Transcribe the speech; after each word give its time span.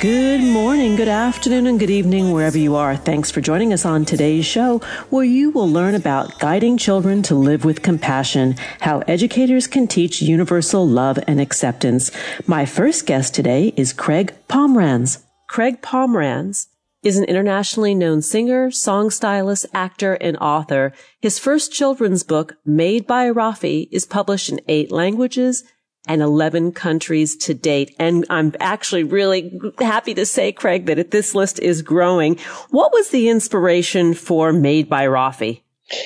Good 0.00 0.42
morning, 0.42 0.96
good 0.96 1.08
afternoon, 1.08 1.66
and 1.66 1.80
good 1.80 1.88
evening, 1.88 2.32
wherever 2.32 2.58
you 2.58 2.74
are. 2.74 2.94
Thanks 2.94 3.30
for 3.30 3.40
joining 3.40 3.72
us 3.72 3.86
on 3.86 4.04
today's 4.04 4.44
show, 4.44 4.80
where 5.08 5.24
you 5.24 5.50
will 5.50 5.68
learn 5.68 5.94
about 5.94 6.38
guiding 6.38 6.76
children 6.76 7.22
to 7.22 7.34
live 7.34 7.64
with 7.64 7.80
compassion, 7.80 8.56
how 8.80 8.98
educators 9.08 9.66
can 9.66 9.86
teach 9.86 10.20
universal 10.20 10.86
love 10.86 11.18
and 11.26 11.40
acceptance. 11.40 12.10
My 12.46 12.66
first 12.66 13.06
guest 13.06 13.34
today 13.34 13.72
is 13.76 13.94
Craig 13.94 14.34
Pomranz. 14.46 15.24
Craig 15.48 15.80
Pomranz 15.80 16.66
is 17.02 17.16
an 17.16 17.24
internationally 17.24 17.94
known 17.94 18.20
singer, 18.20 18.70
song 18.70 19.10
stylist, 19.10 19.64
actor, 19.72 20.14
and 20.14 20.36
author. 20.38 20.92
His 21.20 21.38
first 21.38 21.72
children's 21.72 22.24
book, 22.24 22.56
Made 22.66 23.06
by 23.06 23.30
Raffi, 23.30 23.88
is 23.90 24.06
published 24.06 24.50
in 24.50 24.60
eight 24.68 24.90
languages 24.90 25.64
and 26.06 26.22
11 26.22 26.72
countries 26.72 27.36
to 27.36 27.54
date. 27.54 27.94
And 27.98 28.24
I'm 28.30 28.54
actually 28.60 29.04
really 29.04 29.58
happy 29.78 30.14
to 30.14 30.26
say, 30.26 30.52
Craig, 30.52 30.86
that 30.86 31.10
this 31.10 31.34
list 31.34 31.58
is 31.60 31.82
growing. 31.82 32.38
What 32.70 32.92
was 32.92 33.10
the 33.10 33.28
inspiration 33.28 34.14
for 34.14 34.52
Made 34.52 34.88
by 34.88 35.06
Raffi? 35.06 35.62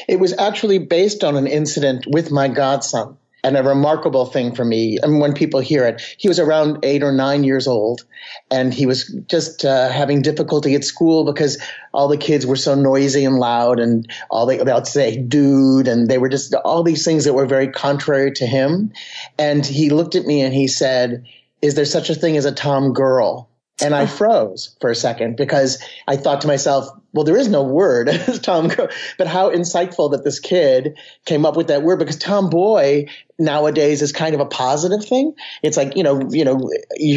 It 0.09 0.19
was 0.19 0.37
actually 0.39 0.79
based 0.79 1.23
on 1.25 1.37
an 1.37 1.47
incident 1.47 2.05
with 2.07 2.31
my 2.31 2.49
godson 2.49 3.17
and 3.45 3.57
a 3.57 3.63
remarkable 3.63 4.27
thing 4.27 4.55
for 4.55 4.65
me. 4.65 4.99
I 5.03 5.07
mean, 5.07 5.21
when 5.21 5.33
people 5.33 5.61
hear 5.61 5.87
it, 5.87 6.03
he 6.19 6.29
was 6.29 6.39
around 6.39 6.79
eight 6.83 7.03
or 7.03 7.13
nine 7.13 7.45
years 7.45 7.67
old, 7.67 8.05
and 8.51 8.75
he 8.75 8.87
was 8.87 9.15
just 9.27 9.65
uh, 9.65 9.91
having 9.91 10.23
difficulty 10.23 10.75
at 10.75 10.85
school 10.85 11.25
because 11.25 11.59
all 11.93 12.09
the 12.09 12.17
kids 12.17 12.47
were 12.47 12.57
so 12.57 12.75
noisy 12.75 13.25
and 13.25 13.37
loud, 13.37 13.79
and 13.79 14.11
all 14.31 14.47
they 14.47 14.59
they'd 14.59 14.87
say 14.87 15.17
"dude," 15.17 15.89
and 15.89 16.09
they 16.09 16.19
were 16.19 16.29
just 16.29 16.55
all 16.55 16.83
these 16.83 17.05
things 17.05 17.25
that 17.25 17.35
were 17.35 17.47
very 17.47 17.69
contrary 17.69 18.33
to 18.33 18.47
him. 18.47 18.93
And 19.39 19.65
he 19.65 19.91
looked 19.91 20.15
at 20.15 20.27
me 20.27 20.43
and 20.43 20.53
he 20.53 20.67
said, 20.67 21.25
"Is 21.63 21.75
there 21.75 21.85
such 21.85 22.11
a 22.11 22.15
thing 22.15 22.37
as 22.37 22.45
a 22.45 22.53
Tom 22.53 22.93
girl?" 22.93 23.49
And 23.81 23.95
I 23.95 24.07
froze 24.07 24.77
for 24.81 24.91
a 24.91 24.95
second 24.95 25.37
because 25.37 25.81
I 26.09 26.17
thought 26.17 26.41
to 26.41 26.49
myself, 26.49 26.89
well, 27.19 27.25
there 27.25 27.37
is 27.37 27.49
no 27.49 27.65
word, 27.65 28.09
Tom, 28.43 28.71
but 29.19 29.27
how 29.27 29.51
insightful 29.51 30.13
that 30.13 30.23
this 30.23 30.39
kid 30.39 30.97
came 31.25 31.45
up 31.45 31.57
with 31.57 31.67
that 31.67 31.83
word 31.83 31.99
because 31.99 32.17
tomboy 32.17 33.07
nowadays 33.41 34.03
is 34.03 34.13
kind 34.13 34.37
of 34.37 34.41
a 34.41 34.47
positive 34.47 35.05
thing. 35.05 35.35
It's 35.61 35.77
like, 35.77 35.97
you 35.97 36.05
know, 36.05 36.31
you 36.31 36.45
know, 36.45 36.71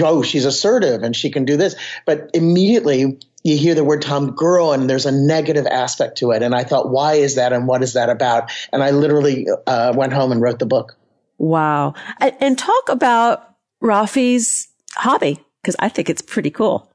oh, 0.03 0.23
she's 0.23 0.45
assertive 0.45 1.03
and 1.03 1.15
she 1.15 1.29
can 1.29 1.45
do 1.45 1.55
this. 1.55 1.75
But 2.07 2.31
immediately 2.33 3.19
you 3.43 3.57
hear 3.57 3.75
the 3.75 3.83
word 3.83 4.01
Tom 4.01 4.31
girl 4.31 4.73
and 4.73 4.89
there's 4.89 5.05
a 5.05 5.11
negative 5.11 5.67
aspect 5.67 6.17
to 6.17 6.31
it. 6.31 6.41
And 6.41 6.55
I 6.55 6.63
thought, 6.63 6.89
why 6.89 7.13
is 7.13 7.35
that? 7.35 7.53
And 7.53 7.67
what 7.67 7.83
is 7.83 7.93
that 7.93 8.09
about? 8.09 8.51
And 8.73 8.81
I 8.81 8.89
literally 8.89 9.45
uh, 9.67 9.93
went 9.95 10.13
home 10.13 10.31
and 10.31 10.41
wrote 10.41 10.57
the 10.57 10.65
book. 10.65 10.97
Wow. 11.37 11.93
And 12.19 12.57
talk 12.57 12.89
about 12.89 13.53
Raffi's 13.83 14.67
hobby 14.95 15.45
because 15.61 15.75
I 15.77 15.89
think 15.89 16.09
it's 16.09 16.23
pretty 16.23 16.49
cool. 16.49 16.90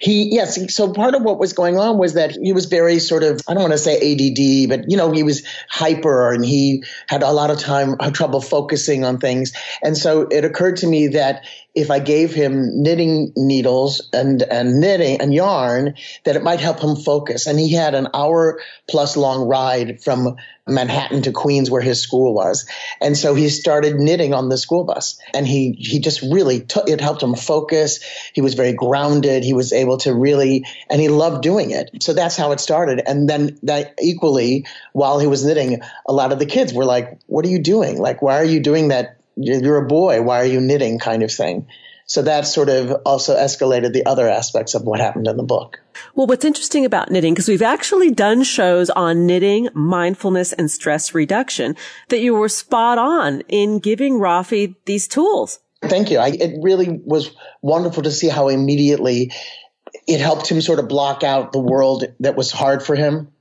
He, 0.00 0.34
yes. 0.34 0.74
So 0.74 0.92
part 0.92 1.14
of 1.14 1.22
what 1.22 1.38
was 1.38 1.52
going 1.52 1.78
on 1.78 1.98
was 1.98 2.14
that 2.14 2.32
he 2.32 2.52
was 2.52 2.66
very 2.66 2.98
sort 2.98 3.22
of, 3.22 3.40
I 3.48 3.54
don't 3.54 3.62
want 3.62 3.72
to 3.72 3.78
say 3.78 3.96
ADD, 3.96 4.68
but 4.68 4.90
you 4.90 4.96
know, 4.96 5.12
he 5.12 5.22
was 5.22 5.44
hyper 5.68 6.32
and 6.32 6.44
he 6.44 6.84
had 7.06 7.22
a 7.22 7.30
lot 7.30 7.50
of 7.50 7.58
time, 7.58 7.96
uh, 8.00 8.10
trouble 8.10 8.40
focusing 8.40 9.04
on 9.04 9.18
things. 9.18 9.52
And 9.82 9.96
so 9.96 10.22
it 10.22 10.44
occurred 10.44 10.78
to 10.78 10.86
me 10.86 11.08
that 11.08 11.44
if 11.74 11.90
I 11.90 12.00
gave 12.00 12.34
him 12.34 12.82
knitting 12.82 13.32
needles 13.34 14.08
and, 14.12 14.42
and 14.42 14.78
knitting 14.78 15.20
and 15.20 15.32
yarn, 15.32 15.94
that 16.24 16.36
it 16.36 16.42
might 16.42 16.60
help 16.60 16.80
him 16.80 16.96
focus. 16.96 17.46
And 17.46 17.58
he 17.58 17.72
had 17.72 17.94
an 17.94 18.08
hour 18.12 18.60
plus 18.90 19.16
long 19.16 19.48
ride 19.48 20.02
from 20.02 20.36
Manhattan 20.68 21.22
to 21.22 21.32
Queens 21.32 21.70
where 21.70 21.80
his 21.80 22.02
school 22.02 22.34
was. 22.34 22.66
And 23.00 23.16
so 23.16 23.34
he 23.34 23.48
started 23.48 23.96
knitting 23.96 24.34
on 24.34 24.50
the 24.50 24.58
school 24.58 24.84
bus 24.84 25.18
and 25.34 25.46
he, 25.46 25.72
he 25.72 25.98
just 25.98 26.20
really 26.20 26.60
took, 26.60 26.90
it 26.90 27.00
helped 27.00 27.22
him 27.22 27.34
focus. 27.34 28.04
He 28.34 28.42
was 28.42 28.52
very 28.52 28.74
grounded. 28.74 29.42
He 29.42 29.54
was 29.54 29.72
able 29.72 29.96
to 29.98 30.14
really, 30.14 30.66
and 30.90 31.00
he 31.00 31.08
loved 31.08 31.42
doing 31.42 31.70
it. 31.70 32.02
So 32.02 32.12
that's 32.12 32.36
how 32.36 32.52
it 32.52 32.60
started. 32.60 33.00
And 33.04 33.28
then 33.28 33.58
that 33.62 33.94
equally, 34.00 34.66
while 34.92 35.18
he 35.18 35.26
was 35.26 35.44
knitting, 35.44 35.80
a 36.06 36.12
lot 36.12 36.32
of 36.32 36.38
the 36.38 36.46
kids 36.46 36.74
were 36.74 36.84
like, 36.84 37.18
what 37.26 37.46
are 37.46 37.50
you 37.50 37.60
doing? 37.60 37.98
Like, 37.98 38.20
why 38.20 38.36
are 38.36 38.44
you 38.44 38.60
doing 38.60 38.88
that 38.88 39.16
you're 39.36 39.84
a 39.84 39.86
boy. 39.86 40.22
Why 40.22 40.40
are 40.40 40.46
you 40.46 40.60
knitting? 40.60 40.98
kind 40.98 41.22
of 41.22 41.32
thing. 41.32 41.66
So 42.06 42.22
that 42.22 42.46
sort 42.46 42.68
of 42.68 42.90
also 43.06 43.36
escalated 43.36 43.92
the 43.92 44.06
other 44.06 44.28
aspects 44.28 44.74
of 44.74 44.82
what 44.82 45.00
happened 45.00 45.26
in 45.28 45.36
the 45.36 45.42
book. 45.42 45.80
Well, 46.14 46.26
what's 46.26 46.44
interesting 46.44 46.84
about 46.84 47.10
knitting, 47.10 47.32
because 47.32 47.48
we've 47.48 47.62
actually 47.62 48.10
done 48.10 48.42
shows 48.42 48.90
on 48.90 49.26
knitting, 49.26 49.68
mindfulness, 49.72 50.52
and 50.52 50.70
stress 50.70 51.14
reduction, 51.14 51.76
that 52.08 52.20
you 52.20 52.34
were 52.34 52.48
spot 52.48 52.98
on 52.98 53.40
in 53.48 53.78
giving 53.78 54.14
Raffi 54.14 54.74
these 54.84 55.08
tools. 55.08 55.60
Thank 55.82 56.10
you. 56.10 56.18
I, 56.18 56.28
it 56.28 56.58
really 56.60 57.00
was 57.04 57.34
wonderful 57.62 58.02
to 58.02 58.10
see 58.10 58.28
how 58.28 58.48
immediately 58.48 59.32
it 60.06 60.20
helped 60.20 60.48
him 60.48 60.60
sort 60.60 60.78
of 60.78 60.88
block 60.88 61.22
out 61.22 61.52
the 61.52 61.60
world 61.60 62.04
that 62.20 62.36
was 62.36 62.50
hard 62.50 62.82
for 62.82 62.94
him 62.94 63.32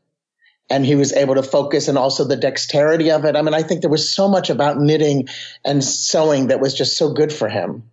and 0.72 0.86
he 0.86 0.96
was 0.96 1.12
able 1.12 1.36
to 1.36 1.44
focus 1.44 1.90
and 1.90 1.98
also 1.98 2.24
the 2.24 2.38
dexterity 2.38 3.12
of 3.12 3.26
it. 3.26 3.36
I 3.36 3.42
mean, 3.42 3.54
I 3.54 3.62
think 3.62 3.82
there 3.82 3.90
was 3.90 4.12
so 4.12 4.30
much 4.30 4.50
about 4.50 4.78
knitting 4.78 5.28
and 5.66 5.84
sewing 5.84 6.48
that 6.48 6.62
was 6.62 6.74
just 6.74 6.98
so 6.98 7.14
good 7.14 7.32
for 7.34 7.50
him. 7.50 7.84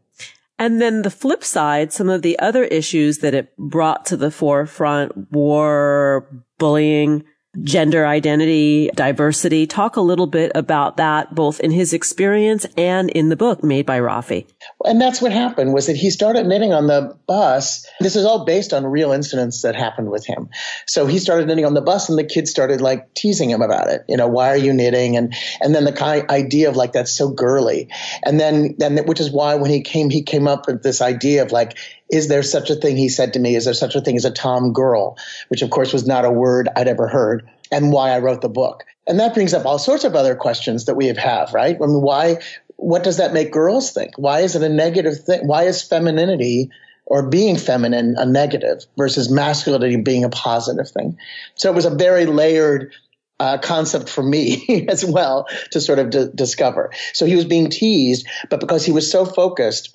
And 0.60 0.80
then 0.80 1.02
the 1.02 1.10
flip 1.10 1.44
side, 1.44 1.92
some 1.92 2.08
of 2.08 2.22
the 2.22 2.38
other 2.38 2.64
issues 2.64 3.18
that 3.18 3.34
it 3.34 3.56
brought 3.56 4.06
to 4.06 4.16
the 4.16 4.30
forefront 4.30 5.32
were 5.32 6.26
bullying, 6.58 7.24
gender 7.62 8.06
identity, 8.06 8.90
diversity. 8.94 9.66
Talk 9.66 9.96
a 9.96 10.00
little 10.00 10.26
bit 10.26 10.52
about 10.54 10.98
that, 10.98 11.34
both 11.34 11.60
in 11.60 11.70
his 11.70 11.92
experience 11.92 12.66
and 12.76 13.10
in 13.10 13.30
the 13.30 13.36
book 13.36 13.64
made 13.64 13.86
by 13.86 14.00
Raffi. 14.00 14.46
And 14.84 15.00
that's 15.00 15.22
what 15.22 15.32
happened 15.32 15.72
was 15.72 15.86
that 15.86 15.96
he 15.96 16.10
started 16.10 16.46
knitting 16.46 16.72
on 16.72 16.86
the 16.86 17.16
bus. 17.26 17.86
This 18.00 18.16
is 18.16 18.24
all 18.24 18.44
based 18.44 18.72
on 18.72 18.86
real 18.86 19.12
incidents 19.12 19.62
that 19.62 19.74
happened 19.74 20.10
with 20.10 20.26
him. 20.26 20.50
So 20.86 21.06
he 21.06 21.18
started 21.18 21.46
knitting 21.46 21.64
on 21.64 21.74
the 21.74 21.80
bus 21.80 22.08
and 22.08 22.18
the 22.18 22.24
kids 22.24 22.50
started 22.50 22.80
like 22.80 23.14
teasing 23.14 23.50
him 23.50 23.62
about 23.62 23.88
it. 23.88 24.02
You 24.08 24.16
know, 24.16 24.28
why 24.28 24.50
are 24.50 24.56
you 24.56 24.72
knitting? 24.72 25.16
And, 25.16 25.34
and 25.60 25.74
then 25.74 25.84
the 25.84 25.92
kind 25.92 26.30
idea 26.30 26.68
of 26.68 26.76
like, 26.76 26.92
that's 26.92 27.16
so 27.16 27.30
girly. 27.30 27.88
And 28.22 28.38
then, 28.38 28.74
then, 28.78 28.98
which 29.06 29.20
is 29.20 29.32
why 29.32 29.54
when 29.56 29.70
he 29.70 29.82
came, 29.82 30.10
he 30.10 30.22
came 30.22 30.46
up 30.46 30.66
with 30.66 30.82
this 30.82 31.00
idea 31.00 31.42
of 31.42 31.52
like, 31.52 31.76
is 32.10 32.28
there 32.28 32.42
such 32.42 32.70
a 32.70 32.74
thing? 32.74 32.96
He 32.96 33.08
said 33.08 33.34
to 33.34 33.38
me, 33.38 33.54
is 33.54 33.64
there 33.64 33.74
such 33.74 33.94
a 33.94 34.00
thing 34.00 34.16
as 34.16 34.24
a 34.24 34.30
Tom 34.30 34.72
girl? 34.72 35.18
Which 35.48 35.62
of 35.62 35.70
course 35.70 35.92
was 35.92 36.06
not 36.06 36.24
a 36.24 36.30
word 36.30 36.68
I'd 36.74 36.88
ever 36.88 37.08
heard 37.08 37.48
and 37.70 37.92
why 37.92 38.10
I 38.10 38.18
wrote 38.18 38.40
the 38.40 38.48
book. 38.48 38.84
And 39.06 39.20
that 39.20 39.34
brings 39.34 39.54
up 39.54 39.66
all 39.66 39.78
sorts 39.78 40.04
of 40.04 40.14
other 40.14 40.34
questions 40.34 40.86
that 40.86 40.94
we 40.94 41.06
have, 41.06 41.52
right? 41.54 41.76
I 41.76 41.86
mean, 41.86 42.02
why, 42.02 42.38
what 42.76 43.04
does 43.04 43.18
that 43.18 43.32
make 43.32 43.52
girls 43.52 43.92
think? 43.92 44.14
Why 44.16 44.40
is 44.40 44.54
it 44.56 44.62
a 44.62 44.68
negative 44.68 45.24
thing? 45.24 45.46
Why 45.46 45.64
is 45.64 45.82
femininity 45.82 46.70
or 47.06 47.28
being 47.28 47.56
feminine 47.56 48.16
a 48.18 48.26
negative 48.26 48.84
versus 48.96 49.30
masculinity 49.30 49.96
being 49.96 50.24
a 50.24 50.30
positive 50.30 50.90
thing? 50.90 51.18
So 51.54 51.70
it 51.70 51.74
was 51.74 51.86
a 51.86 51.94
very 51.94 52.26
layered 52.26 52.92
uh, 53.40 53.58
concept 53.58 54.08
for 54.08 54.22
me 54.22 54.86
as 54.88 55.04
well 55.04 55.46
to 55.70 55.80
sort 55.80 55.98
of 55.98 56.10
d- 56.10 56.28
discover. 56.34 56.90
So 57.12 57.26
he 57.26 57.36
was 57.36 57.44
being 57.44 57.70
teased, 57.70 58.26
but 58.50 58.60
because 58.60 58.84
he 58.84 58.92
was 58.92 59.10
so 59.10 59.24
focused 59.24 59.94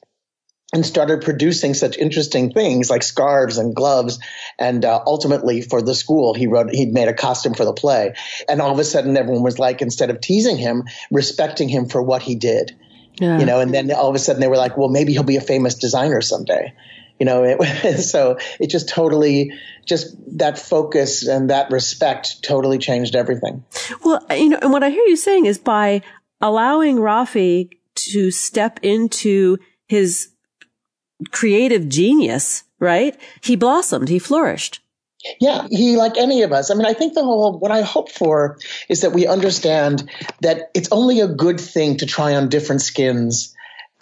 and 0.74 0.84
started 0.84 1.22
producing 1.22 1.76
such 1.76 1.98
interesting 1.98 2.52
things 2.52 2.90
like 2.90 3.04
scarves 3.04 3.60
and 3.60 3.76
gloves. 3.76 4.20
And 4.58 4.84
uh, 4.84 5.02
ultimately, 5.06 5.62
for 5.62 5.82
the 5.82 5.94
school, 5.94 6.34
he 6.34 6.48
wrote 6.48 6.72
he'd 6.72 6.92
made 6.92 7.08
a 7.08 7.14
costume 7.14 7.54
for 7.54 7.64
the 7.64 7.74
play. 7.74 8.16
And 8.50 8.60
all 8.60 8.72
of 8.72 8.80
a 8.80 8.84
sudden, 8.84 9.16
everyone 9.16 9.44
was 9.44 9.60
like, 9.60 9.84
instead 9.84 10.10
of 10.10 10.20
teasing 10.20 10.58
him, 10.58 10.84
respecting 11.12 11.70
him 11.70 11.88
for 11.88 12.02
what 12.02 12.24
he 12.24 12.36
did. 12.36 12.76
Yeah. 13.22 13.40
You 13.40 13.46
know, 13.46 13.60
and 13.60 13.72
then 13.72 13.92
all 13.92 14.10
of 14.10 14.16
a 14.16 14.20
sudden 14.20 14.42
they 14.42 14.48
were 14.48 14.58
like, 14.58 14.76
well, 14.76 14.90
maybe 14.90 15.14
he'll 15.14 15.22
be 15.22 15.38
a 15.38 15.42
famous 15.42 15.76
designer 15.76 16.22
someday. 16.22 16.74
You 17.20 17.28
know, 17.28 17.44
it, 17.44 17.98
so 18.02 18.38
it 18.60 18.72
just 18.72 18.90
totally, 18.90 19.54
just 19.86 20.16
that 20.40 20.58
focus 20.58 21.28
and 21.28 21.52
that 21.52 21.70
respect 21.70 22.44
totally 22.44 22.80
changed 22.80 23.16
everything. 23.16 23.64
Well, 24.04 24.26
you 24.32 24.50
know, 24.50 24.58
and 24.60 24.72
what 24.72 24.82
I 24.82 24.90
hear 24.90 25.06
you 25.06 25.16
saying 25.16 25.46
is 25.46 25.60
by 25.60 26.02
allowing 26.42 26.98
Raffi 26.98 27.70
to 27.96 28.32
step 28.32 28.80
into 28.82 29.60
his 29.88 30.33
creative 31.32 31.90
genius, 31.90 32.64
right? 32.80 33.20
He 33.42 33.56
blossomed, 33.56 34.10
he 34.10 34.20
flourished. 34.20 34.80
Yeah, 35.40 35.68
he, 35.72 35.96
like 35.96 36.18
any 36.18 36.42
of 36.42 36.52
us. 36.52 36.70
I 36.70 36.74
mean, 36.74 36.86
I 36.86 36.94
think 36.94 37.14
the 37.14 37.24
whole, 37.24 37.58
what 37.58 37.72
I 37.72 37.82
hope 37.82 38.12
for 38.12 38.58
is 38.90 39.02
that 39.02 39.14
we 39.14 39.26
understand 39.26 40.10
that 40.42 40.70
it's 40.74 40.90
only 40.92 41.22
a 41.22 41.28
good 41.28 41.62
thing 41.62 41.98
to 41.98 42.06
try 42.06 42.36
on 42.36 42.50
different 42.50 42.82
skins 42.82 43.56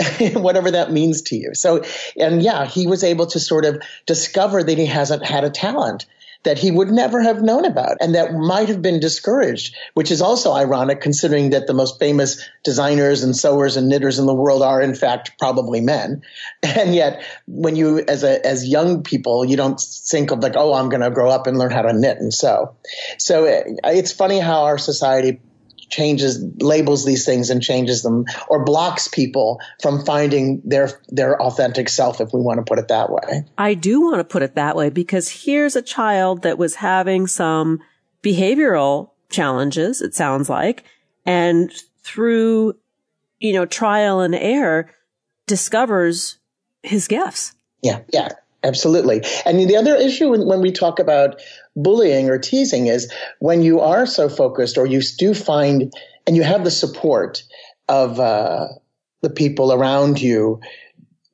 whatever 0.33 0.71
that 0.71 0.91
means 0.91 1.21
to 1.23 1.35
you. 1.35 1.53
So, 1.53 1.83
and 2.17 2.41
yeah, 2.41 2.65
he 2.65 2.87
was 2.87 3.03
able 3.03 3.27
to 3.27 3.39
sort 3.39 3.65
of 3.65 3.81
discover 4.05 4.63
that 4.63 4.77
he 4.77 4.85
hasn't 4.85 5.25
had 5.25 5.43
a 5.43 5.49
talent 5.49 6.05
that 6.43 6.57
he 6.57 6.71
would 6.71 6.89
never 6.89 7.21
have 7.21 7.41
known 7.41 7.65
about 7.65 7.97
and 8.01 8.15
that 8.15 8.33
might 8.33 8.67
have 8.67 8.81
been 8.81 8.99
discouraged, 8.99 9.75
which 9.93 10.11
is 10.11 10.21
also 10.21 10.53
ironic 10.53 11.01
considering 11.01 11.51
that 11.51 11.67
the 11.67 11.73
most 11.73 11.99
famous 11.99 12.47
designers 12.63 13.23
and 13.23 13.35
sewers 13.35 13.77
and 13.77 13.87
knitters 13.87 14.19
in 14.19 14.25
the 14.25 14.33
world 14.33 14.61
are 14.61 14.81
in 14.81 14.95
fact 14.95 15.37
probably 15.39 15.81
men. 15.81 16.21
And 16.63 16.95
yet 16.95 17.23
when 17.47 17.75
you, 17.75 17.99
as 17.99 18.23
a, 18.23 18.43
as 18.45 18.67
young 18.67 19.03
people, 19.03 19.45
you 19.45 19.57
don't 19.57 19.79
think 19.79 20.31
of 20.31 20.39
like, 20.39 20.55
oh, 20.55 20.73
I'm 20.73 20.89
going 20.89 21.01
to 21.01 21.11
grow 21.11 21.29
up 21.29 21.45
and 21.45 21.57
learn 21.57 21.71
how 21.71 21.83
to 21.83 21.93
knit 21.93 22.17
and 22.17 22.33
sew. 22.33 22.75
So 23.19 23.45
it's 23.83 24.11
funny 24.11 24.39
how 24.39 24.63
our 24.63 24.77
society 24.77 25.41
changes 25.91 26.43
labels 26.61 27.05
these 27.05 27.25
things 27.25 27.49
and 27.49 27.61
changes 27.61 28.01
them 28.01 28.25
or 28.47 28.63
blocks 28.63 29.07
people 29.07 29.59
from 29.81 30.03
finding 30.05 30.61
their 30.65 31.01
their 31.09 31.39
authentic 31.41 31.89
self 31.89 32.21
if 32.21 32.33
we 32.33 32.41
want 32.41 32.57
to 32.57 32.63
put 32.63 32.79
it 32.79 32.87
that 32.87 33.11
way. 33.11 33.45
I 33.57 33.73
do 33.73 34.01
want 34.01 34.17
to 34.17 34.23
put 34.23 34.41
it 34.41 34.55
that 34.55 34.75
way 34.75 34.89
because 34.89 35.29
here's 35.29 35.75
a 35.75 35.81
child 35.81 36.43
that 36.43 36.57
was 36.57 36.75
having 36.75 37.27
some 37.27 37.79
behavioral 38.23 39.11
challenges 39.29 40.01
it 40.01 40.13
sounds 40.13 40.49
like 40.49 40.83
and 41.25 41.71
through 42.03 42.75
you 43.39 43.53
know 43.53 43.65
trial 43.65 44.19
and 44.19 44.35
error 44.35 44.91
discovers 45.47 46.37
his 46.83 47.07
gifts. 47.07 47.53
Yeah, 47.81 48.01
yeah. 48.13 48.29
Absolutely. 48.63 49.23
And 49.45 49.59
the 49.67 49.75
other 49.75 49.95
issue 49.95 50.29
when 50.29 50.61
we 50.61 50.71
talk 50.71 50.99
about 50.99 51.41
bullying 51.75 52.29
or 52.29 52.37
teasing 52.37 52.87
is 52.87 53.11
when 53.39 53.61
you 53.61 53.79
are 53.79 54.05
so 54.05 54.29
focused 54.29 54.77
or 54.77 54.85
you 54.85 55.01
do 55.17 55.33
find 55.33 55.93
and 56.27 56.35
you 56.35 56.43
have 56.43 56.63
the 56.63 56.71
support 56.71 57.43
of 57.87 58.19
uh, 58.19 58.67
the 59.21 59.29
people 59.29 59.73
around 59.73 60.21
you, 60.21 60.61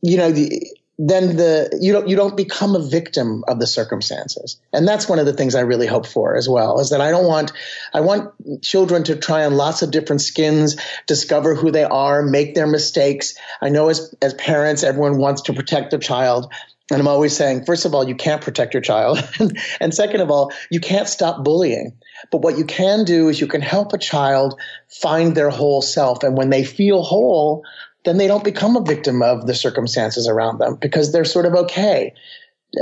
you 0.01 0.17
know, 0.17 0.31
the, 0.31 0.65
then 0.99 1.35
the 1.35 1.77
you 1.79 1.93
don't 1.93 2.07
you 2.07 2.15
don't 2.15 2.35
become 2.35 2.75
a 2.75 2.79
victim 2.79 3.43
of 3.47 3.59
the 3.59 3.67
circumstances. 3.67 4.59
And 4.73 4.87
that's 4.87 5.07
one 5.07 5.19
of 5.19 5.27
the 5.27 5.33
things 5.33 5.53
i 5.53 5.61
really 5.61 5.85
hope 5.85 6.07
for 6.07 6.35
as 6.35 6.49
well 6.49 6.79
is 6.79 6.89
that 6.89 7.01
i 7.01 7.11
don't 7.11 7.27
want 7.27 7.51
i 7.93 8.01
want 8.01 8.31
children 8.63 9.03
to 9.03 9.15
try 9.15 9.45
on 9.45 9.53
lots 9.53 9.83
of 9.83 9.91
different 9.91 10.21
skins 10.21 10.75
discover 11.05 11.53
who 11.53 11.69
they 11.69 11.83
are 11.83 12.23
make 12.23 12.55
their 12.55 12.65
mistakes. 12.65 13.35
I 13.61 13.69
know 13.69 13.89
as 13.89 14.15
as 14.23 14.33
parents 14.33 14.83
everyone 14.83 15.17
wants 15.17 15.43
to 15.43 15.53
protect 15.53 15.91
their 15.91 15.99
child 15.99 16.51
and 16.89 17.01
I'm 17.01 17.07
always 17.07 17.35
saying, 17.35 17.65
first 17.65 17.85
of 17.85 17.93
all, 17.93 18.07
you 18.07 18.15
can't 18.15 18.41
protect 18.41 18.73
your 18.73 18.81
child. 18.81 19.21
and 19.81 19.93
second 19.93 20.21
of 20.21 20.31
all, 20.31 20.53
you 20.71 20.79
can't 20.79 21.07
stop 21.07 21.43
bullying. 21.43 21.97
But 22.31 22.41
what 22.41 22.57
you 22.57 22.63
can 22.63 23.03
do 23.03 23.27
is 23.27 23.41
you 23.41 23.47
can 23.47 23.61
help 23.61 23.91
a 23.91 23.97
child 23.97 24.59
find 25.01 25.35
their 25.35 25.49
whole 25.49 25.81
self. 25.81 26.23
And 26.23 26.37
when 26.37 26.49
they 26.49 26.63
feel 26.63 27.03
whole, 27.03 27.63
then 28.05 28.17
they 28.17 28.27
don't 28.27 28.43
become 28.43 28.77
a 28.77 28.81
victim 28.81 29.21
of 29.21 29.47
the 29.47 29.53
circumstances 29.53 30.27
around 30.27 30.59
them 30.59 30.75
because 30.75 31.11
they're 31.11 31.25
sort 31.25 31.45
of 31.45 31.55
okay. 31.55 32.13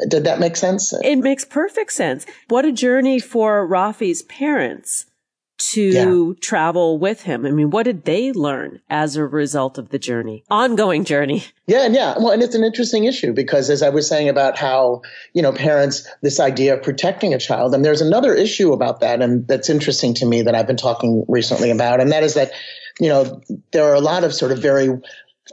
Did 0.08 0.25
that 0.25 0.40
make 0.40 0.56
sense? 0.56 0.94
It 0.94 1.18
makes 1.18 1.46
perfect 1.46 1.92
sense. 1.94 2.28
What 2.48 2.66
a 2.66 2.72
journey 2.72 3.19
for 3.19 3.68
Raffi's 3.68 4.22
parents 4.24 5.08
to 5.57 5.81
yeah. 5.81 6.34
travel 6.42 6.98
with 6.98 7.22
him? 7.22 7.46
I 7.46 7.52
mean, 7.52 7.69
what 7.69 7.84
did 7.84 8.06
they 8.06 8.31
learn 8.31 8.81
as 8.90 9.16
a 9.16 9.25
result 9.25 9.78
of 9.78 9.90
the 9.90 10.00
journey? 10.00 10.44
Ongoing 10.50 11.06
journey. 11.06 11.44
Yeah, 11.68 11.84
and 11.84 11.96
yeah. 11.96 12.13
Well, 12.19 12.30
and 12.30 12.44
it's 12.44 12.54
an 12.54 12.63
interesting 12.63 13.06
issue 13.06 13.34
because 13.34 13.72
as 13.72 13.81
I 13.81 13.90
was 13.90 14.07
saying 14.07 14.30
about 14.30 14.56
how, 14.56 15.02
you 15.34 15.42
know, 15.42 15.52
parents, 15.52 16.07
this 16.22 16.40
idea 16.40 16.75
of 16.75 16.84
protecting 16.84 17.34
a 17.34 17.40
child, 17.40 17.74
and 17.74 17.84
there's 17.84 18.02
another 18.02 18.36
issue 18.36 18.72
about 18.72 19.00
that, 19.00 19.19
and 19.19 19.48
that's 19.48 19.68
interesting 19.68 20.13
to 20.13 20.28
me 20.28 20.44
that 20.44 20.54
I've 20.54 20.68
been 20.68 20.78
talking 20.78 21.25
recently 21.28 21.72
about, 21.72 22.01
and 22.01 22.12
that 22.12 22.22
is 22.22 22.36
that, 22.36 22.51
you 23.00 23.10
know, 23.10 23.42
there 23.72 23.84
are 23.86 23.96
a 23.96 24.00
lot 24.00 24.24
of 24.24 24.31
sort 24.31 24.51
of 24.51 24.60
very 24.60 24.90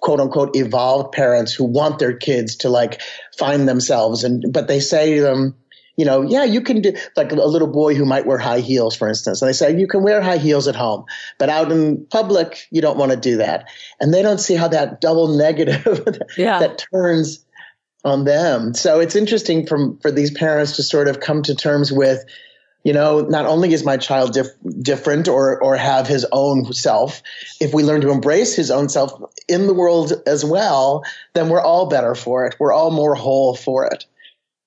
quote 0.02 0.20
unquote 0.20 0.54
evolved 0.54 1.12
parents 1.12 1.54
who 1.54 1.64
want 1.64 1.98
their 1.98 2.14
kids 2.14 2.56
to 2.56 2.68
like 2.68 3.00
find 3.38 3.68
themselves 3.68 4.24
and 4.24 4.44
but 4.50 4.68
they 4.68 4.80
say 4.80 5.14
to 5.14 5.22
them 5.22 5.54
you 5.96 6.04
know, 6.04 6.22
yeah, 6.22 6.44
you 6.44 6.62
can 6.62 6.80
do 6.80 6.94
like 7.16 7.32
a 7.32 7.34
little 7.34 7.68
boy 7.68 7.94
who 7.94 8.04
might 8.04 8.26
wear 8.26 8.38
high 8.38 8.60
heels, 8.60 8.96
for 8.96 9.08
instance. 9.08 9.42
And 9.42 9.48
they 9.48 9.52
say 9.52 9.78
you 9.78 9.86
can 9.86 10.02
wear 10.02 10.22
high 10.22 10.38
heels 10.38 10.68
at 10.68 10.76
home, 10.76 11.04
but 11.38 11.48
out 11.48 11.70
in 11.70 12.06
public, 12.06 12.66
you 12.70 12.80
don't 12.80 12.96
want 12.96 13.10
to 13.12 13.16
do 13.16 13.36
that. 13.38 13.68
And 14.00 14.12
they 14.12 14.22
don't 14.22 14.38
see 14.38 14.54
how 14.54 14.68
that 14.68 15.00
double 15.00 15.36
negative 15.36 15.86
yeah. 16.36 16.60
that 16.60 16.84
turns 16.92 17.44
on 18.04 18.24
them. 18.24 18.74
So 18.74 19.00
it's 19.00 19.16
interesting 19.16 19.66
from, 19.66 19.98
for 19.98 20.10
these 20.10 20.30
parents 20.30 20.76
to 20.76 20.82
sort 20.82 21.08
of 21.08 21.20
come 21.20 21.42
to 21.42 21.54
terms 21.54 21.92
with, 21.92 22.24
you 22.84 22.92
know, 22.92 23.20
not 23.20 23.46
only 23.46 23.72
is 23.72 23.84
my 23.84 23.96
child 23.96 24.32
dif- 24.32 24.48
different 24.80 25.28
or, 25.28 25.62
or 25.62 25.76
have 25.76 26.08
his 26.08 26.26
own 26.32 26.72
self, 26.72 27.22
if 27.60 27.72
we 27.72 27.84
learn 27.84 28.00
to 28.00 28.10
embrace 28.10 28.56
his 28.56 28.70
own 28.72 28.88
self 28.88 29.12
in 29.46 29.68
the 29.68 29.74
world 29.74 30.14
as 30.26 30.44
well, 30.44 31.04
then 31.34 31.48
we're 31.48 31.60
all 31.60 31.86
better 31.86 32.14
for 32.14 32.46
it. 32.46 32.56
We're 32.58 32.72
all 32.72 32.90
more 32.90 33.14
whole 33.14 33.54
for 33.54 33.86
it. 33.86 34.04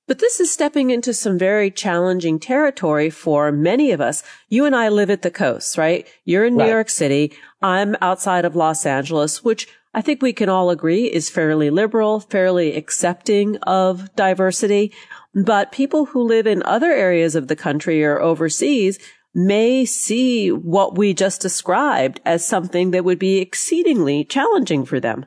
But 0.07 0.19
this 0.19 0.39
is 0.39 0.51
stepping 0.51 0.91
into 0.91 1.13
some 1.13 1.39
very 1.39 1.71
challenging 1.71 2.39
territory 2.39 3.09
for 3.09 3.51
many 3.51 3.91
of 3.91 3.99
us. 3.99 4.23
You 4.49 4.65
and 4.65 4.75
I 4.75 4.89
live 4.89 5.09
at 5.09 5.23
the 5.23 5.31
coast, 5.31 5.77
right? 5.77 6.07
You're 6.25 6.45
in 6.45 6.57
New. 6.57 6.65
York 6.65 6.89
City. 6.89 7.33
I'm 7.61 7.95
outside 8.01 8.45
of 8.45 8.55
Los 8.55 8.85
Angeles, 8.85 9.43
which 9.43 9.67
I 9.95 10.01
think 10.01 10.21
we 10.21 10.33
can 10.33 10.49
all 10.49 10.69
agree 10.69 11.05
is 11.05 11.29
fairly 11.29 11.69
liberal, 11.69 12.19
fairly 12.19 12.75
accepting 12.75 13.57
of 13.63 14.13
diversity. 14.15 14.93
But 15.33 15.71
people 15.71 16.05
who 16.05 16.21
live 16.21 16.45
in 16.45 16.61
other 16.63 16.91
areas 16.91 17.35
of 17.35 17.47
the 17.47 17.55
country 17.55 18.03
or 18.03 18.21
overseas 18.21 18.99
may 19.33 19.85
see 19.85 20.51
what 20.51 20.97
we 20.97 21.13
just 21.13 21.41
described 21.41 22.21
as 22.25 22.45
something 22.45 22.91
that 22.91 23.05
would 23.05 23.19
be 23.19 23.39
exceedingly 23.39 24.23
challenging 24.23 24.85
for 24.85 24.99
them. 24.99 25.25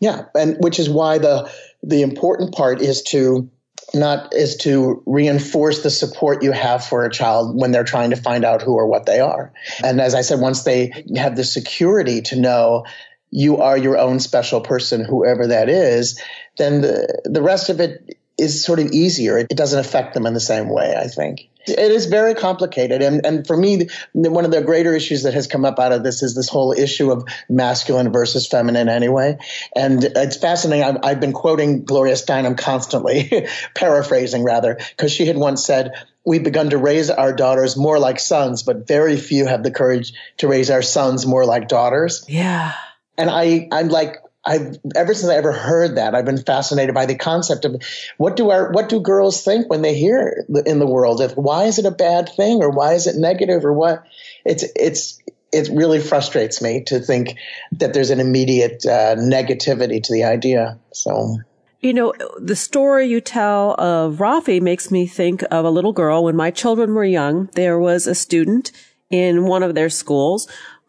Yeah. 0.00 0.26
And 0.34 0.56
which 0.60 0.78
is 0.78 0.88
why 0.88 1.18
the, 1.18 1.50
the 1.82 2.02
important 2.02 2.54
part 2.54 2.80
is 2.80 3.02
to 3.04 3.50
not 3.94 4.34
is 4.34 4.56
to 4.58 5.02
reinforce 5.06 5.82
the 5.82 5.90
support 5.90 6.42
you 6.42 6.52
have 6.52 6.84
for 6.84 7.04
a 7.04 7.10
child 7.10 7.58
when 7.60 7.72
they're 7.72 7.84
trying 7.84 8.10
to 8.10 8.16
find 8.16 8.44
out 8.44 8.62
who 8.62 8.74
or 8.74 8.86
what 8.86 9.06
they 9.06 9.20
are. 9.20 9.52
And 9.82 10.00
as 10.00 10.14
I 10.14 10.22
said, 10.22 10.40
once 10.40 10.62
they 10.62 11.04
have 11.16 11.36
the 11.36 11.44
security 11.44 12.22
to 12.22 12.36
know 12.36 12.84
you 13.30 13.58
are 13.58 13.76
your 13.76 13.98
own 13.98 14.20
special 14.20 14.60
person, 14.60 15.04
whoever 15.04 15.48
that 15.48 15.68
is, 15.68 16.20
then 16.58 16.80
the, 16.80 17.22
the 17.24 17.42
rest 17.42 17.68
of 17.68 17.80
it 17.80 18.16
is 18.38 18.64
sort 18.64 18.78
of 18.78 18.86
easier. 18.92 19.38
It 19.38 19.48
doesn't 19.48 19.78
affect 19.78 20.14
them 20.14 20.26
in 20.26 20.34
the 20.34 20.40
same 20.40 20.68
way, 20.68 20.94
I 20.96 21.06
think. 21.06 21.49
It 21.66 21.78
is 21.78 22.06
very 22.06 22.34
complicated. 22.34 23.02
And, 23.02 23.24
and 23.24 23.46
for 23.46 23.56
me, 23.56 23.88
one 24.12 24.44
of 24.44 24.50
the 24.50 24.62
greater 24.62 24.94
issues 24.94 25.24
that 25.24 25.34
has 25.34 25.46
come 25.46 25.64
up 25.64 25.78
out 25.78 25.92
of 25.92 26.02
this 26.02 26.22
is 26.22 26.34
this 26.34 26.48
whole 26.48 26.72
issue 26.72 27.10
of 27.10 27.24
masculine 27.48 28.12
versus 28.12 28.46
feminine 28.46 28.88
anyway. 28.88 29.38
And 29.76 30.02
it's 30.02 30.36
fascinating. 30.36 30.84
I've, 30.84 30.98
I've 31.02 31.20
been 31.20 31.32
quoting 31.32 31.84
Gloria 31.84 32.14
Steinem 32.14 32.56
constantly, 32.56 33.46
paraphrasing 33.74 34.42
rather, 34.42 34.78
because 34.96 35.12
she 35.12 35.26
had 35.26 35.36
once 35.36 35.64
said, 35.64 35.92
we've 36.24 36.44
begun 36.44 36.70
to 36.70 36.78
raise 36.78 37.10
our 37.10 37.32
daughters 37.32 37.76
more 37.76 37.98
like 37.98 38.20
sons, 38.20 38.62
but 38.62 38.86
very 38.86 39.16
few 39.16 39.46
have 39.46 39.62
the 39.62 39.70
courage 39.70 40.12
to 40.38 40.48
raise 40.48 40.70
our 40.70 40.82
sons 40.82 41.26
more 41.26 41.44
like 41.44 41.68
daughters. 41.68 42.24
Yeah. 42.28 42.72
And 43.18 43.28
I, 43.28 43.68
I'm 43.72 43.88
like, 43.88 44.16
I've 44.44 44.78
ever 44.96 45.12
since 45.12 45.30
I 45.30 45.36
ever 45.36 45.52
heard 45.52 45.96
that, 45.96 46.14
I've 46.14 46.24
been 46.24 46.42
fascinated 46.42 46.94
by 46.94 47.06
the 47.06 47.14
concept 47.14 47.64
of 47.64 47.82
what 48.16 48.36
do 48.36 48.50
our 48.50 48.72
what 48.72 48.88
do 48.88 49.00
girls 49.00 49.42
think 49.42 49.68
when 49.68 49.82
they 49.82 49.94
hear 49.94 50.46
in 50.64 50.78
the 50.78 50.86
world? 50.86 51.20
If, 51.20 51.36
why 51.36 51.64
is 51.64 51.78
it 51.78 51.84
a 51.84 51.90
bad 51.90 52.30
thing, 52.36 52.62
or 52.62 52.70
why 52.70 52.94
is 52.94 53.06
it 53.06 53.16
negative, 53.16 53.64
or 53.64 53.72
what? 53.72 54.04
It's 54.46 54.64
it's 54.74 55.18
it 55.52 55.68
really 55.72 56.00
frustrates 56.00 56.62
me 56.62 56.84
to 56.86 57.00
think 57.00 57.36
that 57.72 57.92
there's 57.92 58.10
an 58.10 58.20
immediate 58.20 58.86
uh, 58.86 59.16
negativity 59.16 60.02
to 60.02 60.12
the 60.12 60.24
idea. 60.24 60.78
So. 60.92 61.38
You 61.82 61.94
know, 61.94 62.12
the 62.38 62.56
story 62.56 63.06
you 63.06 63.22
tell 63.22 63.74
of 63.80 64.16
Raffi 64.16 64.60
makes 64.60 64.90
me 64.90 65.06
think 65.06 65.42
of 65.50 65.64
a 65.64 65.70
little 65.70 65.94
girl. 65.94 66.24
When 66.24 66.36
my 66.36 66.50
children 66.50 66.94
were 66.94 67.06
young, 67.06 67.48
there 67.54 67.78
was 67.78 68.06
a 68.06 68.14
student 68.14 68.70
in 69.10 69.46
one 69.46 69.62
of 69.62 69.74
their 69.74 69.88
schools 69.88 70.46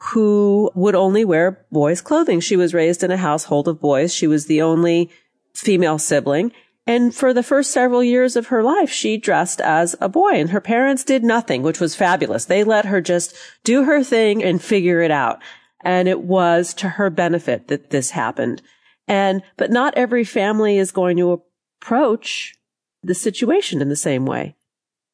who 0.10 0.72
would 0.74 0.96
only 0.96 1.24
wear 1.24 1.64
boys' 1.72 2.02
clothing. 2.02 2.40
She 2.40 2.58
was 2.58 2.74
raised 2.74 3.04
in 3.04 3.12
a 3.12 3.18
household 3.18 3.68
of 3.68 3.80
boys. 3.80 4.14
She 4.14 4.26
was 4.26 4.48
the 4.48 4.62
only 4.62 5.12
female 5.54 6.00
sibling. 6.00 6.52
And 6.88 7.14
for 7.14 7.34
the 7.34 7.44
first 7.44 7.70
several 7.70 8.04
years 8.04 8.36
of 8.36 8.48
her 8.48 8.64
life, 8.64 8.90
she 8.90 9.18
dressed 9.18 9.62
as 9.62 9.96
a 10.02 10.10
boy 10.10 10.32
and 10.32 10.50
her 10.50 10.60
parents 10.60 11.04
did 11.04 11.24
nothing, 11.24 11.62
which 11.62 11.80
was 11.80 11.96
fabulous. 11.96 12.46
They 12.46 12.64
let 12.64 12.86
her 12.86 13.00
just 13.00 13.36
do 13.64 13.84
her 13.84 14.04
thing 14.04 14.44
and 14.44 14.62
figure 14.62 15.02
it 15.02 15.12
out. 15.12 15.40
And 15.82 16.08
it 16.08 16.22
was 16.22 16.74
to 16.76 16.90
her 16.90 17.12
benefit 17.12 17.68
that 17.68 17.92
this 17.92 18.10
happened. 18.12 18.64
And, 19.08 19.44
but 19.56 19.70
not 19.70 19.94
every 19.96 20.24
family 20.24 20.80
is 20.80 20.92
going 20.92 21.18
to 21.18 21.44
approach 21.80 22.56
the 23.04 23.16
situation 23.16 23.82
in 23.82 23.90
the 23.90 23.96
same 23.96 24.26
way. 24.26 24.56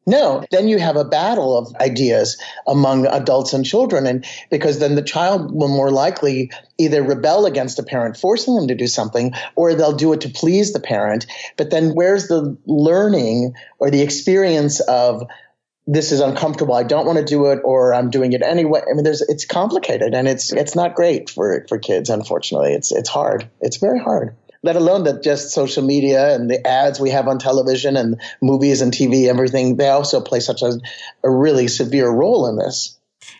No, 0.07 0.45
then 0.51 0.69
you 0.69 0.79
have 0.79 0.95
a 0.95 1.03
battle 1.03 1.57
of 1.57 1.75
ideas 1.75 2.41
among 2.65 3.05
adults 3.05 3.51
and 3.51 3.65
children. 3.65 4.07
And 4.07 4.25
because 4.49 4.79
then 4.79 4.95
the 4.95 5.01
child 5.01 5.53
will 5.53 5.67
more 5.67 5.91
likely 5.91 6.49
either 6.77 7.03
rebel 7.03 7.45
against 7.45 7.77
a 7.77 7.83
parent 7.83 8.15
forcing 8.15 8.55
them 8.55 8.69
to 8.69 8.75
do 8.75 8.87
something 8.87 9.33
or 9.55 9.75
they'll 9.75 9.91
do 9.91 10.13
it 10.13 10.21
to 10.21 10.29
please 10.29 10.71
the 10.71 10.79
parent. 10.79 11.27
But 11.57 11.71
then 11.71 11.89
where's 11.89 12.29
the 12.29 12.57
learning 12.65 13.53
or 13.79 13.91
the 13.91 14.01
experience 14.01 14.79
of 14.79 15.23
this 15.89 16.13
is 16.13 16.21
uncomfortable. 16.21 16.73
I 16.73 16.83
don't 16.83 17.05
want 17.05 17.17
to 17.17 17.25
do 17.25 17.47
it 17.47 17.59
or 17.63 17.93
I'm 17.93 18.09
doing 18.09 18.33
it 18.33 18.41
anyway. 18.41 18.81
I 18.89 18.93
mean, 18.93 19.03
there's, 19.03 19.21
it's 19.21 19.45
complicated 19.45 20.13
and 20.13 20.27
it's, 20.27 20.51
it's 20.53 20.75
not 20.75 20.95
great 20.95 21.29
for, 21.29 21.65
for 21.67 21.79
kids. 21.79 22.09
Unfortunately, 22.09 22.73
it's, 22.73 22.91
it's 22.91 23.09
hard. 23.09 23.49
It's 23.61 23.77
very 23.77 23.99
hard 23.99 24.35
let 24.67 24.75
alone 24.75 25.05
that 25.05 25.23
just 25.23 25.51
social 25.51 25.81
media 25.81 26.35
and 26.35 26.49
the 26.51 26.67
ads 26.67 26.99
we 26.99 27.09
have 27.09 27.29
on 27.29 27.39
television 27.39 27.95
and 27.95 28.19
movies 28.41 28.81
and 28.81 28.91
TV, 28.91 29.27
everything, 29.29 29.77
they 29.77 29.87
also 29.87 30.19
play 30.19 30.41
such 30.41 30.61
a, 30.61 30.77
a 31.23 31.29
really 31.29 31.69
severe 31.69 32.09
role 32.09 32.47
in 32.49 32.57
this. 32.57 32.99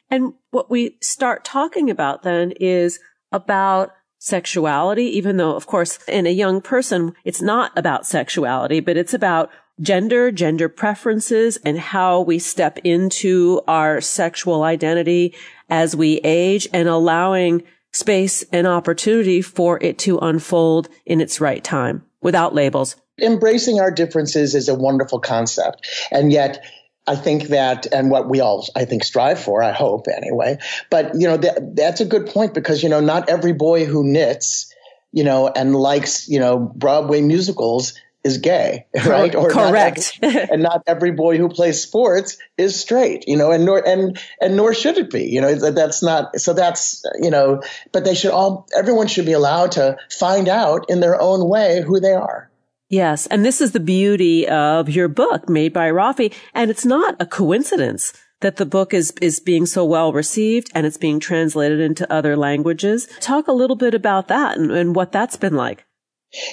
And 0.10 0.34
what 0.52 0.72
we 0.72 0.96
start 1.02 1.44
talking 1.44 1.90
about 1.90 2.24
then 2.24 2.54
is 2.62 3.00
about 3.34 3.92
sexuality, 4.20 5.18
even 5.18 5.36
though, 5.36 5.54
of 5.54 5.68
course, 5.68 6.00
in 6.08 6.26
a 6.26 6.32
young 6.32 6.62
person, 6.62 7.14
it's 7.26 7.42
not 7.42 7.78
about 7.78 8.08
sexuality, 8.08 8.80
but 8.80 8.96
it's 8.96 9.14
about 9.14 9.52
gender, 9.82 10.32
gender 10.32 10.70
preferences, 10.70 11.58
and 11.66 11.78
how 11.78 12.22
we 12.22 12.40
step 12.40 12.80
into 12.86 13.60
our 13.68 14.00
sexual 14.00 14.64
identity 14.64 15.36
as 15.70 15.94
we 15.94 16.22
age 16.24 16.70
and 16.74 16.88
allowing 16.88 17.64
space 17.92 18.44
and 18.52 18.68
opportunity 18.68 19.42
for 19.42 19.82
it 19.82 19.98
to 20.00 20.18
unfold 20.20 20.90
in 21.06 21.22
its 21.22 21.42
right 21.42 21.64
time 21.64 22.06
without 22.22 22.54
labels. 22.54 22.96
Embracing 23.20 23.80
our 23.80 23.92
differences 23.92 24.54
is 24.54 24.70
a 24.70 24.76
wonderful 24.76 25.20
concept. 25.20 25.88
And 26.12 26.32
yet, 26.32 26.64
I 27.08 27.16
think 27.16 27.44
that, 27.48 27.88
and 27.94 28.12
what 28.12 28.30
we 28.30 28.42
all, 28.42 28.68
I 28.76 28.86
think, 28.86 29.04
strive 29.04 29.40
for, 29.40 29.64
I 29.64 29.72
hope 29.72 30.08
anyway. 30.14 30.58
But, 30.90 31.16
you 31.16 31.28
know, 31.28 31.38
that, 31.38 31.76
that's 31.76 32.02
a 32.02 32.06
good 32.06 32.28
point 32.28 32.54
because, 32.54 32.84
you 32.84 32.90
know, 32.90 33.00
not 33.00 33.30
every 33.30 33.54
boy 33.54 33.86
who 33.86 34.04
knits, 34.04 34.74
you 35.14 35.24
know, 35.24 35.48
and 35.48 35.74
likes, 35.74 36.28
you 36.28 36.40
know, 36.40 36.60
Broadway 36.60 37.22
musicals 37.22 37.94
is 38.28 38.38
gay, 38.38 38.86
right? 39.06 39.34
Or 39.34 39.50
correct. 39.50 40.20
Not 40.22 40.36
every, 40.36 40.50
and 40.52 40.62
not 40.62 40.84
every 40.86 41.12
boy 41.12 41.38
who 41.38 41.50
plays 41.50 41.82
sports 41.82 42.38
is 42.58 42.80
straight, 42.80 43.28
you 43.28 43.38
know, 43.38 43.52
and 43.52 43.66
nor 43.66 43.80
and 43.88 44.20
and 44.40 44.56
nor 44.56 44.74
should 44.74 44.98
it 44.98 45.10
be, 45.10 45.24
you 45.24 45.42
know. 45.42 45.56
That, 45.56 45.76
That's 45.76 46.04
not 46.04 46.40
so. 46.40 46.54
That's 46.54 47.04
you 47.20 47.32
know, 47.32 47.64
but 47.92 48.06
they 48.06 48.14
should 48.14 48.32
all. 48.32 48.68
Everyone 48.78 49.08
should 49.08 49.26
be 49.26 49.34
allowed 49.34 49.72
to 49.74 49.98
find 50.12 50.48
out 50.48 50.86
in 50.90 51.00
their 51.00 51.20
own 51.20 51.50
way 51.50 51.82
who 51.82 52.00
they 52.00 52.14
are. 52.14 52.52
Yes, 52.90 53.28
and 53.28 53.44
this 53.44 53.60
is 53.60 53.72
the 53.72 53.82
beauty 53.82 54.48
of 54.48 54.90
your 54.90 55.08
book, 55.10 55.50
made 55.50 55.74
by 55.74 55.90
Raffi, 55.90 56.34
and 56.54 56.72
it's 56.72 56.86
not 56.86 57.16
a 57.20 57.26
coincidence 57.26 58.14
that 58.42 58.58
the 58.58 58.66
book 58.66 58.94
is 58.94 59.14
is 59.22 59.40
being 59.40 59.66
so 59.66 59.84
well 59.84 60.14
received 60.14 60.70
and 60.74 60.86
it's 60.86 60.98
being 60.98 61.20
translated 61.20 61.80
into 61.80 62.12
other 62.12 62.38
languages. 62.38 63.08
Talk 63.20 63.48
a 63.48 63.54
little 63.54 63.76
bit 63.76 63.94
about 63.94 64.28
that 64.28 64.58
and, 64.58 64.72
and 64.72 64.96
what 64.96 65.12
that's 65.12 65.38
been 65.38 65.56
like. 65.56 65.86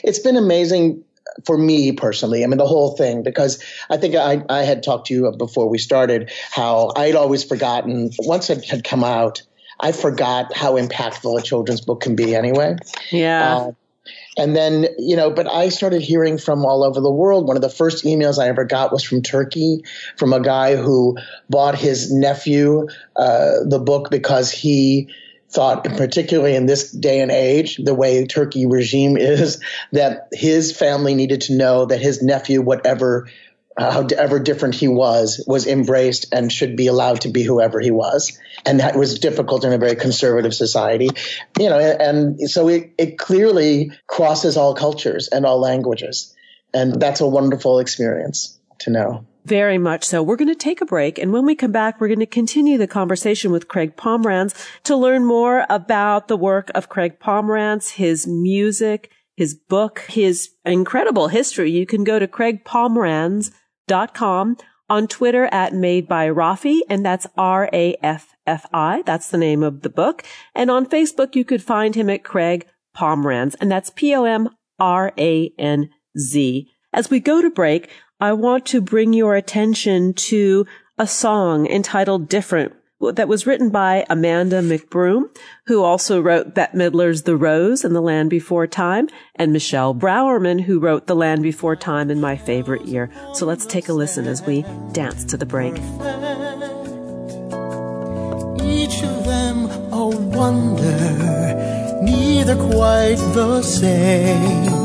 It's 0.02 0.18
been 0.18 0.36
amazing 0.36 1.04
for 1.44 1.56
me 1.56 1.92
personally, 1.92 2.44
I 2.44 2.46
mean, 2.46 2.58
the 2.58 2.66
whole 2.66 2.96
thing, 2.96 3.22
because 3.22 3.62
I 3.90 3.96
think 3.96 4.14
I, 4.14 4.42
I 4.48 4.62
had 4.62 4.82
talked 4.82 5.08
to 5.08 5.14
you 5.14 5.32
before 5.32 5.68
we 5.68 5.78
started 5.78 6.30
how 6.50 6.92
I'd 6.96 7.14
always 7.16 7.44
forgotten, 7.44 8.10
once 8.18 8.50
it 8.50 8.64
had 8.64 8.84
come 8.84 9.04
out, 9.04 9.42
I 9.80 9.92
forgot 9.92 10.56
how 10.56 10.74
impactful 10.74 11.38
a 11.38 11.42
children's 11.42 11.80
book 11.80 12.00
can 12.00 12.14
be 12.14 12.34
anyway. 12.34 12.76
Yeah. 13.10 13.56
Uh, 13.56 13.72
and 14.36 14.54
then, 14.54 14.86
you 14.98 15.16
know, 15.16 15.30
but 15.30 15.46
I 15.46 15.68
started 15.68 16.02
hearing 16.02 16.38
from 16.38 16.64
all 16.64 16.82
over 16.84 17.00
the 17.00 17.10
world. 17.10 17.46
One 17.46 17.56
of 17.56 17.62
the 17.62 17.70
first 17.70 18.04
emails 18.04 18.38
I 18.38 18.48
ever 18.48 18.64
got 18.64 18.92
was 18.92 19.02
from 19.02 19.22
Turkey, 19.22 19.84
from 20.16 20.32
a 20.32 20.40
guy 20.40 20.76
who 20.76 21.16
bought 21.48 21.76
his 21.76 22.12
nephew 22.12 22.88
uh, 23.16 23.64
the 23.66 23.78
book 23.78 24.10
because 24.10 24.50
he 24.50 25.08
thought, 25.54 25.84
particularly 25.84 26.56
in 26.56 26.66
this 26.66 26.90
day 26.90 27.20
and 27.20 27.30
age, 27.30 27.76
the 27.76 27.94
way 27.94 28.26
Turkey 28.26 28.66
regime 28.66 29.16
is, 29.16 29.62
that 29.92 30.28
his 30.32 30.76
family 30.76 31.14
needed 31.14 31.42
to 31.42 31.56
know 31.56 31.87
that 31.87 32.00
his 32.00 32.23
nephew, 32.23 32.61
whatever, 32.61 33.28
uh, 33.76 33.90
however 33.90 34.40
different 34.40 34.75
he 34.75 34.88
was, 34.88 35.42
was 35.46 35.66
embraced 35.66 36.26
and 36.32 36.52
should 36.52 36.76
be 36.76 36.88
allowed 36.88 37.20
to 37.20 37.28
be 37.28 37.42
whoever 37.42 37.80
he 37.80 37.90
was. 37.90 38.38
And 38.66 38.80
that 38.80 38.96
was 38.96 39.18
difficult 39.18 39.64
in 39.64 39.73
a 39.73 39.78
very 39.78 39.96
conservative 39.96 40.54
society, 40.54 41.08
you 41.58 41.70
know, 41.70 41.78
and 41.78 42.40
so 42.50 42.68
it, 42.68 42.92
it 42.99 43.18
clearly 43.18 43.92
crosses 44.06 44.56
all 44.56 44.75
cultures 44.75 45.28
and 45.28 45.46
all 45.46 45.61
languages. 45.61 46.34
And 46.73 47.00
that's 47.00 47.20
a 47.20 47.26
wonderful 47.28 47.78
experience 47.78 48.58
to 48.80 48.90
know. 48.90 49.25
Very 49.44 49.76
much 49.76 50.04
so. 50.04 50.22
We're 50.22 50.36
going 50.36 50.48
to 50.48 50.54
take 50.54 50.80
a 50.80 50.86
break. 50.86 51.18
And 51.18 51.30
when 51.32 51.44
we 51.44 51.54
come 51.54 51.72
back, 51.72 52.00
we're 52.00 52.08
going 52.08 52.20
to 52.20 52.26
continue 52.26 52.78
the 52.78 52.86
conversation 52.86 53.52
with 53.52 53.68
Craig 53.68 53.94
Pomranz 53.94 54.54
to 54.84 54.96
learn 54.96 55.26
more 55.26 55.66
about 55.68 56.28
the 56.28 56.36
work 56.36 56.70
of 56.74 56.88
Craig 56.88 57.20
Pomranz, 57.20 57.90
his 57.90 58.26
music, 58.26 59.10
his 59.36 59.54
book, 59.54 60.06
his 60.08 60.48
incredible 60.64 61.28
history. 61.28 61.70
You 61.70 61.84
can 61.84 62.04
go 62.04 62.18
to 62.18 62.26
craigpomranz.com 62.26 64.56
on 64.88 65.08
Twitter 65.08 65.44
at 65.52 65.74
made 65.74 66.08
by 66.08 66.28
Raffi, 66.28 66.80
and 66.88 67.04
that's 67.04 67.26
R-A-F-F-I. 67.36 69.02
That's 69.02 69.28
the 69.28 69.38
name 69.38 69.62
of 69.62 69.82
the 69.82 69.90
book. 69.90 70.24
And 70.54 70.70
on 70.70 70.86
Facebook, 70.86 71.34
you 71.34 71.44
could 71.44 71.62
find 71.62 71.94
him 71.94 72.08
at 72.08 72.24
Craig 72.24 72.66
Pomranz, 72.94 73.56
and 73.56 73.70
that's 73.70 73.90
P-O-M-R-A-N-Z. 73.90 74.50
As 76.94 77.10
we 77.10 77.18
go 77.18 77.42
to 77.42 77.50
break, 77.50 77.90
I 78.20 78.34
want 78.34 78.66
to 78.66 78.80
bring 78.80 79.12
your 79.12 79.34
attention 79.34 80.14
to 80.14 80.64
a 80.96 81.08
song 81.08 81.66
entitled 81.66 82.28
Different 82.28 82.72
that 83.14 83.26
was 83.26 83.48
written 83.48 83.68
by 83.68 84.06
Amanda 84.08 84.62
McBroom, 84.62 85.24
who 85.66 85.82
also 85.82 86.22
wrote 86.22 86.54
Bette 86.54 86.78
Midler's 86.78 87.24
The 87.24 87.36
Rose 87.36 87.84
and 87.84 87.96
The 87.96 88.00
Land 88.00 88.30
Before 88.30 88.68
Time, 88.68 89.08
and 89.34 89.52
Michele 89.52 89.92
Brourman, 89.92 90.60
who 90.60 90.78
wrote 90.78 91.08
The 91.08 91.16
Land 91.16 91.42
Before 91.42 91.74
Time 91.74 92.12
in 92.12 92.20
My 92.20 92.36
Favorite 92.36 92.86
Year. 92.86 93.10
So 93.32 93.44
let's 93.44 93.66
take 93.66 93.88
a 93.88 93.92
listen 93.92 94.28
as 94.28 94.42
we 94.42 94.64
dance 94.92 95.24
to 95.24 95.36
the 95.36 95.44
break. 95.44 95.74
Each 98.64 99.02
of 99.02 99.24
them 99.24 99.66
a 99.92 100.06
wonder, 100.06 102.00
neither 102.04 102.54
quite 102.54 103.16
the 103.34 103.62
same 103.62 104.83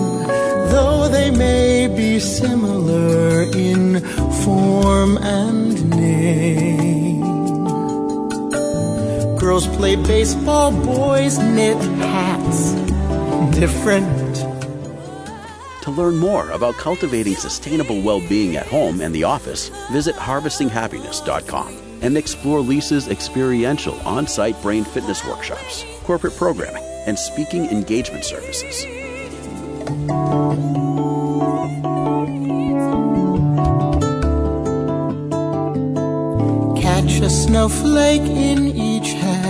though 0.69 1.07
they 1.09 1.31
may 1.31 1.87
be 1.87 2.19
similar 2.19 3.43
in 3.43 3.99
form 4.43 5.17
and 5.17 5.89
name. 5.89 7.19
Girls 9.37 9.67
play 9.67 9.95
baseball, 9.95 10.71
boys 10.71 11.37
knit 11.37 11.77
hats. 11.97 12.73
Different. 13.57 14.35
To 15.83 15.91
learn 15.91 16.17
more 16.17 16.49
about 16.51 16.75
cultivating 16.75 17.35
sustainable 17.35 18.01
well 18.01 18.19
being 18.27 18.55
at 18.57 18.67
home 18.67 19.01
and 19.01 19.13
the 19.15 19.23
office, 19.23 19.69
visit 19.91 20.15
harvestinghappiness.com 20.15 21.77
and 22.01 22.17
explore 22.17 22.59
Lisa's 22.59 23.07
experiential 23.07 23.99
on 24.01 24.27
site 24.27 24.61
brain 24.61 24.83
fitness 24.83 25.25
workshops, 25.25 25.83
corporate 26.03 26.35
programming, 26.37 26.83
and 27.07 27.17
speaking 27.17 27.65
engagement 27.65 28.23
services. 28.23 28.98
Catch 36.79 37.21
a 37.21 37.29
snowflake 37.29 38.21
in. 38.21 38.78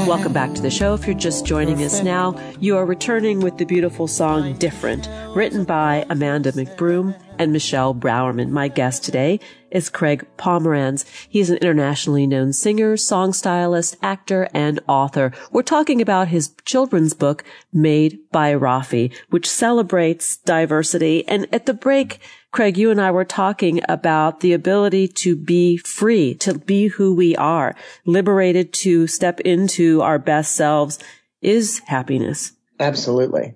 Welcome 0.10 0.34
back 0.34 0.56
to 0.56 0.62
the 0.64 0.72
show. 0.72 0.96
If 0.96 1.06
you're 1.06 1.16
just 1.16 1.46
joining 1.46 1.84
us 1.84 2.02
now, 2.02 2.36
you 2.60 2.76
are 2.78 2.86
returning 2.88 3.42
with 3.42 3.60
the 3.60 3.64
beautiful 3.64 4.08
song 4.08 4.54
Different, 4.58 5.08
written 5.36 5.66
by 5.66 6.04
Amanda 6.10 6.52
McBroom 6.52 7.16
and 7.38 7.54
Michele 7.54 7.94
Brourman. 7.94 8.52
My 8.52 8.70
guest 8.70 9.04
today 9.04 9.40
is 9.70 9.88
Craig 9.88 10.26
Pomranz. 10.36 11.06
He's 11.30 11.52
an 11.52 11.58
internationally 11.58 12.26
known 12.26 12.54
singer, 12.54 12.98
song 12.98 13.34
stylist, 13.34 13.98
actor, 14.02 14.50
and 14.52 14.80
author. 14.88 15.32
We're 15.52 15.62
talking 15.62 16.02
about 16.02 16.30
his 16.30 16.56
children's 16.66 17.14
book, 17.14 17.44
Made 17.72 18.18
by 18.32 18.56
Raffi, 18.56 19.14
which 19.30 19.48
celebrates 19.48 20.38
diversity. 20.38 21.28
And 21.28 21.48
at 21.54 21.68
the 21.68 21.74
break, 21.76 22.20
Craig, 22.52 22.78
you 22.78 22.90
and 22.90 23.00
I 23.00 23.12
were 23.12 23.26
talking 23.26 23.82
about 23.88 24.40
the 24.40 24.54
ability 24.54 25.08
to 25.08 25.36
be 25.36 25.78
free, 25.78 26.34
to 26.36 26.58
be 26.58 26.88
who 26.88 27.14
we 27.14 27.36
are, 27.36 27.76
liberated 28.06 28.74
to 28.74 29.06
step 29.06 29.40
into 29.42 30.02
our 30.02 30.18
best 30.18 30.56
selves 30.56 30.98
is 31.42 31.80
happiness. 31.80 32.54
Absolutely. 32.80 33.54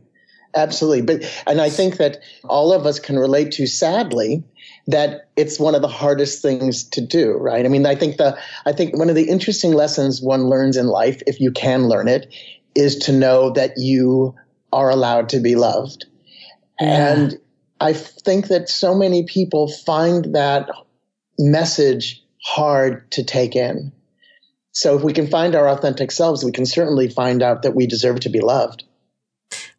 Absolutely. 0.55 1.01
But, 1.01 1.43
and 1.47 1.59
I 1.59 1.69
think 1.69 1.97
that 1.97 2.19
all 2.43 2.71
of 2.71 2.85
us 2.85 2.99
can 2.99 3.17
relate 3.17 3.53
to 3.53 3.65
sadly 3.65 4.43
that 4.85 5.29
it's 5.35 5.59
one 5.59 5.73
of 5.73 5.81
the 5.81 5.87
hardest 5.87 6.41
things 6.41 6.83
to 6.89 7.01
do, 7.01 7.31
right? 7.31 7.65
I 7.65 7.69
mean, 7.69 7.85
I 7.85 7.95
think 7.95 8.17
the, 8.17 8.37
I 8.65 8.73
think 8.73 8.95
one 8.95 9.09
of 9.09 9.15
the 9.15 9.29
interesting 9.29 9.73
lessons 9.73 10.21
one 10.21 10.43
learns 10.49 10.77
in 10.77 10.87
life, 10.87 11.21
if 11.25 11.39
you 11.39 11.51
can 11.51 11.87
learn 11.87 12.07
it, 12.07 12.31
is 12.75 12.97
to 12.97 13.11
know 13.11 13.51
that 13.51 13.77
you 13.77 14.35
are 14.71 14.89
allowed 14.89 15.29
to 15.29 15.39
be 15.39 15.55
loved. 15.55 16.05
Yeah. 16.79 17.13
And 17.13 17.39
I 17.83 17.91
think 17.91 18.47
that 18.47 18.69
so 18.69 18.95
many 18.95 19.25
people 19.25 19.67
find 19.67 20.35
that 20.35 20.69
message 21.37 22.23
hard 22.41 23.11
to 23.11 23.25
take 23.25 23.57
in. 23.57 23.91
So 24.71 24.95
if 24.95 25.03
we 25.03 25.11
can 25.11 25.27
find 25.27 25.53
our 25.53 25.67
authentic 25.67 26.09
selves, 26.09 26.45
we 26.45 26.53
can 26.53 26.65
certainly 26.65 27.09
find 27.09 27.43
out 27.43 27.63
that 27.63 27.75
we 27.75 27.85
deserve 27.85 28.21
to 28.21 28.29
be 28.29 28.39
loved. 28.39 28.85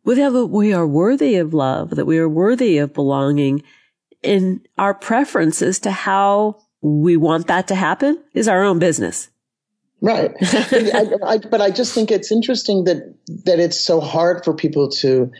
We 0.04 0.74
are 0.74 0.86
worthy 0.86 1.36
of 1.36 1.54
love, 1.54 1.90
that 1.90 2.04
we 2.04 2.18
are 2.18 2.28
worthy 2.28 2.76
of 2.76 2.92
belonging, 2.92 3.62
and 4.22 4.60
our 4.76 4.92
preferences 4.92 5.78
to 5.80 5.90
how 5.90 6.58
we 6.82 7.16
want 7.16 7.46
that 7.46 7.68
to 7.68 7.74
happen 7.74 8.22
is 8.34 8.48
our 8.48 8.62
own 8.62 8.78
business. 8.78 9.30
Right. 10.02 10.30
but, 10.40 10.94
I, 10.94 11.06
I, 11.26 11.38
but 11.38 11.62
I 11.62 11.70
just 11.70 11.94
think 11.94 12.10
it's 12.10 12.30
interesting 12.30 12.84
that 12.84 13.14
that 13.46 13.58
it's 13.58 13.80
so 13.80 14.00
hard 14.00 14.44
for 14.44 14.52
people 14.52 14.90
to 14.90 15.32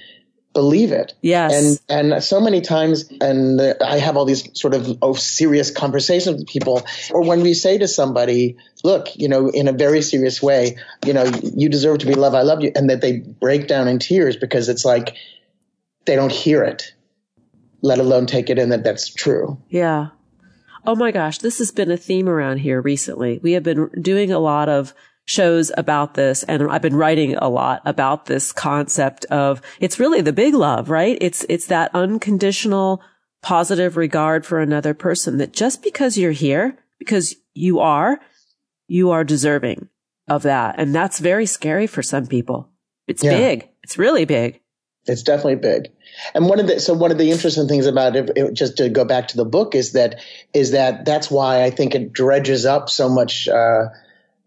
believe 0.54 0.92
it. 0.92 1.12
Yes. 1.20 1.80
And 1.88 2.12
and 2.14 2.24
so 2.24 2.40
many 2.40 2.62
times, 2.62 3.10
and 3.20 3.60
I 3.82 3.98
have 3.98 4.16
all 4.16 4.24
these 4.24 4.48
sort 4.58 4.72
of 4.72 4.98
oh, 5.02 5.12
serious 5.12 5.70
conversations 5.70 6.38
with 6.38 6.46
people, 6.46 6.86
or 7.10 7.22
when 7.22 7.42
we 7.42 7.52
say 7.52 7.76
to 7.76 7.88
somebody, 7.88 8.56
"Look, 8.82 9.08
you 9.16 9.28
know, 9.28 9.48
in 9.48 9.68
a 9.68 9.72
very 9.72 10.00
serious 10.00 10.40
way, 10.42 10.78
you 11.04 11.12
know, 11.12 11.24
you 11.42 11.68
deserve 11.68 11.98
to 11.98 12.06
be 12.06 12.14
loved. 12.14 12.36
I 12.36 12.42
love 12.42 12.62
you," 12.62 12.72
and 12.74 12.88
that 12.88 13.02
they 13.02 13.18
break 13.18 13.66
down 13.66 13.88
in 13.88 13.98
tears 13.98 14.36
because 14.36 14.68
it's 14.70 14.84
like 14.84 15.16
they 16.06 16.16
don't 16.16 16.32
hear 16.32 16.62
it, 16.62 16.94
let 17.82 17.98
alone 17.98 18.26
take 18.26 18.48
it 18.48 18.58
in 18.58 18.70
that 18.70 18.84
that's 18.84 19.12
true. 19.12 19.58
Yeah. 19.68 20.08
Oh 20.86 20.94
my 20.94 21.10
gosh, 21.10 21.38
this 21.38 21.58
has 21.58 21.70
been 21.70 21.90
a 21.90 21.96
theme 21.96 22.28
around 22.28 22.58
here 22.58 22.80
recently. 22.80 23.40
We 23.42 23.52
have 23.52 23.62
been 23.62 23.88
doing 24.00 24.30
a 24.30 24.38
lot 24.38 24.68
of 24.68 24.94
shows 25.26 25.72
about 25.76 26.14
this 26.14 26.42
and 26.42 26.70
I've 26.70 26.82
been 26.82 26.96
writing 26.96 27.34
a 27.36 27.48
lot 27.48 27.82
about 27.84 28.26
this 28.26 28.52
concept 28.52 29.24
of 29.26 29.62
it's 29.80 29.98
really 29.98 30.20
the 30.20 30.32
big 30.32 30.54
love, 30.54 30.90
right? 30.90 31.16
It's, 31.20 31.46
it's 31.48 31.66
that 31.66 31.90
unconditional 31.94 33.02
positive 33.42 33.96
regard 33.96 34.44
for 34.44 34.60
another 34.60 34.94
person 34.94 35.38
that 35.38 35.52
just 35.52 35.82
because 35.82 36.18
you're 36.18 36.32
here, 36.32 36.78
because 36.98 37.34
you 37.54 37.80
are, 37.80 38.20
you 38.86 39.10
are 39.10 39.24
deserving 39.24 39.88
of 40.28 40.42
that. 40.42 40.76
And 40.78 40.94
that's 40.94 41.18
very 41.18 41.46
scary 41.46 41.86
for 41.86 42.02
some 42.02 42.26
people. 42.26 42.70
It's 43.06 43.22
yeah. 43.22 43.36
big. 43.36 43.68
It's 43.82 43.98
really 43.98 44.24
big. 44.24 44.60
It's 45.06 45.22
definitely 45.22 45.56
big. 45.56 45.92
And 46.34 46.48
one 46.48 46.58
of 46.58 46.66
the 46.66 46.80
so 46.80 46.94
one 46.94 47.10
of 47.10 47.18
the 47.18 47.30
interesting 47.30 47.68
things 47.68 47.86
about 47.86 48.16
it, 48.16 48.30
it, 48.36 48.54
just 48.54 48.78
to 48.78 48.88
go 48.88 49.04
back 49.04 49.28
to 49.28 49.36
the 49.36 49.44
book, 49.44 49.74
is 49.74 49.92
that 49.92 50.20
is 50.54 50.70
that 50.70 51.04
that's 51.04 51.30
why 51.30 51.62
I 51.62 51.70
think 51.70 51.94
it 51.94 52.12
dredges 52.12 52.64
up 52.64 52.88
so 52.88 53.10
much 53.10 53.46
uh, 53.46 53.88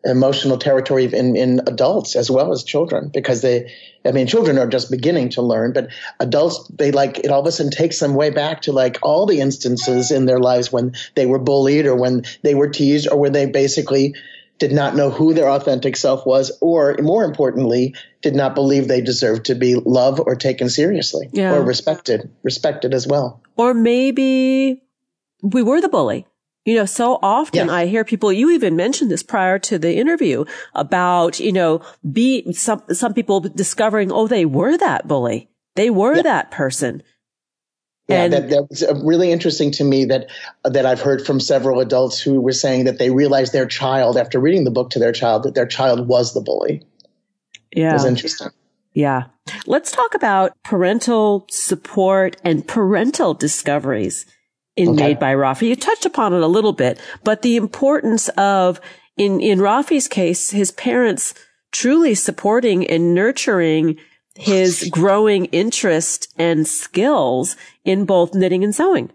emotional 0.08 0.58
territory 0.58 1.06
in, 1.06 1.36
in 1.36 1.60
adults 1.68 2.16
as 2.16 2.32
well 2.32 2.52
as 2.54 2.64
children 2.64 3.10
because 3.14 3.42
they 3.42 3.72
i 4.06 4.12
mean 4.12 4.26
children 4.26 4.58
are 4.58 4.68
just 4.68 4.90
beginning 4.90 5.30
to 5.30 5.42
learn 5.42 5.74
but 5.74 5.90
adults 6.20 6.66
they 6.70 6.92
like 6.92 7.20
it 7.20 7.30
all 7.30 7.42
of 7.42 7.46
a 7.46 7.52
sudden 7.52 7.72
takes 7.72 8.00
them 8.00 8.14
way 8.14 8.30
back 8.30 8.62
to 8.62 8.72
like 8.72 8.98
all 9.04 9.26
the 9.26 9.42
instances 9.42 10.10
in 10.10 10.26
their 10.26 10.40
lives 10.40 10.72
when 10.72 10.94
they 11.16 11.26
were 11.26 11.40
bullied 11.40 11.86
or 11.86 11.96
when 11.96 12.24
they 12.42 12.56
were 12.56 12.70
teased 12.70 13.10
or 13.12 13.20
when 13.20 13.34
they 13.34 13.46
basically 13.46 14.16
did 14.60 14.72
not 14.72 14.96
know 14.96 15.12
who 15.12 15.34
their 15.34 15.50
authentic 15.50 15.96
self 15.96 16.26
was 16.26 16.58
or 16.62 16.96
more 17.02 17.24
importantly 17.24 17.94
did 18.22 18.34
not 18.34 18.56
believe 18.56 18.88
they 18.88 19.02
deserved 19.02 19.46
to 19.46 19.56
be 19.56 19.76
loved 19.76 20.20
or 20.26 20.36
taken 20.36 20.70
seriously 20.70 21.30
yeah. 21.34 21.54
or 21.54 21.62
respected 21.62 22.32
respected 22.44 22.94
as 22.94 23.06
well 23.06 23.42
or 23.58 23.74
maybe 23.74 24.82
we 25.44 25.64
were 25.64 25.82
the 25.82 25.90
bully 25.90 26.26
you 26.67 26.75
know, 26.75 26.86
so 26.86 27.17
often 27.24 27.69
I 27.69 27.86
hear 27.86 28.03
people, 28.03 28.33
you 28.33 28.51
even 28.51 28.75
mentioned 28.75 29.09
this 29.09 29.24
prior 29.24 29.57
to 29.59 29.79
the 29.79 29.95
interview 29.95 30.43
about, 30.75 31.39
you 31.39 31.53
know, 31.53 31.81
be 32.12 32.51
some, 32.51 32.83
some 32.91 33.13
people 33.13 33.39
discovering, 33.39 34.12
oh, 34.12 34.27
they 34.27 34.45
were 34.45 34.77
that 34.77 35.07
bully. 35.07 35.50
They 35.75 35.89
were 35.89 36.17
yeah. 36.17 36.24
that 36.24 36.51
person. 36.51 37.03
Yeah, 38.09 38.24
and 38.24 38.33
that, 38.33 38.50
that 38.50 38.69
was 38.69 38.83
uh, 38.83 38.95
really 39.01 39.31
interesting 39.31 39.71
to 39.71 39.86
me 39.86 40.03
that 40.05 40.29
uh, 40.65 40.69
that 40.69 40.86
I've 40.86 41.01
heard 41.01 41.25
from 41.25 41.39
several 41.39 41.79
adults 41.79 42.19
who 42.21 42.41
were 42.41 42.53
saying 42.53 42.83
that 42.83 43.00
they 43.00 43.12
realized 43.12 43.53
their 43.53 43.65
child, 43.65 44.17
after 44.17 44.39
reading 44.39 44.65
the 44.65 44.71
book 44.71 44.89
to 44.91 45.00
their 45.00 45.12
child, 45.12 45.43
that 45.43 45.55
their 45.55 45.65
child 45.65 46.07
was 46.07 46.33
the 46.33 46.41
bully. 46.41 46.83
Yeah, 47.73 47.91
it 47.91 47.93
was 47.93 48.06
interesting. 48.06 48.47
Yeah, 48.93 49.25
let's 49.65 49.91
talk 49.91 50.15
about 50.15 50.51
parental 50.63 51.47
support 51.49 52.38
and 52.45 52.65
parental 52.65 53.34
discoveries 53.34 54.25
in 54.78 54.90
okay. 54.90 55.08
Made 55.08 55.20
by 55.20 55.34
Raffi. 55.34 55.68
You 55.68 55.76
touched 55.76 56.06
upon 56.06 56.34
it 56.34 56.42
a 56.42 56.48
little 56.48 56.74
bit, 56.74 57.00
but 57.24 57.42
the 57.42 57.58
importance 57.58 58.30
of 58.30 58.80
in 59.18 59.42
in 59.42 59.60
Raffi's 59.60 60.08
case, 60.08 60.52
his 60.52 60.72
parents 60.72 61.34
truly 61.72 62.16
supporting 62.16 62.88
and 62.88 63.13
nurturing 63.13 63.98
his 64.36 64.88
growing 64.92 65.46
interest 65.46 66.32
and 66.38 66.68
skills 66.68 67.58
in 67.84 68.06
both 68.06 68.34
knitting 68.34 68.63
and 68.63 68.74
sewing. 68.74 69.12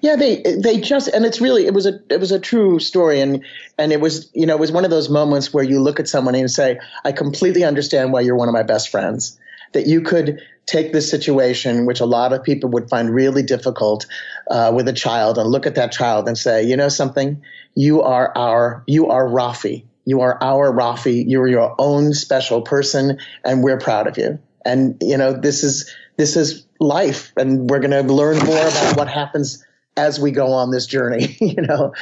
Yeah, 0.00 0.16
they 0.16 0.42
they 0.42 0.80
just 0.80 1.08
and 1.08 1.26
it's 1.26 1.40
really 1.40 1.66
it 1.66 1.74
was 1.74 1.84
a 1.84 2.00
it 2.08 2.18
was 2.18 2.32
a 2.32 2.40
true 2.40 2.78
story 2.78 3.20
and 3.20 3.44
and 3.76 3.92
it 3.92 4.00
was 4.00 4.30
you 4.32 4.46
know 4.46 4.54
it 4.54 4.60
was 4.60 4.72
one 4.72 4.84
of 4.84 4.90
those 4.90 5.10
moments 5.10 5.52
where 5.52 5.64
you 5.64 5.80
look 5.80 6.00
at 6.00 6.08
someone 6.08 6.34
and 6.34 6.50
say 6.50 6.78
I 7.04 7.12
completely 7.12 7.64
understand 7.64 8.12
why 8.12 8.22
you're 8.22 8.36
one 8.36 8.48
of 8.48 8.54
my 8.54 8.62
best 8.62 8.88
friends 8.88 9.38
that 9.72 9.86
you 9.86 10.00
could 10.00 10.40
take 10.68 10.92
this 10.92 11.10
situation, 11.10 11.86
which 11.86 11.98
a 11.98 12.04
lot 12.04 12.32
of 12.32 12.42
people 12.44 12.68
would 12.70 12.88
find 12.90 13.12
really 13.12 13.42
difficult 13.42 14.06
uh, 14.50 14.70
with 14.74 14.86
a 14.86 14.92
child, 14.92 15.38
and 15.38 15.50
look 15.50 15.66
at 15.66 15.74
that 15.74 15.90
child 15.90 16.28
and 16.28 16.36
say, 16.36 16.62
you 16.62 16.76
know 16.76 16.90
something, 16.90 17.42
you 17.74 18.02
are 18.02 18.36
our, 18.36 18.84
you 18.86 19.08
are 19.08 19.26
Raffi. 19.26 19.84
You 20.04 20.20
are 20.20 20.38
our 20.42 20.72
Raffi. 20.72 21.24
You 21.26 21.40
are 21.42 21.48
your 21.48 21.74
own 21.78 22.12
special 22.14 22.62
person, 22.62 23.18
and 23.44 23.64
we're 23.64 23.78
proud 23.78 24.06
of 24.06 24.16
you. 24.16 24.38
And 24.64 24.96
you 25.00 25.16
know 25.16 25.32
this 25.32 25.62
is 25.64 25.94
this 26.16 26.36
is 26.36 26.66
life, 26.80 27.32
and 27.36 27.68
we're 27.70 27.80
going 27.80 27.90
to 27.90 28.12
learn 28.12 28.38
more 28.38 28.68
about 28.68 28.96
what 28.96 29.08
happens 29.08 29.64
as 29.96 30.18
we 30.20 30.30
go 30.30 30.52
on 30.52 30.70
this 30.70 30.86
journey. 30.86 31.36
you 31.40 31.62
know, 31.62 31.92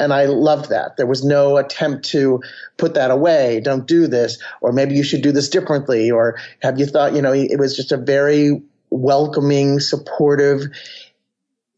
and 0.00 0.12
I 0.12 0.24
loved 0.24 0.70
that. 0.70 0.96
There 0.96 1.06
was 1.06 1.22
no 1.22 1.58
attempt 1.58 2.06
to 2.06 2.42
put 2.78 2.94
that 2.94 3.10
away. 3.10 3.60
Don't 3.60 3.86
do 3.86 4.06
this. 4.06 4.42
Or 4.60 4.72
maybe 4.72 4.94
you 4.94 5.04
should 5.04 5.22
do 5.22 5.30
this 5.30 5.50
differently. 5.50 6.10
Or 6.10 6.38
have 6.60 6.80
you 6.80 6.86
thought, 6.86 7.14
you 7.14 7.22
know, 7.22 7.32
it 7.32 7.58
was 7.58 7.76
just 7.76 7.92
a 7.92 7.98
very 7.98 8.62
welcoming, 8.88 9.78
supportive 9.78 10.62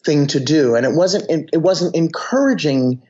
thing 0.04 0.28
to 0.28 0.40
do. 0.40 0.76
And 0.76 0.86
it 0.86 0.92
wasn't, 0.92 1.50
it 1.52 1.60
wasn't 1.60 1.96
encouraging. 1.96 3.02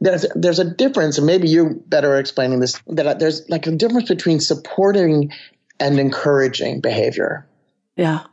There's, 0.00 0.26
there's 0.34 0.58
a 0.58 0.70
difference, 0.70 1.16
and 1.16 1.26
maybe 1.26 1.48
you're 1.48 1.74
better 1.74 2.18
explaining 2.18 2.60
this, 2.60 2.80
that 2.88 3.18
there's 3.18 3.48
like 3.48 3.66
a 3.66 3.72
difference 3.72 4.08
between 4.08 4.40
supporting 4.40 5.32
and 5.80 5.98
encouraging 5.98 6.80
behavior. 6.80 7.46
Yeah 7.96 8.24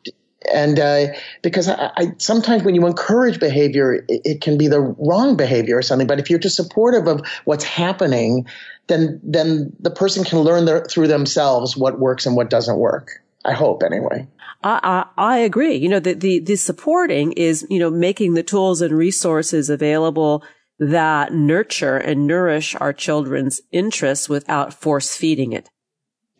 and 0.53 0.79
uh, 0.79 1.07
because 1.41 1.67
I, 1.67 1.91
I, 1.97 2.11
sometimes 2.17 2.63
when 2.63 2.75
you 2.75 2.85
encourage 2.87 3.39
behavior, 3.39 3.93
it, 3.93 4.05
it, 4.07 4.41
can 4.41 4.57
be 4.57 4.67
the 4.67 4.79
wrong 4.79 5.35
behavior 5.35 5.77
or 5.77 5.81
something. 5.81 6.07
But 6.07 6.19
if 6.19 6.29
you're 6.29 6.39
just 6.39 6.55
supportive 6.55 7.07
of 7.07 7.25
what's 7.43 7.63
happening, 7.63 8.47
then 8.87 9.19
then 9.23 9.73
the 9.79 9.91
person 9.91 10.23
can 10.23 10.39
learn 10.39 10.65
their, 10.65 10.85
through 10.85 11.07
themselves 11.07 11.75
what 11.75 11.99
works 11.99 12.25
and 12.25 12.35
what 12.35 12.49
doesn't 12.49 12.77
work. 12.77 13.21
I 13.45 13.53
hope 13.53 13.83
anyway. 13.83 14.27
I, 14.63 15.05
I, 15.17 15.33
I 15.33 15.37
agree. 15.39 15.75
You 15.75 15.89
know, 15.89 15.99
the, 15.99 16.13
the, 16.13 16.39
the 16.39 16.55
supporting 16.55 17.31
is, 17.33 17.65
you 17.69 17.79
know, 17.79 17.89
making 17.89 18.33
the 18.33 18.43
tools 18.43 18.81
and 18.81 18.93
resources 18.93 19.69
available 19.69 20.43
that 20.79 21.33
nurture 21.33 21.97
and 21.97 22.27
nourish 22.27 22.75
our 22.75 22.93
children's 22.93 23.61
interests 23.71 24.27
without 24.27 24.73
force 24.73 25.15
feeding 25.15 25.53
it. 25.53 25.69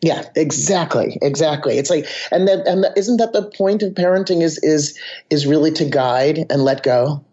Yeah, 0.02 0.24
exactly, 0.34 1.18
exactly. 1.20 1.76
It's 1.76 1.90
like, 1.90 2.06
and 2.30 2.48
that, 2.48 2.66
and 2.66 2.86
isn't 2.96 3.18
that 3.18 3.32
the 3.32 3.50
point 3.50 3.82
of 3.82 3.92
parenting? 3.94 4.42
Is 4.42 4.58
is 4.62 4.98
is 5.28 5.46
really 5.46 5.70
to 5.72 5.84
guide 5.84 6.46
and 6.50 6.64
let 6.64 6.82
go. 6.82 7.24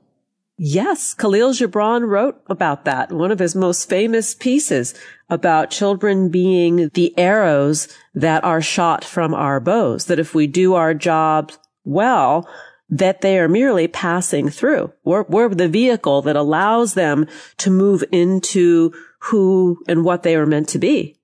Yes, 0.60 1.14
Kahlil 1.14 1.54
Gibran 1.54 2.08
wrote 2.08 2.42
about 2.48 2.84
that. 2.86 3.12
One 3.12 3.32
of 3.32 3.40
his 3.40 3.56
most 3.56 3.88
famous 3.88 4.34
pieces 4.34 4.96
about 5.30 5.70
children 5.70 6.30
being 6.30 6.90
the 6.96 7.18
arrows 7.18 7.88
that 8.16 8.44
are 8.44 8.62
shot 8.62 9.06
from 9.06 9.34
our 9.34 9.60
bows. 9.60 10.06
That 10.06 10.20
if 10.20 10.34
we 10.34 10.48
do 10.48 10.74
our 10.74 10.94
jobs 10.94 11.58
well, 11.86 12.50
that 12.90 13.22
they 13.22 13.38
are 13.38 13.48
merely 13.48 13.88
passing 13.88 14.50
through. 14.50 14.92
We're, 15.04 15.24
we're 15.24 15.50
the 15.50 15.68
vehicle 15.68 16.22
that 16.24 16.36
allows 16.36 16.96
them 16.96 17.28
to 17.58 17.70
move 17.70 18.04
into 18.12 18.94
who 19.20 19.84
and 19.88 20.04
what 20.04 20.24
they 20.24 20.36
are 20.36 20.46
meant 20.46 20.70
to 20.70 20.80
be. 20.80 21.17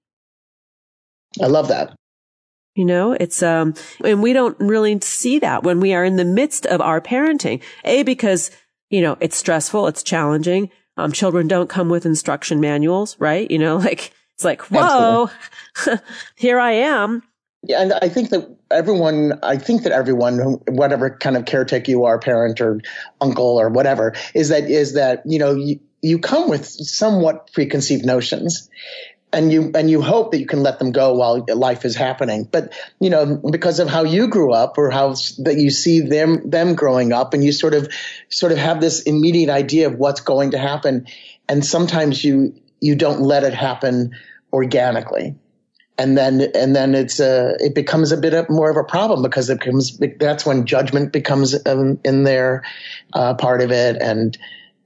I 1.41 1.47
love 1.47 1.67
that. 1.69 1.95
You 2.75 2.85
know, 2.85 3.11
it's, 3.11 3.43
um, 3.43 3.75
and 4.03 4.23
we 4.23 4.33
don't 4.33 4.59
really 4.59 4.99
see 5.01 5.39
that 5.39 5.63
when 5.63 5.79
we 5.79 5.93
are 5.93 6.03
in 6.03 6.15
the 6.15 6.25
midst 6.25 6.65
of 6.65 6.81
our 6.81 6.99
parenting. 6.99 7.61
A, 7.83 8.01
because, 8.01 8.49
you 8.89 9.01
know, 9.01 9.15
it's 9.19 9.37
stressful, 9.37 9.87
it's 9.87 10.01
challenging. 10.01 10.71
Um, 10.97 11.11
children 11.11 11.47
don't 11.47 11.69
come 11.69 11.89
with 11.89 12.05
instruction 12.05 12.59
manuals, 12.59 13.15
right? 13.19 13.49
You 13.49 13.59
know, 13.59 13.77
like, 13.89 14.11
it's 14.35 14.43
like, 14.43 14.61
whoa, 14.71 15.29
here 16.35 16.59
I 16.59 16.71
am. 16.71 17.21
Yeah, 17.65 17.81
and 17.81 17.93
I 17.93 18.09
think 18.09 18.31
that 18.31 18.49
everyone, 18.71 19.39
I 19.41 19.57
think 19.57 19.83
that 19.83 19.93
everyone, 19.93 20.39
whatever 20.67 21.11
kind 21.11 21.37
of 21.37 21.45
caretaker 21.45 21.89
you 21.91 22.05
are, 22.05 22.19
parent 22.19 22.59
or 22.59 22.81
uncle 23.21 23.57
or 23.57 23.69
whatever, 23.69 24.15
is 24.33 24.49
that, 24.49 24.63
is 24.63 24.95
that, 24.95 25.21
you 25.25 25.39
know, 25.39 25.55
you, 25.55 25.79
you 26.01 26.19
come 26.19 26.49
with 26.49 26.65
somewhat 26.65 27.53
preconceived 27.53 28.05
notions 28.05 28.69
and 29.33 29.51
you 29.51 29.71
and 29.73 29.89
you 29.89 30.01
hope 30.01 30.31
that 30.31 30.39
you 30.39 30.45
can 30.45 30.61
let 30.61 30.79
them 30.79 30.91
go 30.91 31.15
while 31.15 31.43
life 31.53 31.83
is 31.83 31.95
happening. 31.95 32.47
But 32.49 32.73
you 32.99 33.09
know 33.09 33.35
because 33.35 33.79
of 33.79 33.89
how 33.89 34.03
you 34.03 34.27
grew 34.27 34.53
up 34.53 34.77
or 34.77 34.91
how 34.91 35.15
that 35.39 35.57
you 35.57 35.71
see 35.71 36.01
them 36.01 36.49
them 36.49 36.75
growing 36.75 37.11
up 37.11 37.33
and 37.33 37.43
you 37.43 37.51
sort 37.51 37.73
of 37.73 37.91
sort 38.29 38.51
of 38.51 38.59
have 38.59 38.79
this 38.79 39.01
immediate 39.01 39.49
idea 39.49 39.87
of 39.87 39.95
what's 39.95 40.21
going 40.21 40.51
to 40.51 40.59
happen. 40.59 41.07
And 41.49 41.65
sometimes 41.65 42.23
you 42.23 42.53
you 42.79 42.95
don't 42.95 43.21
let 43.21 43.43
it 43.43 43.53
happen 43.53 44.11
organically. 44.53 45.35
And 45.97 46.17
then 46.17 46.41
and 46.55 46.75
then 46.75 46.95
it's 46.95 47.19
a 47.19 47.55
it 47.59 47.75
becomes 47.75 48.11
a 48.11 48.17
bit 48.17 48.49
more 48.49 48.69
of 48.69 48.77
a 48.77 48.83
problem 48.83 49.21
because 49.21 49.49
it 49.49 49.59
becomes 49.59 49.99
that's 50.19 50.45
when 50.45 50.65
judgment 50.65 51.11
becomes 51.11 51.55
um, 51.65 51.99
in 52.03 52.23
there 52.23 52.63
uh, 53.13 53.33
part 53.35 53.61
of 53.61 53.71
it. 53.71 53.97
And 54.01 54.37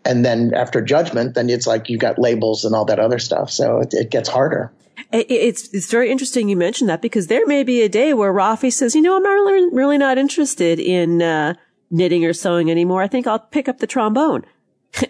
and 0.05 0.25
then 0.25 0.53
after 0.53 0.81
judgment 0.81 1.35
then 1.35 1.49
it's 1.49 1.67
like 1.67 1.89
you 1.89 1.97
got 1.97 2.17
labels 2.17 2.65
and 2.65 2.75
all 2.75 2.85
that 2.85 2.99
other 2.99 3.19
stuff 3.19 3.49
so 3.49 3.79
it, 3.79 3.93
it 3.93 4.11
gets 4.11 4.29
harder 4.29 4.71
it's 5.11 5.73
it's 5.73 5.89
very 5.89 6.11
interesting 6.11 6.49
you 6.49 6.57
mentioned 6.57 6.89
that 6.89 7.01
because 7.01 7.27
there 7.27 7.45
may 7.45 7.63
be 7.63 7.81
a 7.81 7.89
day 7.89 8.13
where 8.13 8.33
Raffi 8.33 8.71
says, 8.73 8.95
you 8.95 9.01
know, 9.01 9.15
I'm 9.15 9.23
really 9.23 9.73
really 9.73 9.97
not 9.97 10.17
interested 10.17 10.79
in 10.79 11.21
uh, 11.21 11.53
knitting 11.89 12.25
or 12.25 12.33
sewing 12.33 12.69
anymore. 12.69 13.01
I 13.01 13.07
think 13.07 13.27
I'll 13.27 13.39
pick 13.39 13.69
up 13.69 13.79
the 13.79 13.87
trombone. 13.87 14.45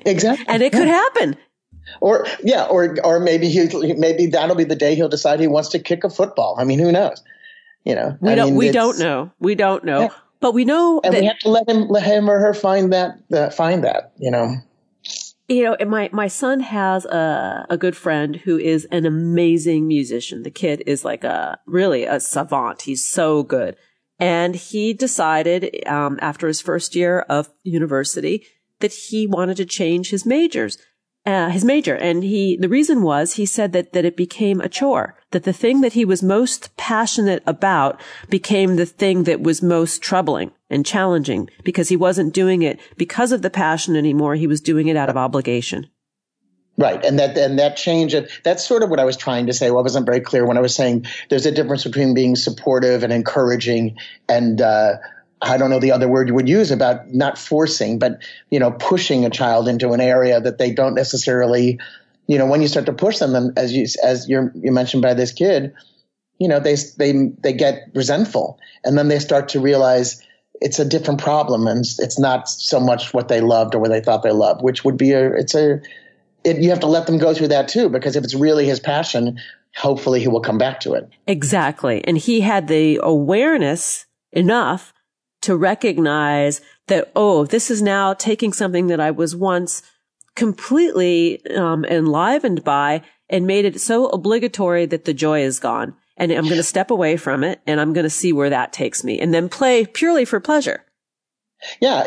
Exactly, 0.06 0.46
and 0.50 0.62
it 0.62 0.74
could 0.74 0.88
happen. 0.88 1.38
Or 2.02 2.26
yeah, 2.44 2.66
or 2.66 2.98
or 3.04 3.20
maybe 3.20 3.48
he 3.48 3.70
maybe 3.96 4.26
that'll 4.26 4.56
be 4.56 4.66
the 4.66 4.76
day 4.76 4.96
he'll 4.96 5.08
decide 5.08 5.40
he 5.40 5.48
wants 5.48 5.70
to 5.70 5.80
kick 5.80 6.04
a 6.04 6.10
football. 6.10 6.58
I 6.60 6.66
mean, 6.66 6.80
who 6.80 6.92
knows? 6.92 7.24
You 7.86 7.96
know, 7.96 8.18
we 8.20 8.32
I 8.32 8.36
don't 8.36 8.50
mean, 8.50 8.56
we 8.58 8.72
don't 8.72 9.00
know. 9.00 9.32
We 9.40 9.56
don't 9.56 9.86
know. 9.86 10.02
Yeah. 10.02 10.10
But 10.42 10.54
we 10.54 10.66
know 10.66 11.00
and 11.04 11.14
that, 11.14 11.22
we 11.22 11.28
have 11.28 11.40
to 11.40 11.50
let 11.50 11.70
him 11.70 11.88
let 11.88 12.04
him 12.04 12.30
or 12.30 12.40
her 12.40 12.54
find 12.54 12.92
that 12.92 13.18
uh, 13.32 13.50
find 13.50 13.84
that, 13.86 14.12
you 14.18 14.30
know. 14.30 14.56
You 15.48 15.64
know, 15.64 15.78
my 15.86 16.10
my 16.12 16.28
son 16.28 16.60
has 16.60 17.06
a 17.06 17.66
a 17.70 17.78
good 17.78 17.96
friend 17.96 18.36
who 18.36 18.58
is 18.58 18.86
an 18.92 19.06
amazing 19.06 19.88
musician. 19.88 20.44
The 20.44 20.52
kid 20.52 20.84
is 20.86 21.06
like 21.06 21.24
a 21.24 21.60
really 21.66 22.04
a 22.04 22.20
savant. 22.20 22.82
He's 22.82 23.06
so 23.06 23.44
good. 23.44 23.78
And 24.20 24.56
he 24.56 24.94
decided 24.94 25.88
um, 25.88 26.18
after 26.22 26.48
his 26.48 26.60
first 26.60 26.96
year 26.96 27.20
of 27.30 27.50
university 27.64 28.46
that 28.80 28.92
he 28.92 29.28
wanted 29.28 29.58
to 29.58 29.66
change 29.66 30.10
his 30.10 30.26
majors 30.26 30.78
uh, 31.28 31.50
his 31.50 31.66
major. 31.66 31.96
And 31.96 32.24
he, 32.24 32.56
the 32.56 32.70
reason 32.70 33.02
was 33.02 33.34
he 33.34 33.46
said 33.46 33.74
that, 33.74 33.92
that 33.92 34.06
it 34.06 34.16
became 34.16 34.62
a 34.62 34.70
chore, 34.70 35.18
that 35.32 35.44
the 35.44 35.52
thing 35.52 35.82
that 35.82 35.94
he 35.94 36.06
was 36.06 36.24
most 36.24 36.76
passionate 36.78 37.44
about 37.46 38.00
became 38.30 38.78
the 38.78 38.86
thing 38.86 39.24
that 39.24 39.42
was 39.42 39.62
most 39.62 40.02
troubling 40.02 40.52
and 40.70 40.86
challenging 40.86 41.50
because 41.66 41.90
he 41.90 41.98
wasn't 41.98 42.34
doing 42.34 42.62
it 42.62 42.80
because 42.96 43.34
of 43.34 43.42
the 43.42 43.50
passion 43.50 43.98
anymore. 43.98 44.36
He 44.36 44.48
was 44.48 44.62
doing 44.62 44.88
it 44.88 44.96
out 44.96 45.10
of 45.10 45.18
obligation. 45.18 45.90
Right, 46.80 47.04
and 47.04 47.18
that 47.18 47.36
and 47.36 47.58
that 47.58 47.76
change 47.76 48.14
of 48.14 48.30
that's 48.44 48.64
sort 48.64 48.84
of 48.84 48.92
what 48.92 49.00
I 49.00 49.06
was 49.06 49.18
trying 49.18 49.48
to 49.48 49.54
say. 49.54 49.72
Well, 49.72 49.80
I 49.80 49.82
wasn't 49.82 50.06
very 50.06 50.20
clear 50.20 50.46
when 50.46 50.58
I 50.58 50.62
was 50.62 50.76
saying 50.76 51.08
there's 51.28 51.48
a 51.48 51.52
difference 51.52 51.84
between 51.84 52.14
being 52.14 52.36
supportive 52.36 53.02
and 53.02 53.12
encouraging 53.12 53.98
and 54.30 54.62
uh, 54.62 54.98
I 55.42 55.58
don't 55.58 55.70
know 55.70 55.80
the 55.80 55.92
other 55.92 56.08
word 56.08 56.28
you 56.28 56.34
would 56.34 56.50
use 56.50 56.72
about 56.72 57.14
not 57.14 57.38
forcing, 57.38 58.00
but 58.00 58.22
you 58.50 58.60
know, 58.60 58.72
pushing 58.72 59.26
a 59.26 59.30
child 59.30 59.68
into 59.68 59.92
an 59.92 60.02
area 60.02 60.42
that 60.42 60.58
they 60.58 60.72
don't 60.72 60.96
necessarily, 60.96 61.80
you 62.28 62.38
know, 62.38 62.46
when 62.46 62.62
you 62.62 62.68
start 62.68 62.86
to 62.88 62.94
push 62.94 63.20
them, 63.20 63.36
and 63.36 63.58
as 63.58 63.74
you 63.74 63.86
as 64.04 64.28
you're 64.28 64.52
you 64.56 64.72
mentioned 64.72 65.04
by 65.04 65.14
this 65.14 65.32
kid, 65.32 65.74
you 66.40 66.48
know, 66.48 66.60
they 66.60 66.76
they 66.98 67.32
they 67.40 67.54
get 67.54 67.90
resentful, 67.94 68.60
and 68.84 68.98
then 68.98 69.08
they 69.08 69.20
start 69.20 69.50
to 69.50 69.60
realize 69.60 70.24
it's 70.60 70.80
a 70.80 70.86
different 70.86 71.22
problem, 71.22 71.68
and 71.68 71.86
it's 72.00 72.18
not 72.18 72.50
so 72.50 72.80
much 72.80 73.14
what 73.14 73.28
they 73.28 73.42
loved 73.42 73.76
or 73.76 73.80
what 73.80 73.92
they 73.92 74.02
thought 74.02 74.24
they 74.24 74.32
loved, 74.32 74.64
which 74.64 74.84
would 74.84 74.98
be 74.98 75.12
a 75.12 75.34
it's 75.34 75.54
a 75.54 75.80
it, 76.44 76.58
you 76.58 76.70
have 76.70 76.80
to 76.80 76.88
let 76.88 77.06
them 77.06 77.20
go 77.20 77.34
through 77.34 77.50
that 77.50 77.68
too, 77.68 77.90
because 77.90 78.16
if 78.16 78.24
it's 78.24 78.34
really 78.34 78.66
his 78.66 78.80
passion, 78.80 79.40
hopefully 79.76 80.20
he 80.20 80.28
will 80.28 80.42
come 80.42 80.58
back 80.58 80.80
to 80.80 80.94
it. 80.94 81.08
Exactly, 81.28 82.04
and 82.06 82.18
he 82.18 82.42
had 82.42 82.68
the 82.68 83.00
awareness 83.04 84.08
enough 84.32 84.94
to 85.48 85.56
recognize 85.56 86.60
that, 86.88 87.10
oh, 87.16 87.46
this 87.46 87.72
is 87.72 87.82
now 87.82 88.14
taking 88.14 88.52
something 88.52 88.88
that 88.88 89.00
I 89.00 89.12
was 89.12 89.34
once 89.34 89.82
completely 90.36 91.42
um, 91.56 91.86
enlivened 91.86 92.66
by 92.66 93.02
and 93.30 93.48
made 93.48 93.64
it 93.64 93.80
so 93.80 94.08
obligatory 94.08 94.86
that 94.88 95.06
the 95.06 95.14
joy 95.14 95.40
is 95.40 95.62
gone. 95.62 95.96
And 96.18 96.34
I'm 96.34 96.44
going 96.44 96.58
to 96.58 96.64
step 96.64 96.92
away 96.92 97.16
from 97.16 97.46
it 97.46 97.62
and 97.66 97.80
I'm 97.80 97.94
going 97.94 98.04
to 98.04 98.10
see 98.10 98.34
where 98.34 98.50
that 98.50 98.74
takes 98.74 99.06
me 99.06 99.22
and 99.22 99.34
then 99.34 99.48
play 99.48 99.86
purely 99.86 100.26
for 100.26 100.42
pleasure. 100.42 100.84
Yeah. 101.80 102.04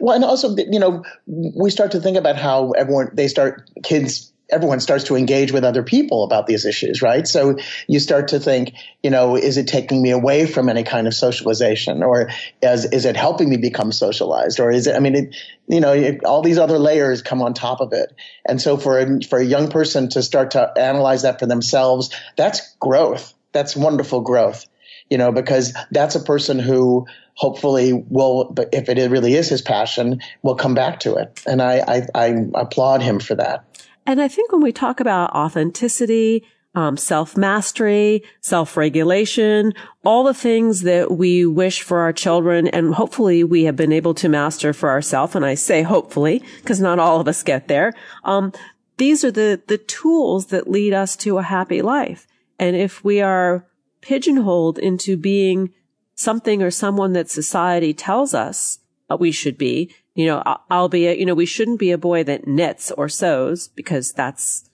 Well, 0.00 0.16
and 0.16 0.24
also, 0.24 0.56
you 0.56 0.80
know, 0.80 1.04
we 1.28 1.70
start 1.70 1.92
to 1.92 2.00
think 2.00 2.16
about 2.16 2.34
how 2.34 2.72
everyone, 2.72 3.10
they 3.14 3.28
start, 3.28 3.70
kids 3.84 4.29
everyone 4.50 4.80
starts 4.80 5.04
to 5.04 5.16
engage 5.16 5.52
with 5.52 5.64
other 5.64 5.82
people 5.82 6.24
about 6.24 6.46
these 6.46 6.64
issues, 6.64 7.02
right? 7.02 7.26
So 7.26 7.56
you 7.86 8.00
start 8.00 8.28
to 8.28 8.40
think, 8.40 8.74
you 9.02 9.10
know, 9.10 9.36
is 9.36 9.56
it 9.56 9.68
taking 9.68 10.02
me 10.02 10.10
away 10.10 10.46
from 10.46 10.68
any 10.68 10.82
kind 10.82 11.06
of 11.06 11.14
socialization 11.14 12.02
or 12.02 12.30
is, 12.62 12.84
is 12.86 13.04
it 13.04 13.16
helping 13.16 13.48
me 13.48 13.56
become 13.56 13.92
socialized 13.92 14.60
or 14.60 14.70
is 14.70 14.86
it, 14.86 14.96
I 14.96 15.00
mean, 15.00 15.14
it, 15.14 15.36
you 15.68 15.80
know, 15.80 15.92
it, 15.92 16.24
all 16.24 16.42
these 16.42 16.58
other 16.58 16.78
layers 16.78 17.22
come 17.22 17.42
on 17.42 17.54
top 17.54 17.80
of 17.80 17.92
it. 17.92 18.12
And 18.46 18.60
so 18.60 18.76
for 18.76 18.98
a, 18.98 19.20
for 19.22 19.38
a 19.38 19.44
young 19.44 19.70
person 19.70 20.08
to 20.10 20.22
start 20.22 20.52
to 20.52 20.72
analyze 20.76 21.22
that 21.22 21.38
for 21.38 21.46
themselves, 21.46 22.10
that's 22.36 22.76
growth. 22.76 23.34
That's 23.52 23.74
wonderful 23.74 24.20
growth, 24.20 24.66
you 25.08 25.18
know, 25.18 25.32
because 25.32 25.74
that's 25.90 26.14
a 26.14 26.20
person 26.20 26.58
who 26.58 27.06
hopefully 27.34 27.92
will, 27.92 28.54
if 28.72 28.88
it 28.88 29.10
really 29.10 29.34
is 29.34 29.48
his 29.48 29.62
passion, 29.62 30.20
will 30.42 30.54
come 30.54 30.74
back 30.74 31.00
to 31.00 31.16
it. 31.16 31.40
And 31.46 31.60
I, 31.60 31.78
I, 31.78 32.06
I 32.14 32.34
applaud 32.54 33.02
him 33.02 33.18
for 33.18 33.34
that. 33.34 33.64
And 34.10 34.20
I 34.20 34.26
think 34.26 34.50
when 34.50 34.60
we 34.60 34.72
talk 34.72 34.98
about 34.98 35.30
authenticity, 35.36 36.42
um, 36.74 36.96
self 36.96 37.36
mastery, 37.36 38.24
self 38.40 38.76
regulation, 38.76 39.72
all 40.04 40.24
the 40.24 40.34
things 40.34 40.80
that 40.80 41.12
we 41.12 41.46
wish 41.46 41.82
for 41.82 42.00
our 42.00 42.12
children 42.12 42.66
and 42.66 42.92
hopefully 42.92 43.44
we 43.44 43.62
have 43.66 43.76
been 43.76 43.92
able 43.92 44.14
to 44.14 44.28
master 44.28 44.72
for 44.72 44.90
ourselves. 44.90 45.36
And 45.36 45.46
I 45.46 45.54
say 45.54 45.82
hopefully 45.82 46.42
because 46.56 46.80
not 46.80 46.98
all 46.98 47.20
of 47.20 47.28
us 47.28 47.44
get 47.44 47.68
there. 47.68 47.92
Um, 48.24 48.52
these 48.96 49.22
are 49.22 49.30
the, 49.30 49.62
the 49.68 49.78
tools 49.78 50.46
that 50.46 50.68
lead 50.68 50.92
us 50.92 51.14
to 51.18 51.38
a 51.38 51.44
happy 51.44 51.80
life. 51.80 52.26
And 52.58 52.74
if 52.74 53.04
we 53.04 53.20
are 53.20 53.64
pigeonholed 54.00 54.80
into 54.80 55.16
being 55.16 55.72
something 56.16 56.64
or 56.64 56.72
someone 56.72 57.12
that 57.12 57.30
society 57.30 57.94
tells 57.94 58.34
us 58.34 58.80
we 59.20 59.30
should 59.30 59.56
be, 59.56 59.94
you 60.14 60.26
know, 60.26 60.42
albeit, 60.70 61.18
you 61.18 61.26
know, 61.26 61.34
we 61.34 61.46
shouldn't 61.46 61.78
be 61.78 61.92
a 61.92 61.98
boy 61.98 62.24
that 62.24 62.46
knits 62.46 62.90
or 62.90 63.08
sews 63.08 63.68
because 63.68 64.12
that's 64.12 64.68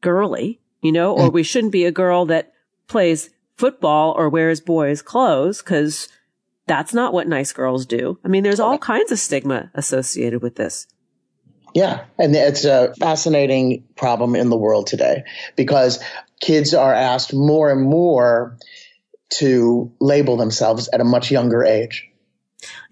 girly, 0.00 0.60
you 0.82 0.92
know, 0.92 1.14
or 1.14 1.30
mm. 1.30 1.32
we 1.32 1.42
shouldn't 1.42 1.72
be 1.72 1.84
a 1.84 1.92
girl 1.92 2.26
that 2.26 2.52
plays 2.86 3.30
football 3.56 4.12
or 4.16 4.28
wears 4.28 4.60
boys' 4.60 5.02
clothes 5.02 5.62
because 5.62 6.08
that's 6.66 6.94
not 6.94 7.12
what 7.12 7.28
nice 7.28 7.52
girls 7.52 7.86
do. 7.86 8.18
I 8.24 8.28
mean, 8.28 8.42
there's 8.42 8.60
all 8.60 8.78
kinds 8.78 9.12
of 9.12 9.18
stigma 9.18 9.70
associated 9.74 10.42
with 10.42 10.56
this. 10.56 10.86
Yeah, 11.74 12.04
and 12.18 12.34
it's 12.36 12.64
a 12.64 12.94
fascinating 13.00 13.84
problem 13.96 14.36
in 14.36 14.48
the 14.48 14.56
world 14.56 14.86
today 14.86 15.24
because 15.56 15.98
kids 16.40 16.72
are 16.72 16.94
asked 16.94 17.34
more 17.34 17.70
and 17.70 17.82
more 17.82 18.56
to 19.30 19.92
label 20.00 20.36
themselves 20.36 20.88
at 20.92 21.00
a 21.00 21.04
much 21.04 21.32
younger 21.32 21.64
age. 21.64 22.08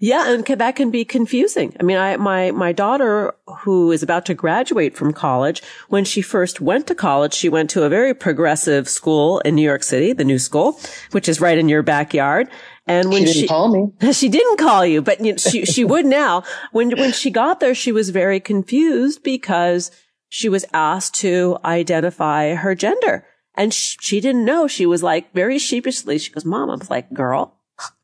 Yeah, 0.03 0.33
and 0.33 0.45
that 0.45 0.75
can 0.75 0.91
be 0.91 1.05
confusing. 1.05 1.77
I 1.79 1.83
mean, 1.83 1.95
I, 1.95 2.17
my, 2.17 2.51
my 2.51 2.73
daughter, 2.73 3.33
who 3.59 3.89
is 3.93 4.03
about 4.03 4.25
to 4.25 4.33
graduate 4.33 4.97
from 4.97 5.13
college, 5.13 5.63
when 5.87 6.03
she 6.03 6.21
first 6.21 6.59
went 6.59 6.87
to 6.87 6.95
college, 6.95 7.33
she 7.33 7.47
went 7.47 7.69
to 7.69 7.83
a 7.83 7.89
very 7.89 8.13
progressive 8.13 8.89
school 8.89 9.39
in 9.45 9.55
New 9.55 9.61
York 9.61 9.81
City, 9.81 10.11
the 10.11 10.25
new 10.25 10.39
school, 10.39 10.77
which 11.11 11.29
is 11.29 11.39
right 11.39 11.57
in 11.57 11.69
your 11.69 11.83
backyard. 11.83 12.49
And 12.85 13.11
when 13.11 13.19
she 13.19 13.27
didn't 13.27 13.41
she, 13.43 13.47
call 13.47 13.69
me, 13.71 14.11
she 14.11 14.27
didn't 14.27 14.57
call 14.57 14.85
you, 14.85 15.01
but 15.01 15.23
you 15.23 15.31
know, 15.31 15.37
she 15.37 15.63
she 15.63 15.85
would 15.85 16.05
now. 16.05 16.43
When 16.73 16.91
when 16.99 17.13
she 17.13 17.31
got 17.31 17.61
there, 17.61 17.73
she 17.73 17.93
was 17.93 18.09
very 18.09 18.41
confused 18.41 19.23
because 19.23 19.89
she 20.27 20.49
was 20.49 20.65
asked 20.73 21.15
to 21.21 21.59
identify 21.63 22.55
her 22.55 22.75
gender, 22.75 23.25
and 23.55 23.73
she, 23.73 23.97
she 24.01 24.19
didn't 24.19 24.43
know. 24.43 24.67
She 24.67 24.85
was 24.85 25.01
like 25.01 25.33
very 25.33 25.57
sheepishly. 25.59 26.17
She 26.17 26.29
goes, 26.29 26.43
"Mom," 26.43 26.69
I 26.69 26.75
was 26.75 26.89
like, 26.89 27.13
"Girl." 27.13 27.57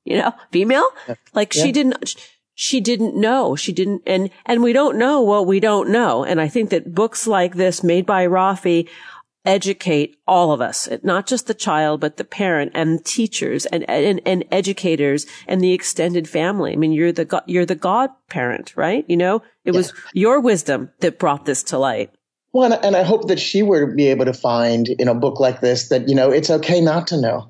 You 0.05 0.17
know, 0.17 0.33
female. 0.51 0.89
Like 1.33 1.55
yeah. 1.55 1.63
she 1.63 1.71
didn't, 1.71 2.15
she 2.55 2.81
didn't 2.81 3.15
know. 3.15 3.55
She 3.55 3.71
didn't, 3.71 4.01
and, 4.07 4.29
and 4.45 4.63
we 4.63 4.73
don't 4.73 4.97
know 4.97 5.21
what 5.21 5.45
we 5.45 5.59
don't 5.59 5.89
know. 5.89 6.23
And 6.23 6.41
I 6.41 6.47
think 6.47 6.71
that 6.71 6.95
books 6.95 7.27
like 7.27 7.55
this 7.55 7.83
made 7.83 8.05
by 8.05 8.25
Raffi 8.25 8.89
educate 9.45 10.17
all 10.27 10.51
of 10.51 10.59
us, 10.61 10.89
not 11.01 11.25
just 11.25 11.47
the 11.47 11.53
child, 11.53 12.01
but 12.01 12.17
the 12.17 12.25
parent 12.25 12.71
and 12.75 13.03
teachers 13.05 13.65
and, 13.67 13.89
and, 13.89 14.19
and 14.25 14.43
educators 14.51 15.25
and 15.47 15.61
the 15.61 15.73
extended 15.73 16.27
family. 16.27 16.73
I 16.73 16.75
mean, 16.75 16.91
you're 16.91 17.11
the, 17.11 17.43
you're 17.45 17.65
the 17.65 17.75
godparent, 17.75 18.75
right? 18.75 19.05
You 19.07 19.17
know, 19.17 19.37
it 19.63 19.73
yeah. 19.73 19.77
was 19.77 19.93
your 20.13 20.39
wisdom 20.41 20.91
that 20.99 21.19
brought 21.19 21.45
this 21.45 21.63
to 21.63 21.77
light. 21.77 22.11
Well, 22.51 22.73
and 22.73 22.95
I 22.95 23.03
hope 23.03 23.27
that 23.27 23.39
she 23.39 23.63
would 23.63 23.95
be 23.95 24.07
able 24.07 24.25
to 24.25 24.33
find 24.33 24.89
in 24.89 25.07
a 25.07 25.15
book 25.15 25.39
like 25.39 25.61
this 25.61 25.89
that, 25.89 26.09
you 26.09 26.15
know, 26.15 26.31
it's 26.31 26.49
okay 26.49 26.81
not 26.81 27.07
to 27.07 27.21
know 27.21 27.47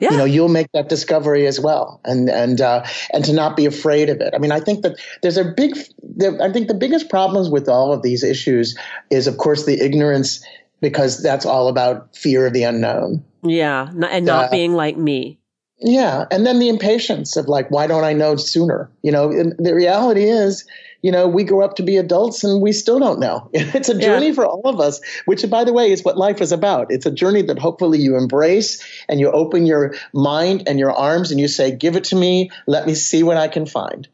yeah. 0.00 0.10
you 0.10 0.16
know 0.16 0.24
you'll 0.24 0.48
make 0.48 0.70
that 0.72 0.88
discovery 0.88 1.46
as 1.46 1.60
well 1.60 2.00
and 2.04 2.28
and 2.28 2.60
uh, 2.60 2.84
and 3.12 3.24
to 3.24 3.32
not 3.32 3.56
be 3.56 3.66
afraid 3.66 4.08
of 4.08 4.20
it 4.20 4.34
i 4.34 4.38
mean 4.38 4.52
i 4.52 4.60
think 4.60 4.82
that 4.82 4.98
there's 5.22 5.36
a 5.36 5.44
big 5.44 5.76
there, 6.02 6.40
i 6.42 6.52
think 6.52 6.68
the 6.68 6.74
biggest 6.74 7.08
problems 7.08 7.48
with 7.48 7.68
all 7.68 7.92
of 7.92 8.02
these 8.02 8.24
issues 8.24 8.76
is 9.10 9.26
of 9.26 9.38
course 9.38 9.66
the 9.66 9.80
ignorance 9.80 10.44
because 10.84 11.22
that's 11.22 11.46
all 11.46 11.68
about 11.68 12.14
fear 12.14 12.46
of 12.46 12.52
the 12.52 12.62
unknown. 12.62 13.24
Yeah. 13.42 13.88
And 14.10 14.26
not 14.26 14.46
uh, 14.46 14.50
being 14.50 14.74
like 14.74 14.96
me. 14.96 15.38
Yeah. 15.78 16.26
And 16.30 16.46
then 16.46 16.58
the 16.58 16.68
impatience 16.68 17.36
of 17.36 17.48
like, 17.48 17.70
why 17.70 17.86
don't 17.86 18.04
I 18.04 18.12
know 18.12 18.36
sooner? 18.36 18.90
You 19.02 19.10
know, 19.10 19.32
the 19.58 19.74
reality 19.74 20.24
is, 20.24 20.66
you 21.04 21.12
know, 21.12 21.28
we 21.28 21.44
grow 21.44 21.62
up 21.62 21.76
to 21.76 21.82
be 21.82 21.98
adults 21.98 22.44
and 22.44 22.62
we 22.62 22.72
still 22.72 22.98
don't 22.98 23.20
know. 23.20 23.50
It's 23.52 23.90
a 23.90 23.98
journey 23.98 24.28
yeah. 24.28 24.32
for 24.32 24.46
all 24.46 24.62
of 24.64 24.80
us, 24.80 25.02
which, 25.26 25.48
by 25.50 25.62
the 25.62 25.72
way, 25.74 25.92
is 25.92 26.02
what 26.02 26.16
life 26.16 26.40
is 26.40 26.50
about. 26.50 26.86
It's 26.88 27.04
a 27.04 27.10
journey 27.10 27.42
that 27.42 27.58
hopefully 27.58 27.98
you 27.98 28.16
embrace 28.16 28.82
and 29.06 29.20
you 29.20 29.30
open 29.30 29.66
your 29.66 29.94
mind 30.14 30.62
and 30.66 30.78
your 30.78 30.92
arms 30.92 31.30
and 31.30 31.38
you 31.38 31.46
say, 31.46 31.72
give 31.72 31.96
it 31.96 32.04
to 32.04 32.16
me. 32.16 32.50
Let 32.66 32.86
me 32.86 32.94
see 32.94 33.22
what 33.22 33.36
I 33.36 33.48
can 33.48 33.66
find. 33.66 34.08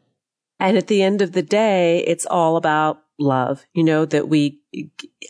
And 0.59 0.77
at 0.77 0.87
the 0.87 1.01
end 1.01 1.21
of 1.21 1.31
the 1.31 1.41
day, 1.41 1.99
it's 1.99 2.25
all 2.25 2.57
about 2.57 3.01
love, 3.17 3.65
you 3.73 3.85
know, 3.85 4.03
that 4.03 4.27
we 4.27 4.59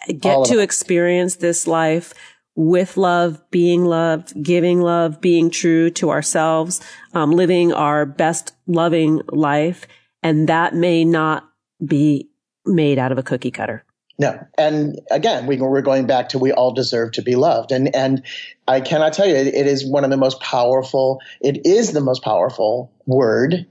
get 0.08 0.46
to 0.46 0.58
experience 0.58 1.36
this 1.36 1.68
life 1.68 2.16
with 2.56 2.98
love, 2.98 3.40
being 3.52 3.86
loved, 3.86 4.42
giving 4.42 4.82
love, 4.82 5.22
being 5.22 5.52
true 5.52 5.92
to 5.92 6.10
ourselves, 6.10 6.82
um, 7.14 7.30
living 7.30 7.72
our 7.72 8.08
best 8.08 8.56
loving 8.66 9.22
life. 9.32 9.86
And 10.24 10.50
that 10.50 10.74
may 10.74 11.06
not 11.06 11.51
be 11.86 12.30
made 12.66 13.00
out 13.00 13.12
of 13.12 13.18
a 13.18 13.24
cookie 13.24 13.52
cutter. 13.52 13.84
No. 14.20 14.40
And 14.58 15.00
again, 15.10 15.48
we, 15.48 15.60
are 15.60 15.82
going 15.82 16.06
back 16.06 16.30
to 16.30 16.38
we 16.38 16.52
all 16.52 16.74
deserve 16.74 17.14
to 17.14 17.24
be 17.24 17.36
loved. 17.36 17.72
And, 17.72 17.96
and 17.96 18.24
I 18.68 18.80
cannot 18.82 19.14
tell 19.14 19.28
you, 19.28 19.36
it, 19.36 19.48
it 19.48 19.66
is 19.66 19.86
one 19.86 20.04
of 20.04 20.12
the 20.12 20.18
most 20.18 20.40
powerful, 20.40 21.20
it 21.40 21.66
is 21.66 21.92
the 21.92 22.02
most 22.02 22.24
powerful 22.24 22.92
word 23.08 23.66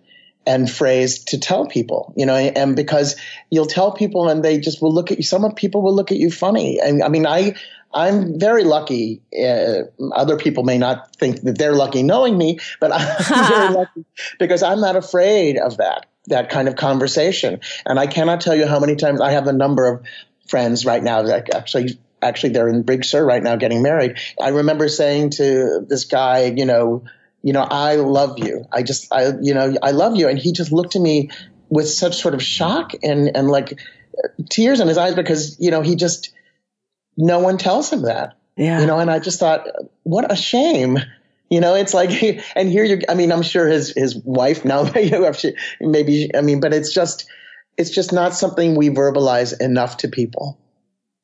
and 0.47 0.69
phrase 0.69 1.25
to 1.27 1.39
tell 1.39 1.67
people, 1.67 2.13
you 2.17 2.27
know, 2.27 2.35
and 2.35 2.75
because 2.75 3.15
you'll 3.51 3.67
tell 3.67 3.93
people 3.93 4.29
and 4.29 4.43
they 4.43 4.59
just 4.59 4.83
will 4.83 4.93
look 4.93 5.13
at 5.13 5.19
you. 5.19 5.23
Some 5.23 5.49
people 5.53 5.83
will 5.83 5.95
look 5.95 6.11
at 6.11 6.19
you 6.19 6.31
funny. 6.31 6.81
And 6.81 7.03
I 7.05 7.09
mean, 7.09 7.27
I, 7.27 7.55
I'm 7.93 8.39
very 8.39 8.65
lucky. 8.65 9.23
Uh, 9.37 9.83
other 10.15 10.37
people 10.37 10.63
may 10.63 10.79
not 10.79 11.17
think 11.17 11.43
that 11.43 11.59
they're 11.59 11.75
lucky 11.75 12.03
knowing 12.03 12.39
me, 12.39 12.59
but 12.81 12.93
I'm 12.95 13.25
very 13.25 13.75
lucky 13.75 14.05
because 14.39 14.63
I'm 14.63 14.81
not 14.81 14.97
afraid 14.97 15.59
of 15.59 15.79
that, 15.79 16.07
that 16.27 16.51
kind 16.51 16.69
of 16.69 16.77
conversation. 16.77 17.61
And 17.87 17.99
I 17.99 18.07
cannot 18.07 18.41
tell 18.41 18.55
you 18.55 18.67
how 18.67 18.81
many 18.81 18.97
times 18.97 19.21
I 19.21 19.33
have 19.33 19.47
a 19.47 19.53
number 19.53 19.87
of 19.87 20.05
friends 20.49 20.85
right 20.85 21.03
now 21.03 21.23
that 21.23 21.55
actually 21.55 21.99
actually 22.23 22.53
they're 22.53 22.69
in 22.69 22.83
Big 22.83 23.05
Sur 23.05 23.25
right 23.25 23.43
now 23.43 23.57
getting 23.57 23.83
married. 23.83 24.19
I 24.41 24.49
remember 24.49 24.89
saying 24.89 25.31
to 25.31 25.87
this 25.89 26.05
guy, 26.05 26.53
you 26.57 26.67
know, 26.67 27.05
you 27.43 27.53
know, 27.53 27.63
I 27.63 27.97
love 27.97 28.39
you. 28.39 28.67
I 28.71 28.83
just, 28.83 29.13
I, 29.13 29.33
you 29.41 29.55
know, 29.55 29.75
I 29.83 29.93
love 29.93 30.17
you. 30.17 30.29
And 30.29 30.39
he 30.39 30.53
just 30.53 30.73
looked 30.73 30.97
at 30.97 31.03
me 31.03 31.31
with 31.71 31.89
such 31.89 32.21
sort 32.21 32.35
of 32.35 32.43
shock 32.43 32.93
and, 33.03 33.35
and 33.35 33.49
like 33.49 33.79
tears 34.51 34.81
in 34.81 34.89
his 34.89 34.99
eyes 34.99 35.15
because, 35.15 35.57
you 35.59 35.71
know, 35.71 35.81
he 35.81 35.97
just, 35.97 36.35
no 37.21 37.39
one 37.39 37.59
tells 37.59 37.93
him 37.93 38.03
that. 38.03 38.37
Yeah. 38.57 38.81
You 38.81 38.87
know, 38.87 38.99
and 38.99 39.11
I 39.11 39.19
just 39.19 39.39
thought, 39.39 39.67
what 40.03 40.31
a 40.31 40.37
shame. 40.37 40.99
You 41.49 41.61
know, 41.61 41.75
it's 41.75 41.95
like, 41.95 42.11
and 42.57 42.69
here 42.69 42.85
you, 42.85 43.01
I 43.09 43.15
mean, 43.15 43.33
I'm 43.33 43.43
sure 43.43 43.69
his, 43.69 43.91
his 43.95 44.17
wife 44.17 44.65
now, 44.65 44.91
maybe, 45.81 46.35
I 46.35 46.41
mean, 46.41 46.61
but 46.61 46.75
it's 46.75 46.93
just, 46.93 47.29
it's 47.77 47.91
just 47.91 48.13
not 48.13 48.35
something 48.35 48.75
we 48.75 48.91
verbalize 48.91 49.59
enough 49.61 49.99
to 49.99 50.09
people. 50.09 50.59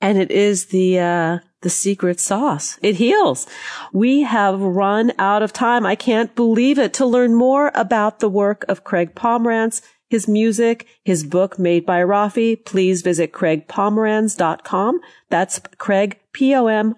And 0.01 0.19
it 0.19 0.31
is 0.31 0.67
the, 0.67 0.99
uh, 1.01 1.39
the 1.63 1.71
secret 1.71 2.21
sauce. 2.21 2.79
It 2.83 2.97
heals. 2.97 3.47
We 3.93 4.23
have 4.23 4.61
run 4.61 5.13
out 5.19 5.43
of 5.43 5.53
time. 5.53 5.87
I 5.87 5.95
can't 5.95 6.35
believe 6.35 6.79
it. 6.79 6.93
To 6.95 7.07
learn 7.07 7.35
more 7.35 7.73
about 7.75 8.21
the 8.21 8.29
work 8.29 8.65
of 8.69 8.85
Craig 8.85 9.15
Pomranz, 9.15 9.83
his 10.09 10.29
music, 10.29 10.87
his 11.05 11.25
book 11.25 11.59
made 11.59 11.85
by 11.85 12.01
Raffi, 12.01 12.65
please 12.65 13.03
visit 13.03 13.33
craigpomranz.com. 13.33 15.01
That's 15.29 15.61
Craig, 15.79 16.21
P-O-M-R-A-N-Z 16.33 16.95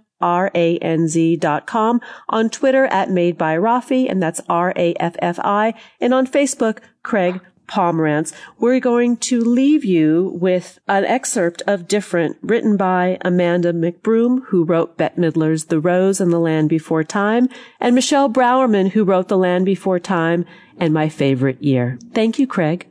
dot 1.37 1.67
com. 1.67 2.01
On 2.29 2.51
Twitter 2.51 2.85
at 2.87 3.11
made 3.11 3.39
by 3.39 3.57
Rafi, 3.57 4.11
and 4.11 4.23
that's 4.23 4.41
R-A-F-F-I. 4.49 5.75
And 6.01 6.13
on 6.13 6.27
Facebook, 6.27 6.81
Craig 7.03 7.41
Pomranz, 7.67 8.33
we're 8.59 8.81
going 8.81 9.17
to 9.19 9.41
leave 9.41 9.85
you 9.85 10.33
with 10.41 10.79
an 10.89 11.05
excerpt 11.05 11.63
of 11.67 11.87
Different 11.87 12.37
written 12.43 12.77
by 12.77 13.19
Amanda 13.23 13.73
McBroom, 13.73 14.45
who 14.47 14.65
wrote 14.65 14.97
Bette 14.97 15.21
Midler's 15.21 15.67
The 15.67 15.79
Rose 15.79 16.21
and 16.21 16.33
the 16.33 16.41
Land 16.41 16.69
Before 16.69 17.05
Time, 17.05 17.49
and 17.79 17.95
Michele 17.95 18.29
Brourman, 18.29 18.91
who 18.91 19.05
wrote 19.05 19.29
The 19.29 19.39
Land 19.39 19.67
Before 19.67 20.01
Time 20.01 20.45
and 20.79 20.95
My 20.95 21.09
Favorite 21.09 21.63
Year. 21.63 21.99
Thank 22.13 22.39
you, 22.39 22.47
Craig. 22.47 22.87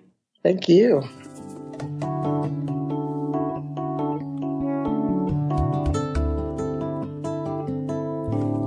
Thank 0.48 0.70
you. 0.70 1.02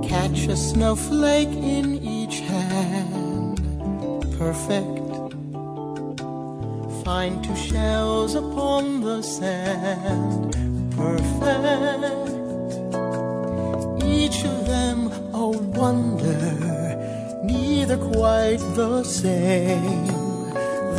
Catch 0.07 0.45
a 0.45 0.55
snowflake 0.55 1.49
in 1.49 1.95
each 2.03 2.41
hand. 2.41 3.59
Perfect 4.37 5.01
find 7.03 7.43
two 7.43 7.55
shells 7.55 8.35
upon 8.35 9.01
the 9.01 9.23
sand, 9.23 10.53
perfect. 10.95 12.29
Each 14.05 14.45
of 14.45 14.67
them 14.67 15.11
a 15.33 15.47
wonder, 15.49 17.41
neither 17.43 17.97
quite 17.97 18.61
the 18.75 19.03
same, 19.03 20.20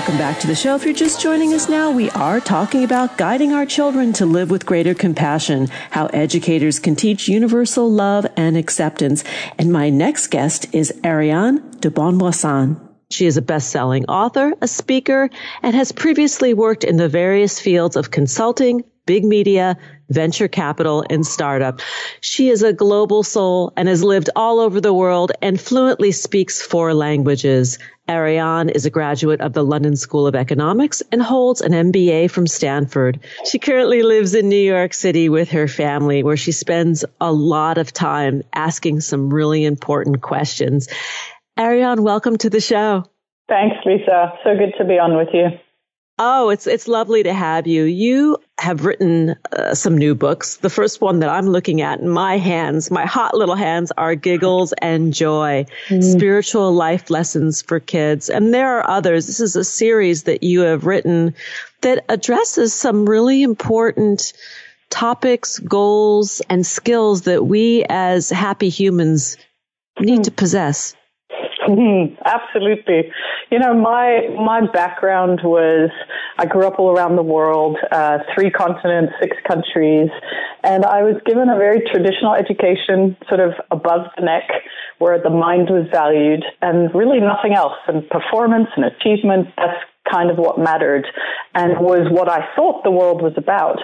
Welcome 0.00 0.16
back 0.16 0.40
to 0.40 0.46
the 0.46 0.54
show. 0.54 0.74
If 0.76 0.86
you're 0.86 0.94
just 0.94 1.20
joining 1.20 1.52
us 1.52 1.68
now, 1.68 1.90
we 1.90 2.08
are 2.12 2.40
talking 2.40 2.84
about 2.84 3.18
guiding 3.18 3.52
our 3.52 3.66
children 3.66 4.14
to 4.14 4.24
live 4.24 4.50
with 4.50 4.64
greater 4.64 4.94
compassion, 4.94 5.68
how 5.90 6.06
educators 6.06 6.78
can 6.78 6.96
teach 6.96 7.28
universal 7.28 7.92
love 7.92 8.26
and 8.34 8.56
acceptance. 8.56 9.24
And 9.58 9.70
my 9.70 9.90
next 9.90 10.28
guest 10.28 10.64
is 10.72 10.90
Ariane 11.04 11.60
de 11.80 11.90
Bonvoisin. 11.90 12.89
She 13.10 13.26
is 13.26 13.36
a 13.36 13.42
best-selling 13.42 14.06
author, 14.06 14.54
a 14.60 14.68
speaker, 14.68 15.30
and 15.62 15.74
has 15.74 15.90
previously 15.90 16.54
worked 16.54 16.84
in 16.84 16.96
the 16.96 17.08
various 17.08 17.58
fields 17.58 17.96
of 17.96 18.12
consulting, 18.12 18.84
big 19.04 19.24
media, 19.24 19.76
venture 20.08 20.46
capital, 20.46 21.04
and 21.10 21.26
startup. 21.26 21.80
She 22.20 22.48
is 22.50 22.62
a 22.62 22.72
global 22.72 23.24
soul 23.24 23.72
and 23.76 23.88
has 23.88 24.04
lived 24.04 24.30
all 24.36 24.60
over 24.60 24.80
the 24.80 24.94
world 24.94 25.32
and 25.42 25.60
fluently 25.60 26.12
speaks 26.12 26.62
four 26.62 26.94
languages. 26.94 27.78
Ariane 28.08 28.68
is 28.68 28.86
a 28.86 28.90
graduate 28.90 29.40
of 29.40 29.52
the 29.52 29.64
London 29.64 29.96
School 29.96 30.26
of 30.26 30.34
Economics 30.34 31.02
and 31.12 31.22
holds 31.22 31.60
an 31.60 31.72
MBA 31.72 32.30
from 32.30 32.46
Stanford. 32.46 33.20
She 33.44 33.58
currently 33.58 34.02
lives 34.02 34.34
in 34.34 34.48
New 34.48 34.56
York 34.56 34.94
City 34.94 35.28
with 35.28 35.50
her 35.50 35.68
family 35.68 36.22
where 36.22 36.36
she 36.36 36.52
spends 36.52 37.04
a 37.20 37.32
lot 37.32 37.78
of 37.78 37.92
time 37.92 38.42
asking 38.52 39.00
some 39.00 39.32
really 39.32 39.64
important 39.64 40.22
questions. 40.22 40.88
Ariane, 41.60 42.02
welcome 42.02 42.38
to 42.38 42.48
the 42.48 42.60
show. 42.60 43.04
Thanks, 43.46 43.76
Lisa. 43.84 44.32
So 44.42 44.56
good 44.56 44.72
to 44.78 44.84
be 44.86 44.98
on 44.98 45.14
with 45.14 45.28
you. 45.34 45.48
Oh, 46.18 46.48
it's 46.48 46.66
it's 46.66 46.88
lovely 46.88 47.22
to 47.22 47.34
have 47.34 47.66
you. 47.66 47.84
You 47.84 48.38
have 48.58 48.86
written 48.86 49.36
uh, 49.52 49.74
some 49.74 49.98
new 49.98 50.14
books. 50.14 50.56
The 50.56 50.70
first 50.70 51.02
one 51.02 51.18
that 51.18 51.28
I'm 51.28 51.48
looking 51.48 51.82
at 51.82 52.00
in 52.00 52.08
my 52.08 52.38
hands, 52.38 52.90
my 52.90 53.04
hot 53.04 53.34
little 53.34 53.56
hands, 53.56 53.92
are 53.98 54.14
Giggles 54.14 54.72
and 54.80 55.12
Joy: 55.12 55.66
mm. 55.88 56.02
Spiritual 56.02 56.72
Life 56.72 57.10
Lessons 57.10 57.60
for 57.60 57.78
Kids. 57.78 58.30
And 58.30 58.54
there 58.54 58.78
are 58.78 58.88
others. 58.88 59.26
This 59.26 59.40
is 59.40 59.54
a 59.54 59.64
series 59.64 60.22
that 60.22 60.42
you 60.42 60.60
have 60.60 60.86
written 60.86 61.34
that 61.82 62.06
addresses 62.08 62.72
some 62.72 63.04
really 63.04 63.42
important 63.42 64.32
topics, 64.88 65.58
goals, 65.58 66.40
and 66.48 66.66
skills 66.66 67.22
that 67.22 67.44
we 67.44 67.84
as 67.90 68.30
happy 68.30 68.70
humans 68.70 69.36
need 69.98 70.20
mm. 70.20 70.24
to 70.24 70.30
possess. 70.30 70.94
Absolutely. 72.24 73.10
You 73.50 73.58
know, 73.58 73.74
my 73.74 74.28
my 74.36 74.60
background 74.72 75.40
was 75.42 75.90
I 76.38 76.46
grew 76.46 76.66
up 76.66 76.78
all 76.78 76.90
around 76.96 77.16
the 77.16 77.22
world, 77.22 77.76
uh, 77.92 78.18
three 78.34 78.50
continents, 78.50 79.12
six 79.20 79.36
countries, 79.46 80.10
And 80.62 80.84
I 80.84 81.02
was 81.02 81.16
given 81.24 81.48
a 81.48 81.56
very 81.56 81.80
traditional 81.90 82.34
education, 82.34 83.16
sort 83.28 83.40
of 83.40 83.52
above 83.70 84.06
the 84.16 84.24
neck, 84.24 84.48
where 84.98 85.20
the 85.20 85.30
mind 85.30 85.70
was 85.70 85.86
valued 85.90 86.44
and 86.60 86.94
really 86.94 87.20
nothing 87.20 87.54
else. 87.54 87.78
And 87.88 88.08
performance 88.10 88.68
and 88.76 88.84
achievement, 88.84 89.48
that's 89.56 89.80
kind 90.10 90.30
of 90.30 90.38
what 90.38 90.58
mattered 90.58 91.06
and 91.54 91.78
was 91.80 92.08
what 92.10 92.28
I 92.28 92.46
thought 92.56 92.84
the 92.84 92.90
world 92.90 93.22
was 93.22 93.34
about. 93.36 93.78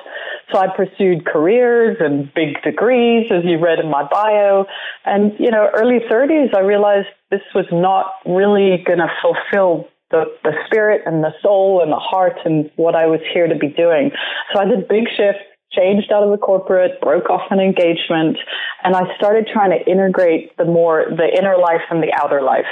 So 0.52 0.58
I 0.58 0.68
pursued 0.74 1.26
careers 1.26 1.96
and 2.00 2.32
big 2.34 2.62
degrees, 2.62 3.30
as 3.30 3.44
you 3.44 3.58
read 3.58 3.78
in 3.78 3.90
my 3.90 4.06
bio. 4.08 4.66
And, 5.04 5.32
you 5.38 5.50
know, 5.50 5.68
early 5.74 5.98
30s, 6.10 6.54
I 6.56 6.60
realized 6.60 7.08
this 7.30 7.42
was 7.54 7.66
not 7.72 8.06
really 8.24 8.82
going 8.86 9.00
to 9.00 9.10
fulfill 9.20 9.88
the, 10.10 10.24
the 10.44 10.52
spirit 10.66 11.02
and 11.04 11.22
the 11.22 11.32
soul 11.42 11.82
and 11.82 11.90
the 11.90 11.96
heart 11.96 12.38
and 12.44 12.70
what 12.76 12.94
I 12.94 13.06
was 13.06 13.20
here 13.34 13.48
to 13.48 13.56
be 13.56 13.68
doing. 13.68 14.10
So 14.54 14.60
I 14.60 14.64
did 14.66 14.86
big 14.88 15.04
shifts, 15.16 15.42
changed 15.72 16.12
out 16.12 16.22
of 16.22 16.30
the 16.30 16.38
corporate, 16.38 17.00
broke 17.00 17.28
off 17.28 17.50
an 17.50 17.58
engagement, 17.58 18.38
and 18.84 18.94
I 18.94 19.02
started 19.16 19.48
trying 19.52 19.70
to 19.70 19.90
integrate 19.90 20.56
the 20.56 20.64
more, 20.64 21.06
the 21.10 21.26
inner 21.36 21.58
life 21.58 21.82
and 21.90 22.02
the 22.02 22.12
outer 22.22 22.40
life. 22.40 22.70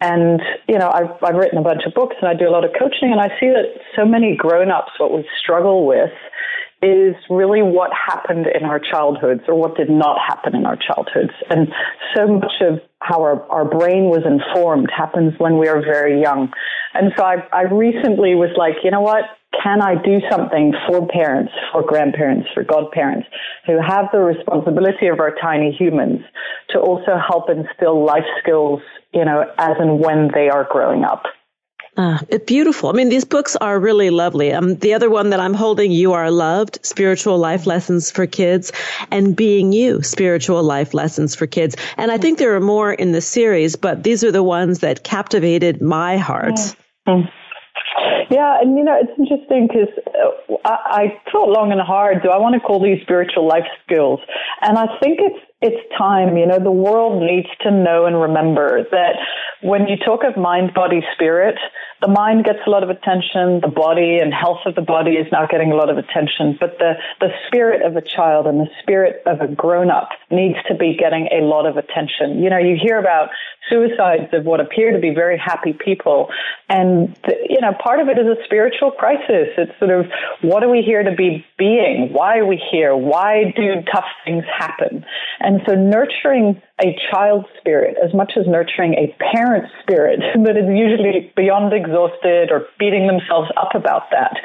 And, 0.00 0.40
you 0.68 0.78
know, 0.78 0.90
I've, 0.90 1.10
I've 1.22 1.34
written 1.34 1.58
a 1.58 1.62
bunch 1.62 1.82
of 1.86 1.94
books 1.94 2.16
and 2.20 2.28
I 2.28 2.34
do 2.34 2.48
a 2.48 2.52
lot 2.52 2.64
of 2.64 2.70
coaching 2.78 3.10
and 3.10 3.20
I 3.20 3.28
see 3.40 3.48
that 3.48 3.82
so 3.96 4.04
many 4.04 4.36
grown-ups, 4.36 4.92
what 4.98 5.12
we 5.12 5.26
struggle 5.42 5.86
with 5.86 6.12
is 6.80 7.16
really 7.28 7.60
what 7.60 7.90
happened 7.90 8.46
in 8.46 8.64
our 8.64 8.78
childhoods 8.78 9.40
or 9.48 9.54
what 9.56 9.76
did 9.76 9.90
not 9.90 10.18
happen 10.24 10.54
in 10.54 10.64
our 10.64 10.76
childhoods. 10.76 11.32
And 11.50 11.68
so 12.14 12.28
much 12.28 12.52
of 12.60 12.78
how 13.00 13.20
our, 13.22 13.42
our 13.50 13.64
brain 13.64 14.04
was 14.04 14.22
informed 14.24 14.88
happens 14.96 15.34
when 15.38 15.58
we 15.58 15.66
are 15.66 15.80
very 15.80 16.20
young. 16.22 16.52
And 16.94 17.12
so 17.16 17.24
I, 17.24 17.42
I 17.52 17.62
recently 17.62 18.36
was 18.36 18.50
like, 18.56 18.74
you 18.84 18.92
know 18.92 19.00
what? 19.00 19.24
Can 19.62 19.82
I 19.82 19.94
do 20.00 20.20
something 20.30 20.72
for 20.86 21.04
parents, 21.08 21.52
for 21.72 21.82
grandparents, 21.82 22.48
for 22.54 22.62
godparents 22.62 23.26
who 23.66 23.78
have 23.84 24.06
the 24.12 24.20
responsibility 24.20 25.08
of 25.08 25.18
our 25.18 25.34
tiny 25.42 25.72
humans 25.72 26.20
to 26.70 26.78
also 26.78 27.18
help 27.18 27.50
instill 27.50 28.04
life 28.04 28.28
skills, 28.40 28.80
you 29.12 29.24
know, 29.24 29.44
as 29.58 29.76
and 29.78 30.00
when 30.00 30.30
they 30.32 30.48
are 30.48 30.66
growing 30.70 31.04
up? 31.04 31.24
Uh, 31.98 32.18
beautiful. 32.46 32.90
I 32.90 32.92
mean, 32.92 33.08
these 33.08 33.24
books 33.24 33.56
are 33.56 33.78
really 33.78 34.10
lovely. 34.10 34.52
Um, 34.52 34.76
the 34.76 34.94
other 34.94 35.10
one 35.10 35.30
that 35.30 35.40
I'm 35.40 35.52
holding, 35.52 35.90
You 35.90 36.12
Are 36.12 36.30
Loved, 36.30 36.78
Spiritual 36.86 37.38
Life 37.38 37.66
Lessons 37.66 38.08
for 38.12 38.24
Kids, 38.24 38.70
and 39.10 39.34
Being 39.34 39.72
You, 39.72 40.02
Spiritual 40.04 40.62
Life 40.62 40.94
Lessons 40.94 41.34
for 41.34 41.48
Kids. 41.48 41.74
And 41.96 42.12
I 42.12 42.18
think 42.18 42.38
there 42.38 42.54
are 42.54 42.60
more 42.60 42.92
in 42.92 43.10
the 43.10 43.20
series, 43.20 43.74
but 43.74 44.04
these 44.04 44.22
are 44.22 44.30
the 44.30 44.44
ones 44.44 44.78
that 44.78 45.02
captivated 45.02 45.82
my 45.82 46.18
heart. 46.18 46.54
Mm-hmm. 47.08 47.28
Yeah, 48.30 48.60
and 48.60 48.76
you 48.78 48.84
know, 48.84 48.96
it's 49.00 49.18
interesting 49.18 49.66
because 49.66 49.88
uh, 50.06 50.54
I, 50.64 50.76
I 51.02 51.30
thought 51.32 51.48
long 51.48 51.72
and 51.72 51.80
hard, 51.80 52.22
do 52.22 52.28
I 52.28 52.38
want 52.38 52.54
to 52.54 52.60
call 52.60 52.80
these 52.80 53.02
spiritual 53.02 53.48
life 53.48 53.66
skills? 53.82 54.20
And 54.60 54.78
I 54.78 54.86
think 55.00 55.18
it's 55.20 55.47
it's 55.60 55.80
time. 55.96 56.36
You 56.36 56.46
know, 56.46 56.58
the 56.58 56.70
world 56.70 57.22
needs 57.22 57.48
to 57.62 57.70
know 57.70 58.06
and 58.06 58.20
remember 58.20 58.86
that 58.90 59.16
when 59.62 59.88
you 59.88 59.96
talk 59.96 60.20
of 60.24 60.40
mind, 60.40 60.72
body, 60.74 61.02
spirit, 61.14 61.56
the 62.00 62.08
mind 62.08 62.44
gets 62.44 62.60
a 62.66 62.70
lot 62.70 62.82
of 62.82 62.90
attention, 62.90 63.60
the 63.60 63.72
body 63.74 64.18
and 64.18 64.32
health 64.32 64.60
of 64.66 64.74
the 64.74 64.82
body 64.82 65.12
is 65.12 65.26
now 65.32 65.46
getting 65.46 65.72
a 65.72 65.74
lot 65.74 65.90
of 65.90 65.98
attention, 65.98 66.56
but 66.58 66.78
the, 66.78 66.94
the 67.20 67.30
spirit 67.46 67.82
of 67.82 67.96
a 67.96 68.02
child 68.02 68.46
and 68.46 68.60
the 68.60 68.68
spirit 68.82 69.22
of 69.26 69.40
a 69.40 69.48
grown 69.48 69.90
up 69.90 70.10
needs 70.30 70.58
to 70.68 70.74
be 70.74 70.96
getting 70.96 71.28
a 71.32 71.42
lot 71.42 71.66
of 71.66 71.76
attention. 71.76 72.42
You 72.42 72.50
know, 72.50 72.58
you 72.58 72.76
hear 72.80 72.98
about 72.98 73.30
suicides 73.68 74.32
of 74.32 74.44
what 74.44 74.60
appear 74.60 74.92
to 74.92 74.98
be 74.98 75.10
very 75.10 75.38
happy 75.38 75.72
people, 75.72 76.28
and, 76.68 77.16
you 77.48 77.60
know, 77.60 77.72
part 77.82 78.00
of 78.00 78.08
it 78.08 78.18
is 78.18 78.26
a 78.26 78.36
spiritual 78.44 78.92
crisis. 78.92 79.48
It's 79.56 79.76
sort 79.78 79.90
of, 79.90 80.06
what 80.42 80.62
are 80.62 80.68
we 80.68 80.82
here 80.82 81.02
to 81.02 81.14
be 81.14 81.44
being? 81.58 82.10
Why 82.12 82.38
are 82.38 82.46
we 82.46 82.62
here? 82.70 82.94
Why 82.94 83.52
do 83.56 83.82
tough 83.92 84.08
things 84.24 84.44
happen? 84.56 85.04
And 85.40 85.60
so 85.66 85.74
nurturing 85.74 86.62
a 86.80 86.96
child's 87.10 87.48
spirit 87.58 87.96
as 88.02 88.14
much 88.14 88.32
as 88.38 88.46
nurturing 88.46 88.94
a 88.94 89.14
parent's 89.32 89.70
spirit 89.82 90.20
that 90.44 90.56
is 90.56 90.68
usually 90.70 91.32
beyond 91.36 91.72
exhausted 91.72 92.50
or 92.50 92.66
beating 92.78 93.06
themselves 93.06 93.50
up 93.56 93.74
about 93.74 94.10
that. 94.10 94.36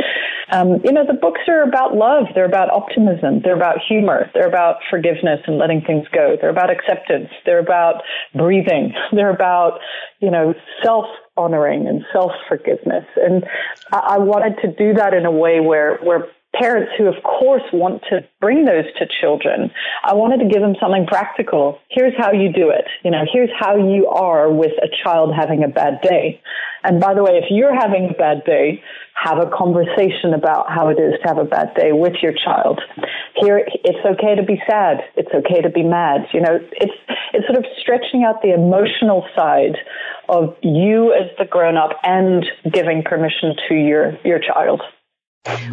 Um, 0.51 0.81
you 0.83 0.91
know, 0.91 1.05
the 1.05 1.13
books 1.13 1.41
are 1.47 1.63
about 1.63 1.95
love. 1.95 2.25
They're 2.35 2.45
about 2.45 2.69
optimism. 2.69 3.41
They're 3.43 3.55
about 3.55 3.77
humor. 3.87 4.29
They're 4.33 4.47
about 4.47 4.77
forgiveness 4.89 5.39
and 5.47 5.57
letting 5.57 5.81
things 5.81 6.07
go. 6.13 6.35
They're 6.39 6.49
about 6.49 6.69
acceptance. 6.69 7.29
They're 7.45 7.59
about 7.59 8.03
breathing. 8.35 8.93
They're 9.13 9.33
about, 9.33 9.79
you 10.19 10.29
know, 10.29 10.53
self 10.83 11.05
honoring 11.37 11.87
and 11.87 12.03
self 12.11 12.31
forgiveness. 12.47 13.05
And 13.15 13.43
I, 13.91 14.15
I 14.15 14.17
wanted 14.19 14.61
to 14.61 14.67
do 14.67 14.93
that 14.93 15.13
in 15.13 15.25
a 15.25 15.31
way 15.31 15.59
where, 15.59 15.97
where 16.03 16.27
parents 16.53 16.91
who, 16.97 17.07
of 17.07 17.15
course, 17.23 17.63
want 17.73 18.03
to 18.09 18.21
bring 18.39 18.65
those 18.65 18.85
to 18.99 19.07
children, 19.21 19.71
I 20.03 20.13
wanted 20.13 20.37
to 20.39 20.49
give 20.49 20.61
them 20.61 20.75
something 20.79 21.05
practical. 21.07 21.79
Here's 21.89 22.13
how 22.17 22.31
you 22.31 22.53
do 22.53 22.69
it. 22.69 22.85
You 23.03 23.11
know, 23.11 23.23
here's 23.31 23.49
how 23.59 23.75
you 23.75 24.07
are 24.07 24.51
with 24.51 24.73
a 24.81 24.87
child 25.03 25.33
having 25.35 25.63
a 25.63 25.67
bad 25.67 26.01
day. 26.01 26.41
And 26.83 26.99
by 26.99 27.13
the 27.13 27.23
way, 27.23 27.39
if 27.41 27.45
you're 27.49 27.73
having 27.73 28.09
a 28.11 28.13
bad 28.13 28.43
day, 28.45 28.83
have 29.15 29.37
a 29.39 29.49
conversation 29.49 30.33
about 30.33 30.69
how 30.69 30.89
it 30.89 30.99
is 30.99 31.13
to 31.21 31.27
have 31.27 31.37
a 31.37 31.45
bad 31.45 31.73
day 31.75 31.91
with 31.91 32.13
your 32.21 32.33
child. 32.33 32.81
Here, 33.35 33.65
it's 33.83 34.05
okay 34.05 34.35
to 34.35 34.43
be 34.43 34.61
sad. 34.69 34.97
It's 35.15 35.33
okay 35.33 35.61
to 35.61 35.69
be 35.69 35.83
mad. 35.83 36.27
You 36.33 36.41
know, 36.41 36.59
it's, 36.73 36.93
it's 37.33 37.47
sort 37.47 37.57
of 37.57 37.65
stretching 37.79 38.25
out 38.25 38.41
the 38.41 38.53
emotional 38.53 39.25
side 39.35 39.77
of 40.29 40.55
you 40.61 41.13
as 41.13 41.29
the 41.37 41.45
grown 41.45 41.77
up 41.77 41.91
and 42.03 42.45
giving 42.71 43.03
permission 43.03 43.55
to 43.69 43.75
your, 43.75 44.17
your 44.23 44.39
child 44.39 44.81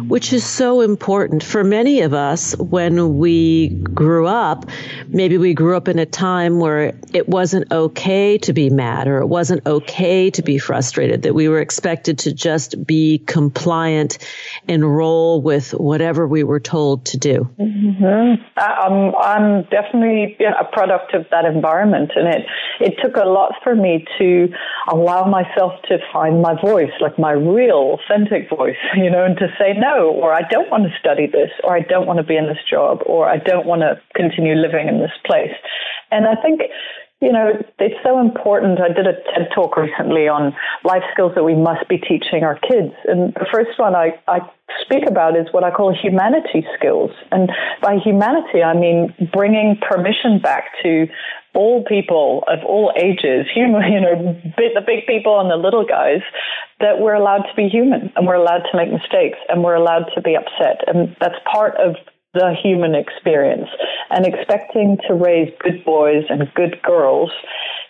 which 0.07 0.33
is 0.33 0.45
so 0.45 0.81
important 0.81 1.41
for 1.43 1.63
many 1.63 2.01
of 2.01 2.13
us 2.13 2.57
when 2.57 3.17
we 3.17 3.69
grew 3.69 4.27
up. 4.27 4.65
Maybe 5.07 5.37
we 5.37 5.53
grew 5.53 5.77
up 5.77 5.87
in 5.87 5.97
a 5.97 6.05
time 6.05 6.59
where 6.59 6.93
it 7.13 7.29
wasn't 7.29 7.71
okay 7.71 8.37
to 8.39 8.51
be 8.51 8.69
mad 8.69 9.07
or 9.07 9.19
it 9.19 9.27
wasn't 9.27 9.65
okay 9.65 10.29
to 10.31 10.41
be 10.41 10.57
frustrated, 10.57 11.21
that 11.21 11.33
we 11.33 11.47
were 11.47 11.61
expected 11.61 12.19
to 12.19 12.33
just 12.33 12.85
be 12.85 13.19
compliant 13.19 14.17
and 14.67 14.83
roll 14.83 15.41
with 15.41 15.71
whatever 15.71 16.27
we 16.27 16.43
were 16.43 16.59
told 16.59 17.05
to 17.05 17.17
do. 17.17 17.49
Mm-hmm. 17.57 18.43
I'm, 18.57 19.15
I'm 19.15 19.63
definitely 19.69 20.37
a 20.41 20.65
product 20.65 21.13
of 21.13 21.25
that 21.31 21.45
environment 21.45 22.11
and 22.15 22.27
it, 22.27 22.41
it 22.81 22.95
took 23.01 23.15
a 23.15 23.25
lot 23.25 23.53
for 23.63 23.73
me 23.73 24.05
to 24.17 24.47
allow 24.91 25.25
myself 25.25 25.73
to 25.87 25.97
find 26.11 26.41
my 26.41 26.59
voice, 26.59 26.91
like 26.99 27.17
my 27.17 27.31
real 27.31 27.97
authentic 27.99 28.49
voice, 28.49 28.75
you 28.97 29.09
know, 29.09 29.23
and 29.23 29.37
to 29.37 29.47
say 29.61 29.73
no, 29.77 30.09
or 30.09 30.33
I 30.33 30.41
don't 30.49 30.69
want 30.71 30.83
to 30.85 30.99
study 30.99 31.27
this, 31.27 31.51
or 31.63 31.75
I 31.75 31.81
don't 31.81 32.07
want 32.07 32.17
to 32.17 32.23
be 32.23 32.35
in 32.35 32.47
this 32.47 32.63
job, 32.69 32.99
or 33.05 33.29
I 33.29 33.37
don't 33.37 33.65
want 33.65 33.81
to 33.81 34.01
continue 34.15 34.55
living 34.55 34.87
in 34.87 34.99
this 34.99 35.13
place. 35.25 35.53
And 36.09 36.25
I 36.25 36.35
think, 36.41 36.61
you 37.21 37.31
know, 37.31 37.53
it's 37.77 37.95
so 38.03 38.19
important. 38.19 38.81
I 38.81 38.89
did 38.89 39.05
a 39.05 39.13
TED 39.13 39.49
talk 39.53 39.77
recently 39.77 40.27
on 40.27 40.53
life 40.83 41.03
skills 41.13 41.33
that 41.35 41.43
we 41.43 41.53
must 41.53 41.87
be 41.87 41.97
teaching 41.97 42.43
our 42.43 42.57
kids. 42.57 42.93
And 43.05 43.33
the 43.35 43.45
first 43.53 43.77
one 43.77 43.95
I, 43.95 44.19
I 44.27 44.39
speak 44.83 45.03
about 45.07 45.37
is 45.37 45.45
what 45.51 45.63
I 45.63 45.71
call 45.71 45.93
humanity 45.93 46.65
skills. 46.77 47.11
And 47.31 47.51
by 47.81 47.97
humanity, 48.03 48.63
I 48.63 48.73
mean 48.73 49.13
bringing 49.31 49.77
permission 49.87 50.39
back 50.39 50.65
to 50.83 51.07
all 51.53 51.83
people 51.83 52.43
of 52.47 52.59
all 52.65 52.93
ages, 52.95 53.45
human, 53.53 53.81
you 53.91 54.01
know, 54.01 54.41
the 54.57 54.83
big 54.85 55.05
people 55.07 55.39
and 55.39 55.49
the 55.49 55.57
little 55.57 55.85
guys, 55.85 56.21
that 56.79 56.99
we're 56.99 57.13
allowed 57.13 57.43
to 57.43 57.55
be 57.55 57.67
human 57.67 58.11
and 58.15 58.25
we're 58.25 58.35
allowed 58.35 58.63
to 58.71 58.77
make 58.77 58.91
mistakes 58.91 59.37
and 59.49 59.63
we're 59.63 59.75
allowed 59.75 60.05
to 60.15 60.21
be 60.21 60.35
upset. 60.35 60.81
And 60.87 61.15
that's 61.19 61.35
part 61.51 61.75
of 61.75 61.95
the 62.33 62.55
human 62.61 62.95
experience. 62.95 63.67
And 64.09 64.25
expecting 64.25 64.97
to 65.07 65.13
raise 65.13 65.51
good 65.59 65.83
boys 65.83 66.23
and 66.29 66.51
good 66.55 66.81
girls, 66.81 67.29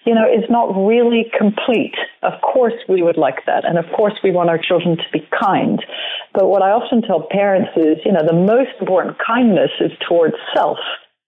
you 0.06 0.16
know, 0.16 0.26
is 0.26 0.50
not 0.50 0.74
really 0.76 1.32
complete. 1.38 1.96
Of 2.24 2.34
course 2.42 2.74
we 2.90 3.04
would 3.04 3.18
like 3.18 3.46
that. 3.46 3.66
And 3.66 3.78
of 3.78 3.86
course 3.96 4.14
we 4.24 4.32
want 4.32 4.50
our 4.50 4.58
children 4.58 4.98
to 4.98 5.04
be 5.14 5.28
kind. 5.40 5.84
But 6.34 6.48
what 6.48 6.64
I 6.64 6.72
often 6.72 7.02
tell 7.02 7.28
parents 7.30 7.72
is, 7.76 7.98
you 8.04 8.12
know, 8.12 8.26
the 8.26 8.34
most 8.34 8.72
important 8.80 9.18
kindness 9.26 9.72
is 9.80 9.92
towards 10.08 10.36
self. 10.56 10.80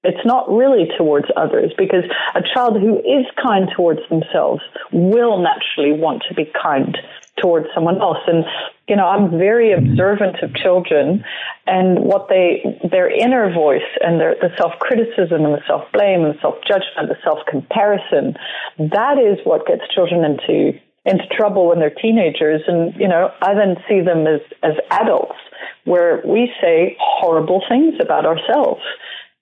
It's 0.03 0.25
not 0.25 0.49
really 0.49 0.87
towards 0.97 1.27
others 1.37 1.71
because 1.77 2.03
a 2.35 2.41
child 2.53 2.77
who 2.79 2.99
is 2.99 3.25
kind 3.41 3.69
towards 3.75 4.01
themselves 4.09 4.61
will 4.91 5.39
naturally 5.39 5.97
want 5.97 6.23
to 6.27 6.33
be 6.33 6.51
kind 6.61 6.97
towards 7.41 7.67
someone 7.73 7.99
else. 8.01 8.19
And, 8.27 8.45
you 8.87 8.95
know, 8.95 9.07
I'm 9.07 9.31
very 9.31 9.71
observant 9.71 10.43
of 10.43 10.53
children 10.55 11.23
and 11.65 11.99
what 11.99 12.28
they, 12.30 12.63
their 12.91 13.09
inner 13.09 13.51
voice 13.53 13.88
and 14.01 14.19
their, 14.19 14.36
the 14.36 14.49
self-criticism 14.57 15.43
and 15.43 15.53
the 15.53 15.63
self-blame 15.65 16.25
and 16.25 16.36
self-judgment, 16.41 17.09
the 17.09 17.17
self-comparison, 17.23 18.36
that 18.78 19.17
is 19.17 19.39
what 19.45 19.65
gets 19.65 19.82
children 19.95 20.23
into, 20.23 20.78
into 21.05 21.25
trouble 21.32 21.69
when 21.69 21.80
they're 21.80 21.95
teenagers. 21.95 22.61
And, 22.67 22.93
you 22.99 23.07
know, 23.07 23.32
I 23.41 23.53
then 23.55 23.78
see 23.88 24.01
them 24.01 24.28
as, 24.28 24.41
as 24.61 24.73
adults 24.91 25.39
where 25.86 26.21
we 26.25 26.51
say 26.61 26.95
horrible 26.99 27.63
things 27.67 27.95
about 28.01 28.25
ourselves. 28.25 28.82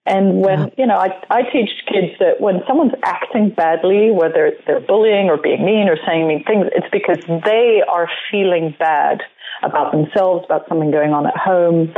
And 0.05 0.41
when, 0.41 0.71
you 0.77 0.87
know, 0.87 0.97
I, 0.97 1.09
I 1.29 1.43
teach 1.43 1.69
kids 1.85 2.17
that 2.19 2.41
when 2.41 2.61
someone's 2.67 2.93
acting 3.03 3.51
badly, 3.55 4.09
whether 4.09 4.51
they're 4.65 4.81
bullying 4.81 5.29
or 5.29 5.37
being 5.37 5.63
mean 5.63 5.87
or 5.87 5.97
saying 6.07 6.27
mean 6.27 6.43
things, 6.43 6.65
it's 6.73 6.89
because 6.91 7.23
they 7.45 7.83
are 7.87 8.09
feeling 8.31 8.73
bad 8.79 9.21
about 9.61 9.91
themselves, 9.91 10.45
about 10.45 10.67
something 10.67 10.89
going 10.89 11.11
on 11.13 11.27
at 11.27 11.37
home. 11.37 11.93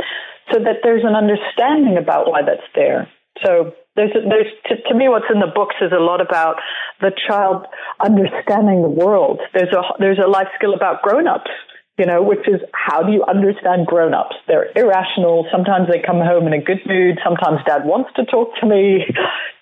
so 0.52 0.58
that 0.58 0.80
there's 0.82 1.04
an 1.04 1.14
understanding 1.14 1.96
about 1.96 2.30
why 2.30 2.42
that's 2.42 2.68
there. 2.74 3.08
So 3.44 3.72
there's, 3.96 4.12
there's 4.12 4.52
to, 4.66 4.76
to, 4.88 4.94
me, 4.94 5.08
what's 5.08 5.26
in 5.32 5.40
the 5.40 5.50
books 5.52 5.76
is 5.80 5.92
a 5.92 6.00
lot 6.00 6.20
about 6.20 6.56
the 7.00 7.10
child 7.26 7.66
understanding 8.04 8.82
the 8.82 8.88
world. 8.88 9.40
There's 9.52 9.72
a 9.72 9.82
there's 9.98 10.18
a 10.24 10.28
life 10.28 10.48
skill 10.56 10.74
about 10.74 11.02
grown-ups, 11.02 11.50
you 11.98 12.06
know, 12.06 12.22
which 12.22 12.46
is 12.48 12.60
how 12.72 13.02
do 13.02 13.12
you 13.12 13.24
understand 13.24 13.86
grown-ups? 13.86 14.36
They're 14.48 14.70
irrational. 14.74 15.46
Sometimes 15.50 15.88
they 15.88 16.02
come 16.04 16.18
home 16.20 16.46
in 16.46 16.52
a 16.52 16.60
good 16.60 16.80
mood. 16.86 17.18
Sometimes 17.22 17.60
dad 17.66 17.84
wants 17.84 18.10
to 18.16 18.24
talk 18.24 18.50
to 18.60 18.66
me. 18.66 19.04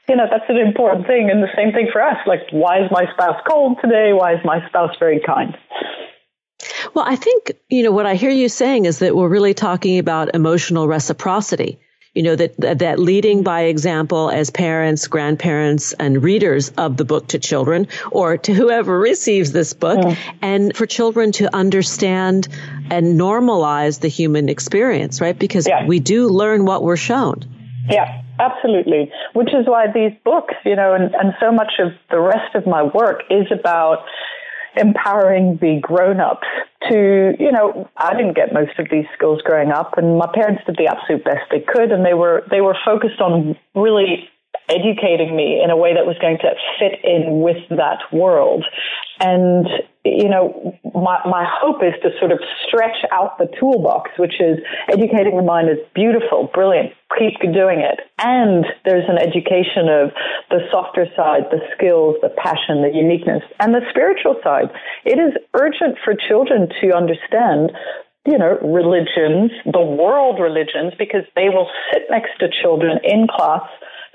You 0.09 0.17
know, 0.17 0.25
that's 0.29 0.45
an 0.49 0.57
important 0.57 1.07
thing. 1.07 1.31
And 1.31 1.45
the 1.45 1.49
same 1.57 1.73
thing 1.73 1.87
for 1.93 2.03
us. 2.03 2.17
Like, 2.27 2.41
why 2.51 2.83
is 2.83 2.91
my 2.91 3.05
spouse 3.15 3.41
cold 3.49 3.79
today? 3.81 4.13
Why 4.13 4.35
is 4.35 4.41
my 4.45 4.59
spouse 4.69 4.91
very 4.99 5.21
kind? 5.25 5.57
Well, 6.93 7.05
I 7.07 7.15
think, 7.15 7.53
you 7.71 7.85
know, 7.85 7.93
what 7.93 8.05
I 8.05 8.17
hear 8.17 8.33
you 8.33 8.49
saying 8.49 8.87
is 8.87 8.99
that 8.99 9.15
we're 9.15 9.29
really 9.29 9.55
talking 9.55 10.01
about 10.01 10.35
emotional 10.35 10.89
reciprocity 10.89 11.79
you 12.15 12.23
know, 12.23 12.37
that, 12.37 12.55
that 12.79 12.99
leading 12.99 13.43
by 13.43 13.63
example 13.63 14.31
as 14.31 14.51
parents, 14.51 15.07
grandparents, 15.07 15.93
and 15.95 16.23
readers 16.23 16.69
of 16.77 16.99
the 16.99 17.05
book 17.05 17.29
to 17.29 17.39
children 17.39 17.89
or 18.11 18.37
to 18.37 18.53
whoever 18.53 18.99
receives 18.99 19.53
this 19.53 19.73
book 19.73 19.99
yeah. 20.03 20.17
and 20.43 20.77
for 20.77 20.85
children 20.85 21.33
to 21.33 21.55
understand 21.55 22.49
and 22.91 23.19
normalize 23.19 24.01
the 24.01 24.09
human 24.09 24.51
experience, 24.51 25.21
right? 25.23 25.39
Because 25.39 25.67
yeah. 25.67 25.87
we 25.87 26.01
do 26.01 26.29
learn 26.29 26.67
what 26.67 26.83
we're 26.83 26.97
shown. 26.97 27.45
Yeah. 27.89 28.23
Absolutely. 28.39 29.13
Which 29.35 29.49
is 29.49 29.67
why 29.67 29.87
these 29.93 30.13
books, 30.25 30.55
you 30.65 30.75
know, 30.75 30.95
and, 30.95 31.15
and 31.15 31.35
so 31.39 31.53
much 31.53 31.75
of 31.79 31.93
the 32.11 32.19
rest 32.19 32.55
of 32.55 32.67
my 32.67 32.83
work 32.83 33.23
is 33.31 33.47
about 33.53 34.05
empowering 34.77 35.59
the 35.61 35.79
grown-ups 35.81 36.47
to, 36.91 37.35
you 37.39 37.53
know, 37.53 37.89
I 37.97 38.15
didn't 38.15 38.35
get 38.35 38.53
most 38.53 38.79
of 38.79 38.89
these 38.91 39.05
skills 39.15 39.41
growing 39.43 39.71
up 39.71 39.99
and 39.99 40.19
my 40.19 40.29
parents 40.33 40.63
did 40.67 40.77
the 40.77 40.87
absolute 40.87 41.25
best 41.25 41.51
they 41.51 41.61
could 41.61 41.93
and 41.93 42.05
they 42.05 42.15
were, 42.15 42.43
they 42.51 42.61
were 42.61 42.77
focused 42.85 43.21
on 43.21 43.57
really 43.75 44.29
educating 44.69 45.35
me 45.37 45.61
in 45.63 45.71
a 45.71 45.77
way 45.77 45.95
that 45.95 46.07
was 46.07 46.17
going 46.21 46.39
to 46.39 46.51
fit 46.79 47.01
in 47.05 47.41
with 47.41 47.61
that 47.71 48.01
world. 48.13 48.65
And, 49.21 49.67
you 50.05 50.29
know, 50.29 50.75
my, 50.95 51.21
my 51.29 51.45
hope 51.47 51.83
is 51.83 51.95
to 52.03 52.11
sort 52.19 52.33
of 52.33 52.41
stretch 52.67 53.05
out 53.13 53.39
the 53.39 53.49
toolbox, 53.59 54.11
which 54.19 54.41
is 54.41 54.59
educating 54.89 55.37
the 55.37 55.43
mind 55.43 55.69
is 55.69 55.79
beautiful, 55.95 56.51
brilliant, 56.53 56.93
keep 57.19 57.39
doing 57.41 57.81
it. 57.81 58.01
And 58.19 58.65
there's 58.85 59.09
an 59.09 59.19
education 59.19 59.89
of 59.89 60.11
the 60.51 60.65
softer 60.71 61.07
side, 61.15 61.49
the 61.51 61.61
skills, 61.77 62.17
the 62.23 62.33
passion, 62.35 62.83
the 62.83 62.93
uniqueness, 62.93 63.43
and 63.61 63.75
the 63.75 63.85
spiritual 63.91 64.37
side. 64.43 64.71
It 65.05 65.19
is 65.19 65.37
urgent 65.55 65.99
for 66.05 66.15
children 66.15 66.69
to 66.81 66.97
understand 66.97 67.73
you 68.25 68.39
know, 68.39 68.55
religions, 68.63 69.51
the 69.67 69.83
world 69.83 70.39
religions, 70.39 70.95
because 70.97 71.27
they 71.35 71.49
will 71.49 71.67
sit 71.93 72.03
next 72.09 72.31
to 72.39 72.47
children 72.63 72.99
in 73.03 73.27
class 73.27 73.67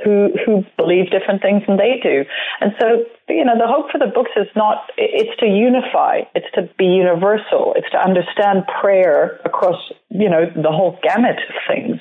who 0.03 0.29
who 0.45 0.63
believe 0.77 1.09
different 1.09 1.41
things 1.41 1.63
than 1.67 1.77
they 1.77 1.99
do. 2.01 2.23
And 2.61 2.73
so, 2.79 3.03
you 3.29 3.43
know, 3.43 3.57
the 3.57 3.67
hope 3.67 3.91
for 3.91 3.97
the 3.97 4.11
books 4.13 4.31
is 4.35 4.47
not 4.55 4.89
it's 4.97 5.37
to 5.39 5.47
unify, 5.47 6.21
it's 6.35 6.49
to 6.55 6.69
be 6.77 6.85
universal, 6.85 7.73
it's 7.75 7.89
to 7.91 7.97
understand 7.97 8.63
prayer 8.81 9.39
across, 9.45 9.81
you 10.09 10.29
know, 10.29 10.45
the 10.55 10.71
whole 10.71 10.97
gamut 11.01 11.37
of 11.49 11.55
things, 11.67 11.97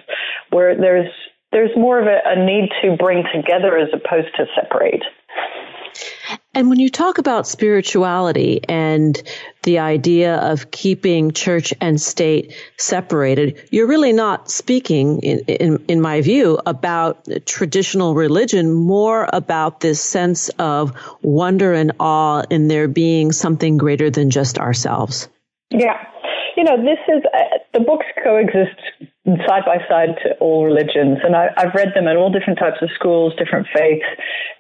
where 0.50 0.76
there's 0.76 1.12
there's 1.52 1.70
more 1.76 2.00
of 2.00 2.06
a, 2.06 2.18
a 2.26 2.36
need 2.36 2.68
to 2.82 2.96
bring 2.96 3.24
together 3.34 3.78
as 3.78 3.88
opposed 3.92 4.34
to 4.36 4.46
separate. 4.54 5.02
And 6.54 6.70
when 6.70 6.80
you 6.80 6.88
talk 6.88 7.18
about 7.18 7.46
spirituality 7.46 8.60
and 8.66 9.22
the 9.62 9.78
idea 9.78 10.36
of 10.36 10.70
keeping 10.70 11.32
church 11.32 11.74
and 11.80 12.00
state 12.00 12.54
separated, 12.78 13.68
you're 13.70 13.86
really 13.86 14.14
not 14.14 14.50
speaking, 14.50 15.20
in, 15.20 15.40
in, 15.40 15.84
in, 15.86 16.00
my 16.00 16.22
view, 16.22 16.58
about 16.64 17.28
traditional 17.44 18.14
religion, 18.14 18.72
more 18.72 19.28
about 19.32 19.80
this 19.80 20.00
sense 20.00 20.48
of 20.58 20.94
wonder 21.20 21.74
and 21.74 21.92
awe 22.00 22.42
in 22.48 22.68
there 22.68 22.88
being 22.88 23.32
something 23.32 23.76
greater 23.76 24.08
than 24.08 24.30
just 24.30 24.58
ourselves. 24.58 25.28
Yeah. 25.70 26.06
You 26.56 26.64
know, 26.64 26.78
this 26.78 26.98
is, 27.08 27.22
uh, 27.34 27.58
the 27.76 27.84
books 27.84 28.06
coexist 28.24 28.80
side 29.44 29.64
by 29.66 29.76
side 29.88 30.16
to 30.24 30.32
all 30.40 30.64
religions. 30.64 31.18
And 31.22 31.36
I, 31.36 31.48
have 31.58 31.74
read 31.74 31.92
them 31.94 32.08
at 32.08 32.16
all 32.16 32.32
different 32.32 32.58
types 32.58 32.80
of 32.80 32.88
schools, 32.94 33.34
different 33.36 33.66
faiths. 33.74 34.06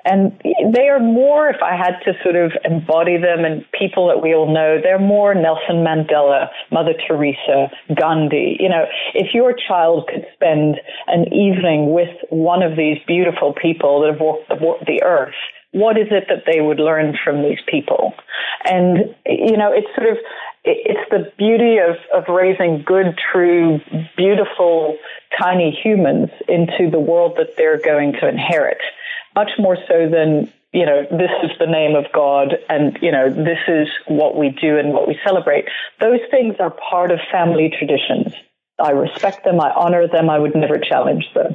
And 0.04 0.38
they 0.74 0.88
are 0.88 1.00
more, 1.00 1.48
if 1.48 1.62
I 1.62 1.76
had 1.76 1.96
to 2.04 2.12
sort 2.22 2.36
of 2.36 2.52
embody 2.64 3.16
them 3.16 3.44
and 3.44 3.64
people 3.72 4.08
that 4.08 4.20
we 4.20 4.34
all 4.34 4.52
know, 4.52 4.78
they're 4.82 4.98
more 4.98 5.34
Nelson 5.34 5.80
Mandela, 5.80 6.48
Mother 6.70 6.92
Teresa, 7.08 7.70
Gandhi. 7.94 8.58
You 8.60 8.68
know, 8.68 8.84
if 9.14 9.32
your 9.32 9.54
child 9.56 10.10
could 10.12 10.26
spend 10.34 10.76
an 11.06 11.32
evening 11.32 11.94
with 11.94 12.12
one 12.28 12.62
of 12.62 12.76
these 12.76 12.98
beautiful 13.06 13.54
people 13.54 14.02
that 14.02 14.12
have 14.12 14.20
walked 14.20 14.48
the, 14.48 14.58
the 14.86 15.02
earth, 15.04 15.34
what 15.72 15.98
is 15.98 16.08
it 16.10 16.24
that 16.28 16.44
they 16.50 16.60
would 16.60 16.80
learn 16.80 17.16
from 17.24 17.42
these 17.42 17.60
people? 17.68 18.14
And, 18.64 19.14
you 19.26 19.56
know, 19.56 19.72
it's 19.72 19.88
sort 19.94 20.10
of, 20.10 20.16
it's 20.66 21.10
the 21.10 21.32
beauty 21.38 21.78
of, 21.78 21.96
of 22.12 22.28
raising 22.28 22.82
good, 22.84 23.16
true, 23.32 23.80
beautiful, 24.16 24.98
tiny 25.40 25.70
humans 25.70 26.30
into 26.48 26.90
the 26.90 26.98
world 26.98 27.34
that 27.38 27.56
they're 27.56 27.80
going 27.80 28.12
to 28.20 28.28
inherit. 28.28 28.78
Much 29.36 29.50
more 29.58 29.76
so 29.88 30.08
than, 30.10 30.52
you 30.72 30.84
know, 30.84 31.02
this 31.10 31.30
is 31.44 31.50
the 31.60 31.66
name 31.66 31.94
of 31.94 32.06
God 32.12 32.54
and, 32.68 32.98
you 33.00 33.12
know, 33.12 33.30
this 33.30 33.60
is 33.68 33.86
what 34.08 34.36
we 34.36 34.50
do 34.60 34.76
and 34.76 34.92
what 34.92 35.06
we 35.06 35.16
celebrate. 35.24 35.66
Those 36.00 36.20
things 36.30 36.56
are 36.58 36.70
part 36.70 37.12
of 37.12 37.20
family 37.30 37.72
traditions. 37.78 38.34
I 38.82 38.90
respect 38.90 39.44
them. 39.44 39.60
I 39.60 39.70
honor 39.70 40.08
them. 40.08 40.28
I 40.28 40.38
would 40.38 40.54
never 40.54 40.78
challenge 40.78 41.24
them. 41.32 41.54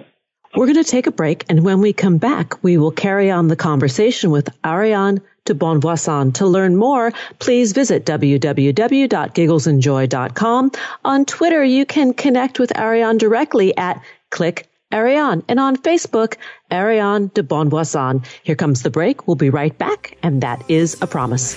We're 0.55 0.65
going 0.65 0.83
to 0.83 0.89
take 0.89 1.07
a 1.07 1.11
break, 1.11 1.45
and 1.47 1.63
when 1.63 1.79
we 1.79 1.93
come 1.93 2.17
back, 2.17 2.61
we 2.61 2.77
will 2.77 2.91
carry 2.91 3.31
on 3.31 3.47
the 3.47 3.55
conversation 3.55 4.31
with 4.31 4.49
Ariane 4.65 5.21
de 5.45 5.55
Bonvoisin. 5.55 6.33
To 6.35 6.45
learn 6.47 6.75
more, 6.75 7.11
please 7.39 7.73
visit 7.73 8.05
www.gigglesandjoy.com. 8.05 10.71
On 11.05 11.25
Twitter, 11.25 11.63
you 11.63 11.85
can 11.85 12.13
connect 12.13 12.59
with 12.59 12.77
Ariane 12.77 13.17
directly 13.17 13.75
at 13.77 14.03
click 14.29 14.67
Ariane, 14.93 15.43
and 15.47 15.59
on 15.59 15.77
Facebook, 15.77 16.35
Ariane 16.71 17.31
de 17.33 17.43
Bonvoisin. 17.43 18.25
Here 18.43 18.55
comes 18.55 18.83
the 18.83 18.89
break. 18.89 19.27
We'll 19.27 19.35
be 19.35 19.49
right 19.49 19.77
back, 19.77 20.17
and 20.23 20.41
that 20.41 20.63
is 20.69 21.01
a 21.01 21.07
promise. 21.07 21.55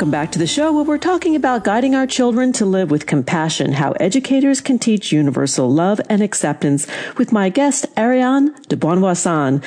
Welcome 0.03 0.11
back 0.11 0.33
to 0.33 0.39
the 0.39 0.47
show 0.47 0.73
where 0.73 0.83
we're 0.83 0.97
talking 0.97 1.33
about 1.33 1.63
guiding 1.63 1.95
our 1.95 2.05
children 2.05 2.51
to 2.53 2.65
live 2.65 2.91
with 2.91 3.05
compassion, 3.05 3.71
how 3.71 3.93
educators 4.01 4.59
can 4.59 4.77
teach 4.77 5.13
universal 5.13 5.71
love 5.71 6.01
and 6.09 6.21
acceptance 6.21 6.85
with 7.15 7.31
my 7.31 7.47
guest, 7.47 7.85
Ariane 7.97 8.53
de 8.67 8.75
Bonvoisin. 8.75 9.63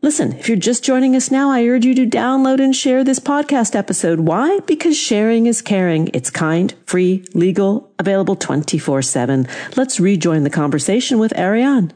Listen, 0.00 0.32
if 0.38 0.48
you're 0.48 0.56
just 0.56 0.84
joining 0.84 1.14
us 1.14 1.30
now, 1.30 1.50
I 1.50 1.66
urge 1.66 1.84
you 1.84 1.94
to 1.96 2.06
download 2.06 2.64
and 2.64 2.74
share 2.74 3.04
this 3.04 3.20
podcast 3.20 3.76
episode. 3.76 4.20
Why? 4.20 4.60
Because 4.60 4.96
sharing 4.96 5.44
is 5.44 5.60
caring. 5.60 6.08
It's 6.14 6.30
kind, 6.30 6.72
free, 6.86 7.22
legal, 7.34 7.92
available 7.98 8.36
24 8.36 9.02
7. 9.02 9.46
Let's 9.76 10.00
rejoin 10.00 10.44
the 10.44 10.48
conversation 10.48 11.18
with 11.18 11.36
Ariane. 11.36 11.92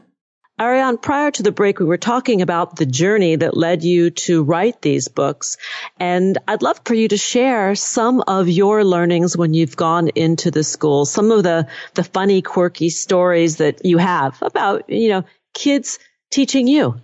Ariane, 0.59 0.97
prior 0.97 1.31
to 1.31 1.43
the 1.43 1.53
break, 1.53 1.79
we 1.79 1.85
were 1.85 1.97
talking 1.97 2.41
about 2.41 2.75
the 2.75 2.85
journey 2.85 3.37
that 3.37 3.55
led 3.55 3.83
you 3.83 4.09
to 4.09 4.43
write 4.43 4.81
these 4.81 5.07
books. 5.07 5.55
And 5.99 6.37
I'd 6.49 6.61
love 6.61 6.81
for 6.83 6.93
you 6.93 7.07
to 7.07 7.17
share 7.17 7.75
some 7.75 8.21
of 8.27 8.49
your 8.49 8.83
learnings 8.83 9.37
when 9.37 9.53
you've 9.53 9.77
gone 9.77 10.09
into 10.09 10.51
the 10.51 10.63
school, 10.63 11.05
some 11.05 11.31
of 11.31 11.43
the, 11.43 11.67
the 11.93 12.03
funny, 12.03 12.41
quirky 12.41 12.89
stories 12.89 13.57
that 13.57 13.85
you 13.85 13.99
have 13.99 14.37
about, 14.41 14.89
you 14.89 15.09
know, 15.09 15.23
kids 15.53 15.97
teaching 16.29 16.67
you. 16.67 16.99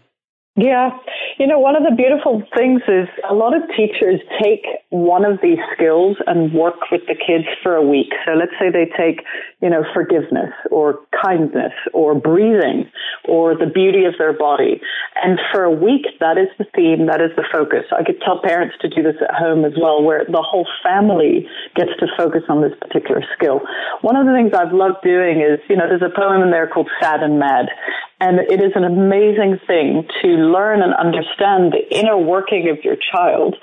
Yeah. 0.58 0.97
You 1.38 1.48
know, 1.48 1.60
one 1.60 1.76
of 1.76 1.84
the 1.84 1.92
beautiful 1.92 2.44
things 2.56 2.82
is 2.88 3.12
a 3.30 3.34
lot 3.34 3.56
of 3.56 3.64
teachers 3.76 4.22
take 4.42 4.64
one 4.90 5.26
of 5.26 5.40
these 5.44 5.60
skills 5.76 6.16
and 6.28 6.54
work 6.54 6.80
with 6.92 7.02
the 7.08 7.16
kids 7.16 7.44
for 7.62 7.76
a 7.76 7.84
week. 7.84 8.08
So 8.26 8.40
let's 8.40 8.56
say 8.58 8.72
they 8.72 8.88
take, 8.96 9.20
you 9.62 9.70
know, 9.70 9.84
forgiveness 9.94 10.56
or 10.72 11.00
kindness 11.12 11.74
or 11.94 12.16
breathing 12.16 12.90
or 13.28 13.52
the 13.52 13.68
beauty 13.68 14.06
of 14.06 14.14
their 14.18 14.32
body. 14.32 14.80
And 15.24 15.38
for 15.52 15.64
a 15.64 15.72
week, 15.72 16.08
that 16.22 16.38
is 16.38 16.48
the 16.58 16.66
theme, 16.74 17.08
that 17.08 17.20
is 17.20 17.36
the 17.36 17.44
focus. 17.52 17.84
I 17.92 18.04
could 18.04 18.22
tell 18.24 18.40
parents 18.40 18.76
to 18.80 18.88
do 18.88 19.04
this 19.04 19.20
at 19.20 19.36
home 19.36 19.66
as 19.66 19.74
well, 19.76 20.04
where 20.04 20.24
the 20.24 20.44
whole 20.44 20.68
family 20.84 21.48
gets 21.76 21.92
to 22.00 22.08
focus 22.16 22.44
on 22.48 22.62
this 22.62 22.74
particular 22.80 23.20
skill. 23.36 23.60
One 24.02 24.16
of 24.16 24.26
the 24.26 24.32
things 24.32 24.56
I've 24.56 24.74
loved 24.74 25.04
doing 25.04 25.44
is, 25.44 25.60
you 25.68 25.76
know, 25.76 25.88
there's 25.88 26.02
a 26.02 26.16
poem 26.16 26.44
in 26.44 26.52
there 26.52 26.68
called 26.68 26.88
Sad 27.02 27.24
and 27.24 27.40
Mad. 27.40 27.68
And 28.20 28.39
it 28.39 28.61
is 28.61 28.72
an 28.76 28.84
amazing 28.84 29.59
thing 29.68 30.07
to 30.22 30.28
learn 30.28 30.82
and 30.82 30.93
understand 30.93 31.74
the 31.74 31.84
inner 31.91 32.18
working 32.18 32.70
of 32.70 32.84
your 32.84 32.95
child 32.95 33.55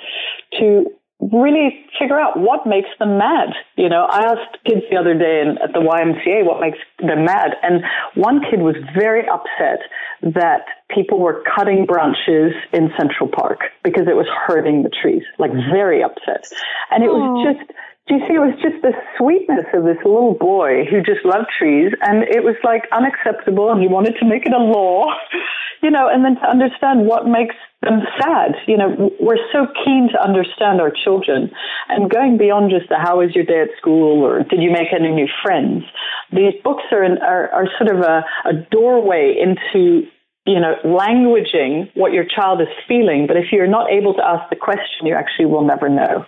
to 0.61 0.91
really 1.31 1.87
figure 1.99 2.19
out 2.19 2.39
what 2.39 2.67
makes 2.67 2.89
them 2.99 3.17
mad. 3.17 3.51
You 3.77 3.89
know, 3.89 4.07
I 4.11 4.25
asked 4.27 4.59
kids 4.67 4.83
the 4.91 4.99
other 4.99 5.15
day 5.15 5.43
in, 5.43 5.57
at 5.63 5.73
the 5.73 5.79
YMCA 5.79 6.45
what 6.45 6.61
makes 6.61 6.79
them 6.99 7.25
mad, 7.25 7.55
and 7.63 7.83
one 8.15 8.41
kid 8.51 8.61
was 8.61 8.75
very 8.97 9.23
upset 9.29 9.87
that 10.35 10.67
people 10.91 11.21
were 11.21 11.45
cutting 11.55 11.87
branches 11.87 12.53
in 12.73 12.91
Central 12.99 13.29
Park 13.29 13.61
because 13.85 14.09
it 14.09 14.17
was 14.17 14.27
hurting 14.47 14.83
the 14.83 14.91
trees, 14.91 15.23
like 15.39 15.53
mm-hmm. 15.53 15.71
very 15.71 16.03
upset. 16.03 16.45
And 16.91 17.05
it 17.05 17.09
was 17.09 17.47
just 17.47 17.71
do 18.09 18.15
you 18.15 18.21
see, 18.27 18.35
it 18.35 18.43
was 18.43 18.59
just 18.59 18.83
the 18.83 18.93
sweetness 19.17 19.71
of 19.73 19.85
this 19.85 20.03
little 20.05 20.35
boy 20.35 20.85
who 20.91 20.99
just 21.07 21.25
loved 21.25 21.47
trees, 21.57 21.95
and 22.03 22.25
it 22.27 22.43
was 22.43 22.57
like 22.65 22.91
unacceptable, 22.91 23.71
and 23.71 23.81
he 23.81 23.87
wanted 23.87 24.19
to 24.19 24.27
make 24.27 24.45
it 24.45 24.53
a 24.53 24.59
law, 24.59 25.07
you 25.83 25.91
know, 25.91 26.11
and 26.11 26.25
then 26.25 26.35
to 26.35 26.47
understand 26.51 27.07
what 27.07 27.31
makes 27.31 27.55
them 27.81 28.03
sad. 28.19 28.59
You 28.67 28.77
know, 28.77 29.11
we're 29.21 29.39
so 29.55 29.71
keen 29.85 30.11
to 30.11 30.19
understand 30.19 30.81
our 30.81 30.91
children, 30.91 31.53
and 31.89 32.11
going 32.11 32.39
beyond 32.39 32.75
just 32.75 32.89
the 32.89 32.99
how 32.99 33.23
was 33.23 33.37
your 33.37 33.45
day 33.45 33.63
at 33.63 33.71
school 33.79 34.27
or 34.27 34.43
did 34.43 34.61
you 34.61 34.73
make 34.73 34.91
any 34.93 35.15
new 35.15 35.29
friends. 35.41 35.85
These 36.33 36.59
books 36.65 36.83
are 36.91 37.07
are, 37.07 37.51
are 37.55 37.69
sort 37.79 37.95
of 37.95 38.03
a, 38.03 38.25
a 38.51 38.53
doorway 38.71 39.39
into 39.39 40.11
you 40.45 40.59
know, 40.59 40.75
languaging 40.85 41.89
what 41.95 42.13
your 42.13 42.25
child 42.25 42.61
is 42.61 42.67
feeling, 42.89 43.29
but 43.29 43.37
if 43.37 43.53
you're 43.53 43.69
not 43.69 43.93
able 43.93 44.13
to 44.15 44.27
ask 44.27 44.51
the 44.51 44.57
question, 44.57 45.07
you 45.07 45.15
actually 45.15 45.47
will 45.47 45.65
never 45.65 45.89
know. 45.89 46.27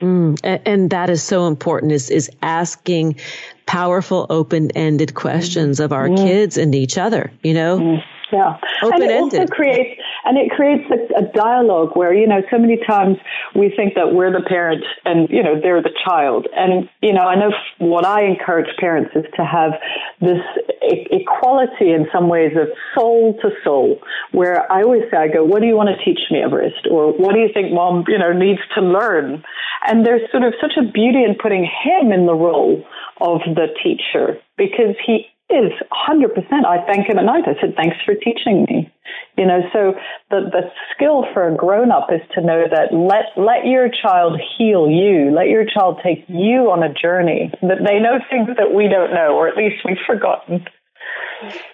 Mm, 0.00 0.60
and 0.66 0.90
that 0.90 1.10
is 1.10 1.22
so 1.22 1.46
important 1.46 1.92
is, 1.92 2.10
is 2.10 2.30
asking 2.42 3.20
powerful, 3.66 4.26
open-ended 4.30 5.14
questions 5.14 5.80
of 5.80 5.92
our 5.92 6.08
kids 6.08 6.58
and 6.58 6.74
each 6.74 6.98
other, 6.98 7.32
you 7.42 7.54
know? 7.54 7.78
Mm. 7.78 8.02
Yeah. 8.32 8.58
And 8.82 9.02
it 9.02 9.12
also 9.12 9.46
creates, 9.46 10.00
and 10.24 10.38
it 10.38 10.50
creates 10.50 10.84
a, 10.90 11.24
a, 11.24 11.32
dialogue 11.32 11.90
where, 11.94 12.14
you 12.14 12.26
know, 12.26 12.42
so 12.50 12.58
many 12.58 12.78
times 12.86 13.16
we 13.54 13.72
think 13.74 13.94
that 13.94 14.14
we're 14.14 14.30
the 14.30 14.44
parent 14.46 14.84
and, 15.04 15.28
you 15.30 15.42
know, 15.42 15.60
they're 15.60 15.82
the 15.82 15.94
child. 16.04 16.46
And, 16.54 16.88
you 17.00 17.12
know, 17.12 17.22
I 17.22 17.34
know 17.34 17.50
what 17.78 18.06
I 18.06 18.24
encourage 18.24 18.68
parents 18.78 19.10
is 19.14 19.24
to 19.36 19.44
have 19.44 19.72
this 20.20 20.42
e- 20.82 21.06
equality 21.10 21.90
in 21.90 22.06
some 22.12 22.28
ways 22.28 22.52
of 22.56 22.68
soul 22.94 23.36
to 23.42 23.50
soul, 23.64 23.98
where 24.32 24.70
I 24.70 24.82
always 24.82 25.02
say, 25.10 25.16
I 25.16 25.28
go, 25.28 25.44
what 25.44 25.60
do 25.60 25.66
you 25.66 25.76
want 25.76 25.88
to 25.88 26.04
teach 26.04 26.20
me, 26.30 26.42
Everest? 26.42 26.86
Or 26.90 27.12
what 27.12 27.34
do 27.34 27.40
you 27.40 27.48
think 27.52 27.72
mom, 27.72 28.04
you 28.08 28.18
know, 28.18 28.32
needs 28.32 28.60
to 28.76 28.80
learn? 28.80 29.42
And 29.86 30.06
there's 30.06 30.30
sort 30.30 30.44
of 30.44 30.54
such 30.60 30.72
a 30.78 30.90
beauty 30.90 31.24
in 31.24 31.34
putting 31.40 31.64
him 31.64 32.12
in 32.12 32.26
the 32.26 32.34
role 32.34 32.84
of 33.20 33.40
the 33.46 33.66
teacher 33.82 34.38
because 34.56 34.94
he 35.06 35.26
is 35.52 35.72
100%. 36.08 36.64
I 36.64 36.84
thank 36.86 37.08
him 37.08 37.18
at 37.18 37.24
night. 37.24 37.44
I 37.46 37.60
said, 37.60 37.74
thanks 37.76 37.96
for 38.04 38.14
teaching 38.14 38.64
me. 38.68 38.90
You 39.36 39.46
know, 39.46 39.60
so 39.72 39.94
the, 40.30 40.48
the 40.50 40.62
skill 40.94 41.24
for 41.32 41.48
a 41.48 41.56
grown 41.56 41.90
up 41.90 42.08
is 42.10 42.20
to 42.34 42.40
know 42.40 42.64
that 42.70 42.92
let, 42.92 43.36
let 43.36 43.66
your 43.66 43.88
child 43.88 44.40
heal 44.56 44.88
you. 44.88 45.32
Let 45.34 45.48
your 45.48 45.64
child 45.64 46.00
take 46.02 46.24
you 46.28 46.70
on 46.72 46.82
a 46.82 46.92
journey 46.92 47.52
that 47.62 47.84
they 47.86 48.00
know 48.00 48.18
things 48.30 48.48
that 48.56 48.74
we 48.74 48.88
don't 48.88 49.12
know, 49.12 49.36
or 49.36 49.48
at 49.48 49.56
least 49.56 49.84
we've 49.84 50.00
forgotten. 50.06 50.64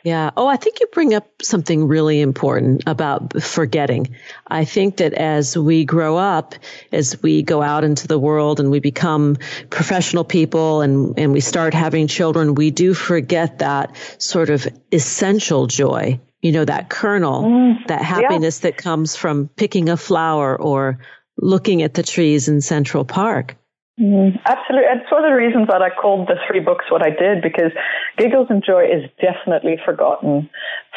Yeah. 0.03 0.30
Oh, 0.36 0.47
I 0.47 0.57
think 0.57 0.80
you 0.80 0.86
bring 0.86 1.14
up 1.14 1.26
something 1.43 1.86
really 1.86 2.20
important 2.20 2.84
about 2.86 3.43
forgetting. 3.43 4.16
I 4.47 4.64
think 4.64 4.99
that 4.99 5.12
as 5.12 5.57
we 5.57 5.84
grow 5.84 6.16
up, 6.16 6.55
as 6.93 7.20
we 7.22 7.43
go 7.43 7.62
out 7.62 7.84
into 7.84 8.09
the 8.09 8.18
world 8.18 8.61
and 8.61 8.70
we 8.70 8.80
become 8.80 9.36
professional 9.70 10.24
people 10.24 10.80
and, 10.80 11.18
and 11.18 11.32
we 11.32 11.41
start 11.41 11.74
having 11.74 12.07
children, 12.07 12.55
we 12.55 12.70
do 12.70 12.95
forget 12.95 13.59
that 13.59 13.97
sort 14.18 14.51
of 14.51 14.66
essential 14.93 15.66
joy. 15.66 16.20
You 16.41 16.53
know, 16.53 16.64
that 16.64 16.89
kernel, 16.89 17.43
mm, 17.43 17.86
that 17.89 18.01
happiness 18.01 18.61
yeah. 18.62 18.70
that 18.70 18.76
comes 18.76 19.16
from 19.16 19.49
picking 19.49 19.89
a 19.89 19.97
flower 19.97 20.57
or 20.57 21.01
looking 21.36 21.82
at 21.82 21.95
the 21.95 22.05
trees 22.05 22.49
in 22.49 22.61
Central 22.61 23.05
Park. 23.05 23.57
Mm, 24.01 24.38
absolutely. 24.46 24.86
It's 24.94 25.11
one 25.11 25.24
of 25.24 25.30
the 25.30 25.34
reasons 25.34 25.66
that 25.68 25.82
I 25.82 25.90
called 25.90 26.28
the 26.28 26.36
three 26.46 26.61
books 26.61 26.84
what 26.88 27.03
I 27.03 27.11
did 27.11 27.42
because 27.42 27.72
Giggles 28.16 28.46
and 28.49 28.62
Joy 28.64 28.84
is 28.84 29.11
definitely 29.20 29.76
forgotten 29.84 30.49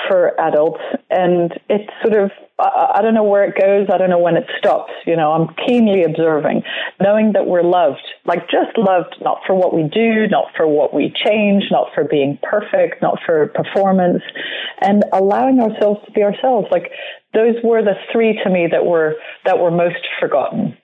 for 0.08 0.39
adults. 0.39 0.82
And 1.10 1.52
it's 1.68 1.89
sort 2.04 2.22
of, 2.22 2.30
I, 2.60 2.97
I 2.97 3.02
don't 3.02 3.16
know 3.16 3.24
where 3.24 3.43
it 3.43 3.60
goes. 3.60 3.88
I 3.91 3.97
don't 3.97 4.12
know 4.12 4.20
when 4.20 4.38
it 4.38 4.45
stops. 4.60 4.91
You 5.08 5.16
know, 5.16 5.32
I'm 5.32 5.49
keenly 5.66 6.04
observing, 6.04 6.62
knowing 7.02 7.34
that 7.34 7.47
we're 7.47 7.64
loved, 7.64 8.06
like 8.26 8.47
just 8.52 8.78
loved, 8.78 9.16
not 9.20 9.41
for 9.47 9.56
what 9.56 9.74
we 9.74 9.82
do, 9.82 10.28
not 10.30 10.54
for 10.56 10.68
what 10.68 10.93
we 10.93 11.12
change, 11.26 11.64
not 11.72 11.88
for 11.95 12.04
being 12.04 12.38
perfect, 12.43 13.02
not 13.02 13.18
for 13.26 13.47
performance, 13.47 14.22
and 14.80 15.06
allowing 15.12 15.60
ourselves 15.60 16.02
to 16.06 16.12
be 16.12 16.22
ourselves. 16.22 16.68
Like 16.70 16.91
those 17.34 17.56
were 17.64 17.82
the 17.82 17.95
three 18.12 18.39
to 18.43 18.49
me 18.52 18.68
that 18.72 18.86
were, 18.86 19.16
that 19.45 19.58
were 19.58 19.72
most 19.72 20.06
forgotten. 20.20 20.78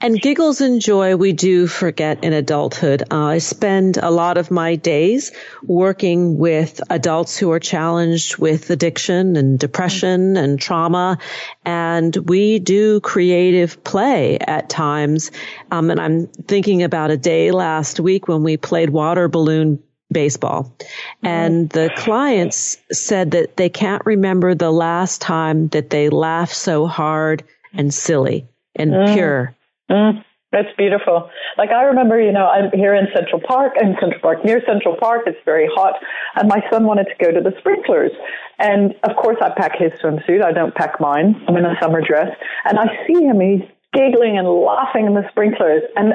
And 0.00 0.20
giggles 0.20 0.60
and 0.60 0.80
joy 0.80 1.16
we 1.16 1.32
do 1.32 1.66
forget 1.66 2.22
in 2.22 2.32
adulthood. 2.32 3.02
Uh, 3.10 3.24
I 3.24 3.38
spend 3.38 3.96
a 3.96 4.10
lot 4.10 4.38
of 4.38 4.50
my 4.50 4.76
days 4.76 5.32
working 5.64 6.38
with 6.38 6.80
adults 6.90 7.36
who 7.36 7.50
are 7.50 7.58
challenged 7.58 8.36
with 8.36 8.70
addiction 8.70 9.36
and 9.36 9.58
depression 9.58 10.36
and 10.36 10.60
trauma. 10.60 11.18
And 11.64 12.14
we 12.16 12.58
do 12.58 13.00
creative 13.00 13.82
play 13.84 14.38
at 14.38 14.68
times. 14.68 15.30
Um, 15.70 15.90
and 15.90 16.00
I'm 16.00 16.26
thinking 16.26 16.82
about 16.82 17.10
a 17.10 17.16
day 17.16 17.50
last 17.50 18.00
week 18.00 18.28
when 18.28 18.42
we 18.42 18.56
played 18.56 18.90
water 18.90 19.28
balloon 19.28 19.82
baseball. 20.10 20.74
And 21.22 21.68
the 21.70 21.90
clients 21.96 22.78
said 22.92 23.32
that 23.32 23.56
they 23.56 23.68
can't 23.68 24.04
remember 24.06 24.54
the 24.54 24.70
last 24.70 25.20
time 25.20 25.68
that 25.68 25.90
they 25.90 26.08
laughed 26.08 26.54
so 26.54 26.86
hard 26.86 27.44
and 27.74 27.92
silly 27.92 28.46
and 28.78 28.92
mm. 28.92 29.14
pure. 29.14 29.54
Mm. 29.90 30.24
That's 30.50 30.68
beautiful. 30.78 31.28
Like 31.58 31.70
I 31.70 31.82
remember, 31.84 32.18
you 32.18 32.32
know, 32.32 32.46
I'm 32.46 32.70
here 32.72 32.94
in 32.94 33.06
Central 33.14 33.40
Park, 33.46 33.74
in 33.78 33.94
Central 34.00 34.20
Park, 34.20 34.44
near 34.44 34.62
Central 34.66 34.96
Park. 34.96 35.24
It's 35.26 35.38
very 35.44 35.68
hot, 35.74 35.94
and 36.36 36.48
my 36.48 36.62
son 36.70 36.84
wanted 36.84 37.04
to 37.04 37.24
go 37.24 37.30
to 37.30 37.40
the 37.40 37.54
sprinklers. 37.58 38.12
And 38.58 38.94
of 39.02 39.14
course, 39.16 39.36
I 39.42 39.50
pack 39.50 39.78
his 39.78 39.92
swimsuit. 40.00 40.42
I 40.42 40.52
don't 40.52 40.74
pack 40.74 41.00
mine. 41.00 41.36
I'm 41.46 41.56
in 41.56 41.66
a 41.66 41.74
summer 41.82 42.00
dress, 42.00 42.34
and 42.64 42.78
I 42.78 42.86
see 43.06 43.24
him. 43.24 43.40
He's 43.40 43.68
giggling 43.92 44.38
and 44.38 44.48
laughing 44.48 45.04
in 45.06 45.14
the 45.14 45.28
sprinklers, 45.30 45.82
and 45.96 46.14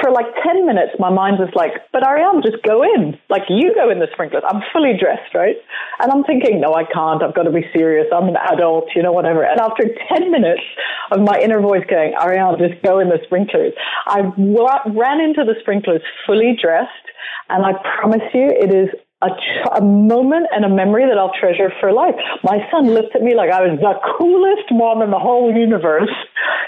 for 0.00 0.10
like 0.10 0.26
10 0.44 0.64
minutes, 0.64 0.96
my 0.98 1.10
mind 1.10 1.38
was 1.38 1.50
like, 1.54 1.72
but 1.92 2.06
Ariane, 2.06 2.40
just 2.40 2.62
go 2.64 2.82
in. 2.82 3.18
Like, 3.28 3.42
you 3.48 3.74
go 3.74 3.90
in 3.90 3.98
the 3.98 4.08
sprinklers. 4.12 4.42
I'm 4.48 4.62
fully 4.72 4.96
dressed, 4.96 5.34
right? 5.34 5.56
And 6.00 6.10
I'm 6.10 6.24
thinking, 6.24 6.60
no, 6.60 6.72
I 6.72 6.84
can't. 6.88 7.22
I've 7.22 7.34
got 7.34 7.44
to 7.44 7.52
be 7.52 7.66
serious. 7.74 8.06
I'm 8.08 8.28
an 8.28 8.40
adult, 8.40 8.88
you 8.94 9.02
know, 9.02 9.12
whatever. 9.12 9.44
And 9.44 9.60
after 9.60 9.84
10 9.84 10.30
minutes 10.30 10.62
of 11.10 11.20
my 11.20 11.38
inner 11.42 11.60
voice 11.60 11.84
going, 11.90 12.14
Ariane, 12.16 12.56
just 12.58 12.80
go 12.82 13.00
in 13.00 13.08
the 13.08 13.18
sprinklers, 13.24 13.74
I 14.06 14.20
ran 14.32 15.20
into 15.20 15.44
the 15.44 15.54
sprinklers 15.60 16.00
fully 16.26 16.56
dressed. 16.56 17.06
And 17.48 17.66
I 17.66 17.72
promise 18.00 18.24
you, 18.32 18.48
it 18.48 18.72
is 18.72 18.88
a, 19.20 19.30
a, 19.76 19.82
moment 19.82 20.46
and 20.50 20.64
a 20.64 20.68
memory 20.68 21.06
that 21.06 21.18
I'll 21.18 21.32
treasure 21.38 21.70
for 21.80 21.92
life. 21.92 22.14
My 22.42 22.58
son 22.70 22.90
looked 22.90 23.14
at 23.14 23.22
me 23.22 23.34
like 23.36 23.50
I 23.50 23.62
was 23.62 23.78
the 23.78 23.94
coolest 24.18 24.66
mom 24.72 25.02
in 25.02 25.10
the 25.10 25.18
whole 25.18 25.54
universe 25.54 26.10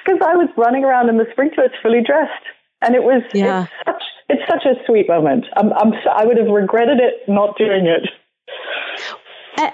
because 0.04 0.20
I 0.22 0.36
was 0.36 0.48
running 0.56 0.84
around 0.84 1.08
in 1.08 1.18
the 1.18 1.26
sprinklers 1.32 1.70
fully 1.82 2.02
dressed. 2.06 2.53
And 2.84 2.94
it 2.94 3.02
was 3.02 3.22
yeah. 3.32 3.62
it's 3.62 3.72
such 3.86 4.02
it's 4.28 4.42
such 4.48 4.64
a 4.66 4.74
sweet 4.86 5.08
moment. 5.08 5.46
I'm, 5.56 5.72
I'm 5.72 5.92
I 6.10 6.24
would 6.24 6.36
have 6.36 6.48
regretted 6.48 6.98
it 6.98 7.28
not 7.28 7.56
doing 7.58 7.86
it. 7.86 8.08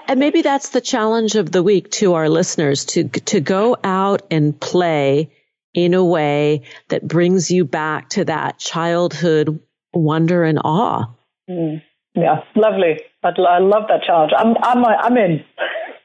And 0.07 0.19
maybe 0.19 0.41
that's 0.41 0.69
the 0.69 0.81
challenge 0.81 1.35
of 1.35 1.51
the 1.51 1.63
week 1.63 1.89
to 1.91 2.13
our 2.13 2.29
listeners 2.29 2.85
to, 2.85 3.07
to 3.07 3.39
go 3.39 3.77
out 3.83 4.21
and 4.29 4.59
play 4.59 5.31
in 5.73 5.93
a 5.93 6.03
way 6.03 6.63
that 6.89 7.07
brings 7.07 7.49
you 7.49 7.65
back 7.65 8.09
to 8.09 8.25
that 8.25 8.59
childhood 8.59 9.59
wonder 9.93 10.43
and 10.43 10.59
awe. 10.63 11.05
Mm. 11.49 11.81
Yeah, 12.13 12.43
lovely. 12.55 12.99
I, 13.23 13.29
I 13.29 13.59
love 13.59 13.83
that 13.87 14.03
challenge. 14.05 14.33
I'm, 14.37 14.55
I'm, 14.61 14.83
I'm 14.85 15.17
in. 15.17 15.45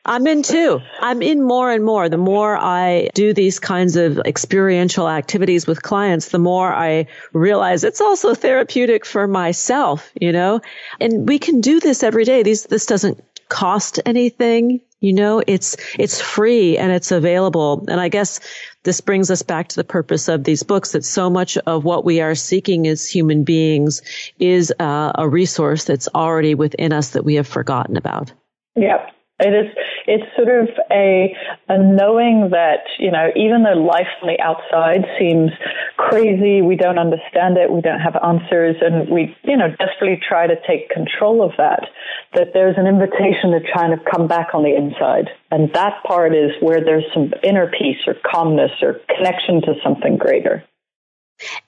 I'm 0.07 0.27
in 0.29 0.45
too. 0.45 0.81
I'm 1.01 1.21
in 1.21 1.43
more 1.43 1.71
and 1.71 1.85
more. 1.85 2.09
The 2.09 2.17
more 2.17 2.57
I 2.57 3.11
do 3.13 3.35
these 3.35 3.59
kinds 3.59 3.97
of 3.97 4.19
experiential 4.21 5.09
activities 5.09 5.67
with 5.67 5.83
clients, 5.83 6.29
the 6.29 6.39
more 6.39 6.73
I 6.73 7.09
realize 7.33 7.83
it's 7.83 8.01
also 8.01 8.33
therapeutic 8.33 9.05
for 9.05 9.27
myself, 9.27 10.13
you 10.19 10.31
know, 10.31 10.61
and 11.01 11.29
we 11.29 11.41
can 11.41 11.61
do 11.61 11.81
this 11.81 12.05
every 12.05 12.25
day. 12.25 12.45
These, 12.45 12.65
this 12.65 12.87
doesn't 12.87 13.21
cost 13.49 13.99
anything. 14.07 14.81
You 15.01 15.13
know, 15.13 15.43
it's, 15.45 15.77
it's 15.99 16.21
free 16.21 16.79
and 16.79 16.93
it's 16.93 17.11
available. 17.11 17.85
And 17.89 18.01
I 18.01 18.09
guess 18.09 18.39
this 18.85 19.01
brings 19.01 19.31
us 19.31 19.43
back 19.43 19.69
to 19.69 19.77
the 19.77 19.85
purpose 19.85 20.29
of 20.29 20.45
these 20.45 20.63
books 20.63 20.93
that 20.93 21.05
so 21.05 21.29
much 21.29 21.59
of 21.59 21.85
what 21.85 22.05
we 22.05 22.21
are 22.21 22.37
seeking 22.37 22.87
as 22.87 23.09
human 23.09 23.43
beings 23.43 24.03
is 24.39 24.73
uh, 24.79 25.13
a 25.17 25.29
resource 25.29 25.85
that's 25.85 26.09
already 26.15 26.55
within 26.55 26.93
us 26.93 27.11
that 27.11 27.25
we 27.25 27.35
have 27.35 27.49
forgotten 27.49 27.97
about. 27.97 28.33
Yep. 28.77 29.16
It 29.39 29.53
is, 29.53 29.77
it's 30.07 30.25
sort 30.35 30.49
of 30.49 30.69
a, 30.91 31.37
a 31.69 31.77
knowing 31.77 32.49
that, 32.53 32.89
you 32.99 33.11
know, 33.11 33.29
even 33.37 33.65
though 33.65 33.79
life 33.79 34.09
on 34.23 34.29
the 34.29 34.41
outside 34.41 35.05
seems 35.19 35.51
crazy, 35.99 36.63
we 36.63 36.75
don't 36.75 36.99
understand 36.99 37.59
it, 37.59 37.71
we 37.71 37.83
don't 37.83 38.01
have 38.01 38.17
answers, 38.25 38.77
and 38.81 39.11
we, 39.11 39.37
you 39.45 39.59
know, 39.59 39.69
desperately 39.77 40.19
try 40.27 40.47
to 40.47 40.57
take 40.67 40.89
control 40.89 41.45
of 41.45 41.53
that, 41.59 41.85
that 42.33 42.55
there's 42.55 42.79
an 42.79 42.87
invitation 42.87 43.51
to 43.53 43.61
try 43.61 43.85
and 43.85 44.01
come 44.11 44.27
back 44.27 44.55
on 44.55 44.63
the 44.63 44.75
inside. 44.75 45.29
And 45.51 45.71
that 45.75 46.03
part 46.05 46.35
is 46.35 46.53
where 46.61 46.83
there's 46.83 47.05
some 47.13 47.35
inner 47.43 47.71
peace 47.71 48.01
or 48.07 48.15
calmness 48.25 48.73
or 48.81 49.01
connection 49.15 49.61
to 49.63 49.75
something 49.85 50.17
greater. 50.17 50.65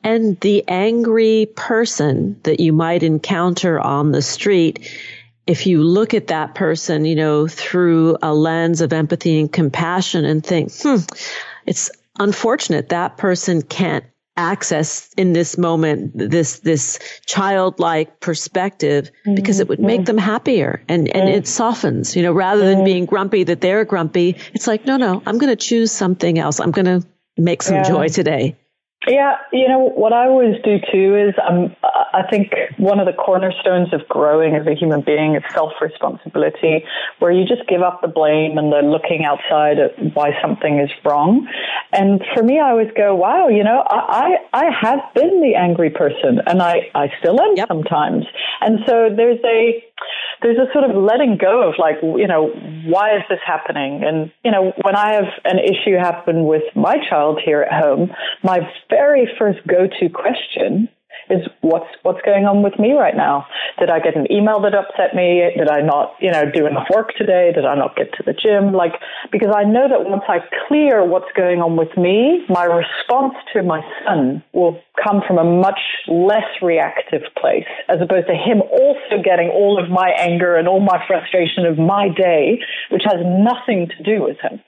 And 0.02 0.40
the 0.40 0.64
angry 0.68 1.48
person 1.54 2.40
that 2.44 2.60
you 2.60 2.72
might 2.72 3.02
encounter 3.02 3.78
on 3.78 4.12
the 4.12 4.22
street 4.22 4.88
if 5.48 5.66
you 5.66 5.82
look 5.82 6.12
at 6.12 6.26
that 6.26 6.54
person, 6.54 7.06
you 7.06 7.16
know, 7.16 7.48
through 7.48 8.18
a 8.22 8.34
lens 8.34 8.82
of 8.82 8.92
empathy 8.92 9.40
and 9.40 9.50
compassion 9.50 10.26
and 10.26 10.44
think, 10.44 10.70
hmm, 10.82 10.96
it's 11.66 11.90
unfortunate 12.18 12.90
that 12.90 13.16
person 13.16 13.62
can't 13.62 14.04
access 14.36 15.12
in 15.16 15.32
this 15.32 15.58
moment 15.58 16.12
this 16.14 16.60
this 16.60 17.00
childlike 17.26 18.20
perspective 18.20 19.10
mm-hmm. 19.26 19.34
because 19.34 19.58
it 19.58 19.68
would 19.68 19.80
make 19.80 20.04
them 20.04 20.16
happier 20.16 20.80
and 20.88 21.08
and 21.08 21.28
it 21.28 21.44
softens 21.44 22.14
you 22.14 22.22
know 22.22 22.32
rather 22.32 22.64
than 22.64 22.84
being 22.84 23.04
grumpy 23.04 23.42
that 23.42 23.60
they're 23.60 23.84
grumpy. 23.84 24.36
It's 24.54 24.68
like 24.68 24.86
no 24.86 24.96
no 24.96 25.20
i'm 25.26 25.38
going 25.38 25.50
to 25.50 25.56
choose 25.56 25.90
something 25.90 26.38
else. 26.38 26.60
I'm 26.60 26.70
going 26.70 27.00
to 27.00 27.06
make 27.36 27.62
some 27.62 27.76
yeah. 27.76 27.88
joy 27.88 28.08
today 28.08 28.56
yeah, 29.06 29.36
you 29.52 29.68
know, 29.68 29.78
what 29.78 30.12
I 30.12 30.26
always 30.26 30.56
do 30.64 30.78
too 30.92 31.16
is 31.16 31.34
um, 31.48 31.74
I 31.84 32.22
think 32.28 32.52
one 32.78 32.98
of 32.98 33.06
the 33.06 33.12
cornerstones 33.12 33.94
of 33.94 34.06
growing 34.08 34.56
as 34.56 34.66
a 34.66 34.74
human 34.74 35.02
being 35.02 35.36
is 35.36 35.42
self 35.54 35.72
responsibility, 35.80 36.84
where 37.20 37.30
you 37.30 37.46
just 37.46 37.66
give 37.68 37.80
up 37.80 38.00
the 38.02 38.08
blame 38.08 38.58
and 38.58 38.72
the 38.72 38.82
looking 38.82 39.24
outside 39.24 39.78
at 39.78 40.14
why 40.14 40.32
something 40.42 40.80
is 40.80 40.90
wrong. 41.04 41.46
And 41.92 42.20
for 42.34 42.42
me, 42.42 42.58
I 42.58 42.70
always 42.70 42.90
go, 42.96 43.14
wow, 43.14 43.48
you 43.48 43.62
know, 43.62 43.84
I, 43.88 44.36
I, 44.52 44.66
I 44.66 44.70
have 44.82 45.00
been 45.14 45.40
the 45.40 45.54
angry 45.54 45.90
person 45.90 46.40
and 46.46 46.60
I, 46.60 46.90
I 46.94 47.08
still 47.20 47.40
am 47.40 47.56
yep. 47.56 47.68
sometimes. 47.68 48.24
And 48.60 48.80
so 48.86 49.08
there's 49.14 49.40
a, 49.44 49.84
there's 50.42 50.58
a 50.58 50.70
sort 50.72 50.88
of 50.88 50.96
letting 50.96 51.38
go 51.40 51.68
of 51.68 51.74
like, 51.78 51.96
you 52.02 52.26
know, 52.26 52.48
why 52.86 53.16
is 53.16 53.22
this 53.28 53.40
happening? 53.44 54.02
And, 54.04 54.30
you 54.44 54.50
know, 54.50 54.72
when 54.82 54.96
I 54.96 55.14
have 55.14 55.30
an 55.44 55.58
issue 55.58 55.96
happen 55.96 56.44
with 56.44 56.62
my 56.74 56.96
child 57.08 57.40
here 57.44 57.62
at 57.62 57.72
home, 57.72 58.10
my 58.42 58.60
very 58.90 59.28
first 59.38 59.58
go-to 59.66 60.08
question 60.08 60.88
is 61.30 61.46
what's 61.60 61.88
what's 62.02 62.20
going 62.24 62.44
on 62.44 62.62
with 62.62 62.78
me 62.78 62.92
right 62.92 63.16
now? 63.16 63.46
Did 63.78 63.90
I 63.90 64.00
get 64.00 64.16
an 64.16 64.30
email 64.32 64.60
that 64.60 64.74
upset 64.74 65.14
me? 65.14 65.44
Did 65.56 65.68
I 65.68 65.80
not, 65.80 66.14
you 66.20 66.30
know, 66.30 66.44
do 66.50 66.66
enough 66.66 66.88
work 66.94 67.12
today? 67.16 67.52
Did 67.54 67.64
I 67.64 67.74
not 67.74 67.96
get 67.96 68.12
to 68.16 68.22
the 68.24 68.32
gym? 68.32 68.72
Like 68.72 68.92
because 69.30 69.52
I 69.54 69.64
know 69.64 69.88
that 69.88 70.08
once 70.08 70.24
I 70.28 70.38
clear 70.66 71.04
what's 71.04 71.30
going 71.36 71.60
on 71.60 71.76
with 71.76 71.94
me, 71.96 72.44
my 72.48 72.64
response 72.64 73.34
to 73.52 73.62
my 73.62 73.82
son 74.04 74.42
will 74.52 74.80
come 74.96 75.22
from 75.26 75.38
a 75.38 75.44
much 75.44 75.80
less 76.08 76.48
reactive 76.62 77.22
place 77.40 77.68
as 77.88 78.00
opposed 78.00 78.26
to 78.28 78.34
him 78.34 78.62
also 79.10 79.22
getting 79.22 79.48
all 79.48 79.82
of 79.82 79.90
my 79.90 80.10
anger 80.18 80.56
and 80.56 80.68
all 80.68 80.80
my 80.80 81.02
frustration 81.06 81.66
of 81.66 81.78
my 81.78 82.08
day, 82.08 82.60
which 82.90 83.02
has 83.04 83.20
nothing 83.24 83.88
to 83.96 84.02
do 84.02 84.22
with 84.22 84.36
him. 84.40 84.60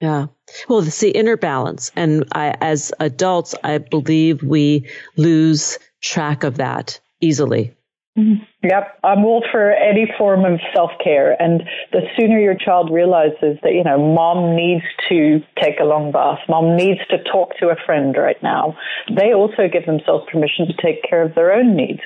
Yeah. 0.00 0.26
Well, 0.68 0.80
it's 0.80 1.00
the 1.00 1.10
inner 1.10 1.36
balance. 1.36 1.90
And 1.96 2.24
I, 2.32 2.54
as 2.60 2.92
adults, 3.00 3.54
I 3.64 3.78
believe 3.78 4.42
we 4.42 4.88
lose 5.16 5.78
track 6.02 6.44
of 6.44 6.56
that 6.56 7.00
easily. 7.20 7.74
Mm-hmm. 8.18 8.44
Yep, 8.62 8.98
I'm 9.02 9.24
all 9.24 9.44
for 9.50 9.72
any 9.72 10.06
form 10.16 10.44
of 10.44 10.60
self 10.72 10.92
care, 11.02 11.34
and 11.42 11.64
the 11.90 12.02
sooner 12.16 12.38
your 12.38 12.54
child 12.54 12.92
realizes 12.92 13.58
that 13.64 13.72
you 13.72 13.82
know, 13.82 13.98
mom 13.98 14.54
needs 14.54 14.84
to 15.08 15.40
take 15.60 15.80
a 15.80 15.84
long 15.84 16.12
bath, 16.12 16.38
mom 16.48 16.76
needs 16.76 17.00
to 17.10 17.18
talk 17.24 17.58
to 17.58 17.70
a 17.70 17.76
friend 17.84 18.14
right 18.16 18.40
now, 18.40 18.76
they 19.10 19.34
also 19.34 19.66
give 19.66 19.84
themselves 19.86 20.26
permission 20.30 20.68
to 20.68 20.74
take 20.80 21.02
care 21.02 21.24
of 21.24 21.34
their 21.34 21.52
own 21.52 21.74
needs. 21.74 22.02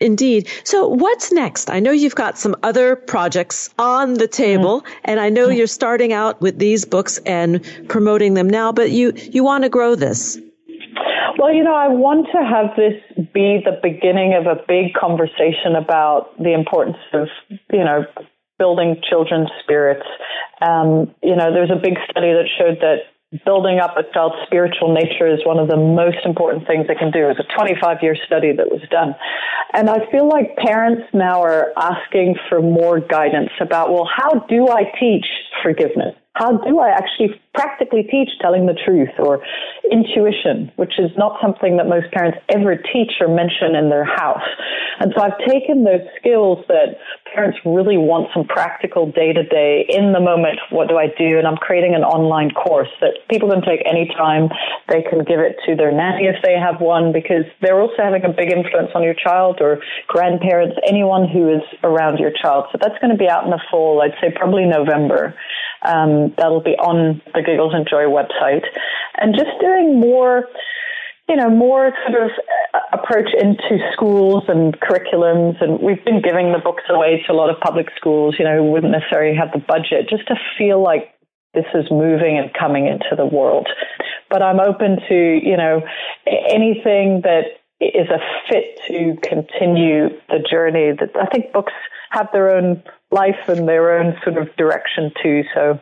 Indeed. 0.00 0.48
So 0.64 0.88
what's 0.88 1.32
next? 1.32 1.70
I 1.70 1.80
know 1.80 1.90
you've 1.90 2.14
got 2.14 2.38
some 2.38 2.56
other 2.62 2.96
projects 2.96 3.70
on 3.78 4.14
the 4.14 4.28
table 4.28 4.82
mm. 4.82 4.92
and 5.04 5.20
I 5.20 5.30
know 5.30 5.48
you're 5.48 5.66
starting 5.66 6.12
out 6.12 6.40
with 6.40 6.58
these 6.58 6.84
books 6.84 7.18
and 7.26 7.64
promoting 7.88 8.34
them 8.34 8.48
now, 8.48 8.72
but 8.72 8.90
you, 8.90 9.12
you 9.16 9.44
want 9.44 9.64
to 9.64 9.68
grow 9.68 9.94
this. 9.94 10.38
Well, 11.38 11.52
you 11.52 11.62
know, 11.62 11.74
I 11.74 11.88
want 11.88 12.28
to 12.32 12.42
have 12.42 12.76
this 12.76 12.94
be 13.34 13.60
the 13.64 13.78
beginning 13.82 14.34
of 14.34 14.46
a 14.46 14.56
big 14.66 14.94
conversation 14.94 15.76
about 15.76 16.36
the 16.38 16.54
importance 16.54 16.96
of, 17.12 17.28
you 17.70 17.84
know, 17.84 18.04
building 18.58 18.96
children's 19.08 19.50
spirits. 19.62 20.06
Um, 20.60 21.14
you 21.22 21.36
know, 21.36 21.52
there's 21.52 21.70
a 21.70 21.80
big 21.80 21.94
study 22.10 22.32
that 22.32 22.48
showed 22.58 22.78
that 22.80 23.12
building 23.44 23.80
up 23.80 23.96
a 23.96 24.02
child's 24.12 24.36
spiritual 24.46 24.94
nature 24.94 25.26
is 25.26 25.44
one 25.44 25.58
of 25.58 25.68
the 25.68 25.76
most 25.76 26.18
important 26.24 26.66
things 26.66 26.86
they 26.86 26.94
can 26.94 27.10
do. 27.10 27.24
It 27.26 27.36
was 27.36 27.44
a 27.50 27.54
25 27.54 27.98
year 28.02 28.16
study 28.26 28.52
that 28.52 28.70
was 28.70 28.80
done. 28.90 29.14
And 29.72 29.90
I 29.90 30.08
feel 30.10 30.28
like 30.28 30.56
parents 30.56 31.02
now 31.12 31.42
are 31.42 31.72
asking 31.76 32.36
for 32.48 32.62
more 32.62 33.00
guidance 33.00 33.50
about, 33.60 33.92
well, 33.92 34.06
how 34.06 34.46
do 34.48 34.68
I 34.68 34.84
teach 34.98 35.26
forgiveness? 35.62 36.14
How 36.36 36.52
do 36.58 36.78
I 36.78 36.90
actually 36.90 37.40
practically 37.54 38.02
teach 38.04 38.28
telling 38.40 38.66
the 38.66 38.76
truth 38.76 39.08
or 39.18 39.40
intuition, 39.90 40.70
which 40.76 41.00
is 41.00 41.10
not 41.16 41.40
something 41.40 41.78
that 41.78 41.88
most 41.88 42.12
parents 42.12 42.38
ever 42.52 42.76
teach 42.76 43.12
or 43.20 43.28
mention 43.28 43.74
in 43.74 43.88
their 43.88 44.04
house. 44.04 44.44
And 45.00 45.12
so 45.16 45.24
I've 45.24 45.38
taken 45.48 45.84
those 45.84 46.04
skills 46.20 46.64
that 46.68 47.00
parents 47.32 47.58
really 47.64 47.96
want 47.96 48.28
some 48.32 48.44
practical 48.44 49.10
day 49.10 49.32
to 49.32 49.42
day 49.44 49.84
in 49.88 50.12
the 50.12 50.20
moment. 50.20 50.60
What 50.70 50.88
do 50.88 50.96
I 50.96 51.08
do? 51.16 51.38
And 51.40 51.46
I'm 51.46 51.56
creating 51.56 51.94
an 51.94 52.04
online 52.04 52.50
course 52.50 52.92
that 53.00 53.16
people 53.28 53.48
can 53.48 53.60
take 53.60 53.80
any 53.88 54.08
time. 54.16 54.48
They 54.88 55.02
can 55.02 55.24
give 55.24 55.40
it 55.40 55.56
to 55.64 55.76
their 55.76 55.92
nanny 55.92 56.28
if 56.28 56.36
they 56.44 56.56
have 56.60 56.80
one 56.80 57.12
because 57.12 57.44
they're 57.60 57.80
also 57.80 58.00
having 58.04 58.24
a 58.24 58.32
big 58.32 58.52
influence 58.52 58.92
on 58.94 59.02
your 59.02 59.16
child 59.16 59.60
or 59.60 59.80
grandparents, 60.08 60.76
anyone 60.88 61.28
who 61.28 61.48
is 61.48 61.64
around 61.82 62.18
your 62.18 62.32
child. 62.32 62.68
So 62.72 62.78
that's 62.80 62.96
going 63.00 63.12
to 63.12 63.20
be 63.20 63.28
out 63.28 63.44
in 63.44 63.50
the 63.50 63.60
fall. 63.70 64.00
I'd 64.00 64.16
say 64.20 64.32
probably 64.36 64.64
November. 64.64 65.34
Um, 65.82 66.34
that'll 66.36 66.62
be 66.62 66.76
on 66.76 67.22
the 67.34 67.42
Giggles 67.42 67.72
and 67.74 67.86
Joy 67.88 68.04
website. 68.04 68.64
And 69.18 69.34
just 69.34 69.50
doing 69.60 70.00
more, 70.00 70.48
you 71.28 71.36
know, 71.36 71.50
more 71.50 71.92
sort 72.06 72.22
of 72.22 72.30
uh, 72.74 72.78
approach 72.92 73.28
into 73.32 73.78
schools 73.92 74.44
and 74.48 74.78
curriculums. 74.80 75.62
And 75.62 75.80
we've 75.80 76.04
been 76.04 76.22
giving 76.22 76.52
the 76.52 76.58
books 76.58 76.84
away 76.88 77.22
to 77.26 77.32
a 77.32 77.34
lot 77.34 77.50
of 77.50 77.60
public 77.60 77.88
schools, 77.96 78.36
you 78.38 78.44
know, 78.44 78.56
who 78.56 78.70
wouldn't 78.70 78.92
necessarily 78.92 79.36
have 79.36 79.52
the 79.52 79.64
budget, 79.66 80.08
just 80.08 80.26
to 80.28 80.34
feel 80.58 80.82
like 80.82 81.12
this 81.54 81.66
is 81.74 81.90
moving 81.90 82.36
and 82.38 82.52
coming 82.52 82.86
into 82.86 83.16
the 83.16 83.26
world. 83.26 83.68
But 84.28 84.42
I'm 84.42 84.60
open 84.60 84.98
to, 85.08 85.40
you 85.42 85.56
know, 85.56 85.82
anything 86.26 87.22
that 87.22 87.44
is 87.80 88.08
a 88.08 88.18
fit 88.48 88.80
to 88.88 89.16
continue 89.22 90.08
the 90.28 90.44
journey 90.48 90.92
that 90.98 91.10
I 91.14 91.26
think 91.26 91.52
books 91.52 91.72
have 92.10 92.28
their 92.32 92.56
own 92.56 92.82
life 93.10 93.48
and 93.48 93.68
their 93.68 93.98
own 93.98 94.14
sort 94.24 94.36
of 94.36 94.54
direction 94.56 95.12
too. 95.22 95.42
So, 95.54 95.80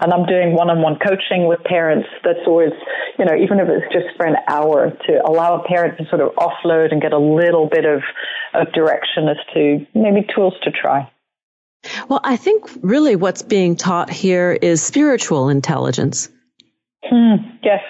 and 0.00 0.12
I'm 0.12 0.26
doing 0.26 0.54
one-on-one 0.54 0.98
coaching 0.98 1.46
with 1.46 1.62
parents. 1.64 2.08
That's 2.22 2.46
always, 2.46 2.72
you 3.18 3.24
know, 3.24 3.34
even 3.34 3.60
if 3.60 3.68
it's 3.68 3.92
just 3.92 4.16
for 4.16 4.26
an 4.26 4.36
hour 4.48 4.90
to 4.90 5.12
allow 5.26 5.60
a 5.60 5.66
parent 5.66 5.98
to 5.98 6.04
sort 6.08 6.20
of 6.20 6.34
offload 6.36 6.92
and 6.92 7.00
get 7.00 7.12
a 7.12 7.18
little 7.18 7.68
bit 7.68 7.84
of, 7.84 8.02
of 8.54 8.72
direction 8.72 9.28
as 9.28 9.36
to 9.54 9.86
maybe 9.94 10.26
tools 10.34 10.54
to 10.64 10.70
try. 10.70 11.10
Well, 12.08 12.20
I 12.24 12.36
think 12.36 12.68
really 12.82 13.16
what's 13.16 13.42
being 13.42 13.76
taught 13.76 14.10
here 14.10 14.52
is 14.52 14.82
spiritual 14.82 15.48
intelligence. 15.48 16.28
Hmm, 17.04 17.36
yes, 17.62 17.80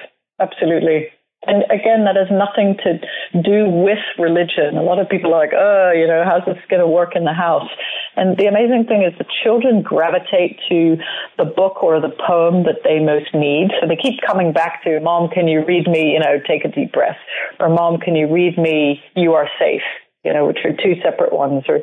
absolutely. 0.40 1.08
And 1.46 1.62
again, 1.70 2.04
that 2.04 2.16
has 2.16 2.28
nothing 2.30 2.76
to 2.82 2.98
do 3.40 3.70
with 3.70 4.02
religion. 4.18 4.76
A 4.76 4.82
lot 4.82 4.98
of 4.98 5.08
people 5.08 5.32
are 5.32 5.38
like, 5.38 5.54
oh, 5.54 5.92
you 5.94 6.06
know, 6.06 6.24
how's 6.24 6.44
this 6.44 6.62
going 6.68 6.80
to 6.80 6.88
work 6.88 7.14
in 7.14 7.24
the 7.24 7.32
house? 7.32 7.68
And 8.16 8.36
the 8.36 8.46
amazing 8.46 8.86
thing 8.88 9.02
is 9.02 9.16
the 9.18 9.28
children 9.44 9.82
gravitate 9.82 10.58
to 10.68 10.96
the 11.38 11.44
book 11.44 11.82
or 11.82 12.00
the 12.00 12.14
poem 12.26 12.64
that 12.64 12.80
they 12.82 12.98
most 12.98 13.34
need. 13.34 13.68
So 13.80 13.86
they 13.86 13.96
keep 13.96 14.20
coming 14.26 14.52
back 14.52 14.82
to, 14.84 15.00
Mom, 15.00 15.28
can 15.28 15.48
you 15.48 15.64
read 15.64 15.86
me, 15.86 16.12
you 16.12 16.20
know, 16.20 16.40
take 16.46 16.64
a 16.64 16.68
deep 16.68 16.92
breath? 16.92 17.18
Or 17.60 17.68
Mom, 17.68 17.98
can 17.98 18.16
you 18.16 18.26
read 18.32 18.58
me, 18.58 19.00
you 19.14 19.34
are 19.34 19.48
safe? 19.58 19.84
you 20.26 20.32
know, 20.32 20.44
which 20.44 20.58
are 20.64 20.72
two 20.72 21.00
separate 21.04 21.32
ones, 21.32 21.62
or 21.68 21.78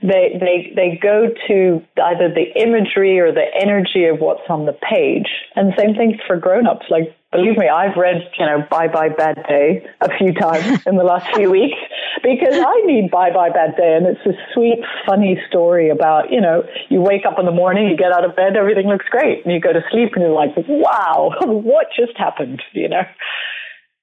they 0.00 0.38
they 0.38 0.72
they 0.76 0.98
go 1.02 1.26
to 1.48 1.82
either 2.00 2.32
the 2.32 2.46
imagery 2.54 3.18
or 3.18 3.32
the 3.32 3.46
energy 3.60 4.04
of 4.04 4.20
what's 4.20 4.46
on 4.48 4.64
the 4.64 4.78
page. 4.88 5.26
And 5.56 5.74
same 5.76 5.96
thing 5.96 6.16
for 6.24 6.36
grown-ups. 6.36 6.86
Like, 6.88 7.12
believe 7.32 7.56
me, 7.56 7.68
I've 7.68 7.96
read, 7.96 8.22
you 8.38 8.46
know, 8.46 8.66
Bye 8.70 8.88
Bye 8.88 9.10
Bad 9.10 9.44
Day 9.48 9.86
a 10.00 10.08
few 10.18 10.32
times 10.34 10.82
in 10.86 10.96
the 10.96 11.04
last 11.04 11.34
few 11.34 11.50
weeks 11.50 11.78
because 12.22 12.54
I 12.54 12.80
need 12.84 13.10
Bye 13.10 13.30
Bye 13.32 13.50
Bad 13.50 13.76
Day, 13.76 13.96
and 13.96 14.06
it's 14.06 14.24
a 14.26 14.34
sweet, 14.52 14.80
funny 15.06 15.40
story 15.48 15.90
about, 15.90 16.30
you 16.30 16.40
know, 16.40 16.64
you 16.88 17.00
wake 17.00 17.24
up 17.26 17.38
in 17.38 17.46
the 17.46 17.52
morning, 17.52 17.88
you 17.88 17.96
get 17.96 18.12
out 18.12 18.24
of 18.24 18.36
bed, 18.36 18.56
everything 18.56 18.88
looks 18.88 19.06
great, 19.10 19.44
and 19.44 19.54
you 19.54 19.60
go 19.60 19.72
to 19.72 19.82
sleep, 19.90 20.10
and 20.14 20.22
you're 20.22 20.34
like, 20.34 20.54
wow, 20.68 21.32
what 21.42 21.86
just 21.96 22.16
happened, 22.16 22.62
you 22.72 22.88
know? 22.88 23.02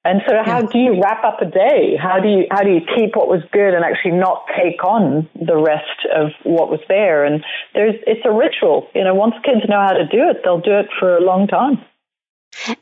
And 0.06 0.22
so 0.26 0.36
how 0.46 0.62
do 0.62 0.80
you 0.80 1.02
wrap 1.02 1.26
up 1.26 1.42
a 1.42 1.46
day? 1.52 1.98
How 2.02 2.22
do 2.22 2.30
you, 2.30 2.46
how 2.50 2.64
do 2.64 2.70
you 2.70 2.80
keep 2.96 3.18
what 3.18 3.28
was 3.28 3.42
good 3.52 3.74
and 3.74 3.84
actually 3.84 4.16
not 4.16 4.46
take 4.56 4.82
on 4.86 5.28
the 5.36 5.58
rest 5.58 6.08
of 6.16 6.32
what 6.44 6.70
was 6.70 6.80
there? 6.88 7.26
And 7.26 7.44
there's, 7.74 7.96
it's 8.08 8.24
a 8.24 8.32
ritual. 8.32 8.88
You 8.96 9.04
know, 9.04 9.14
once 9.14 9.36
kids 9.44 9.68
know 9.68 9.82
how 9.82 9.92
to 9.92 10.08
do 10.08 10.30
it, 10.30 10.38
they'll 10.46 10.62
do 10.62 10.80
it 10.80 10.88
for 10.98 11.18
a 11.18 11.22
long 11.22 11.46
time. 11.48 11.84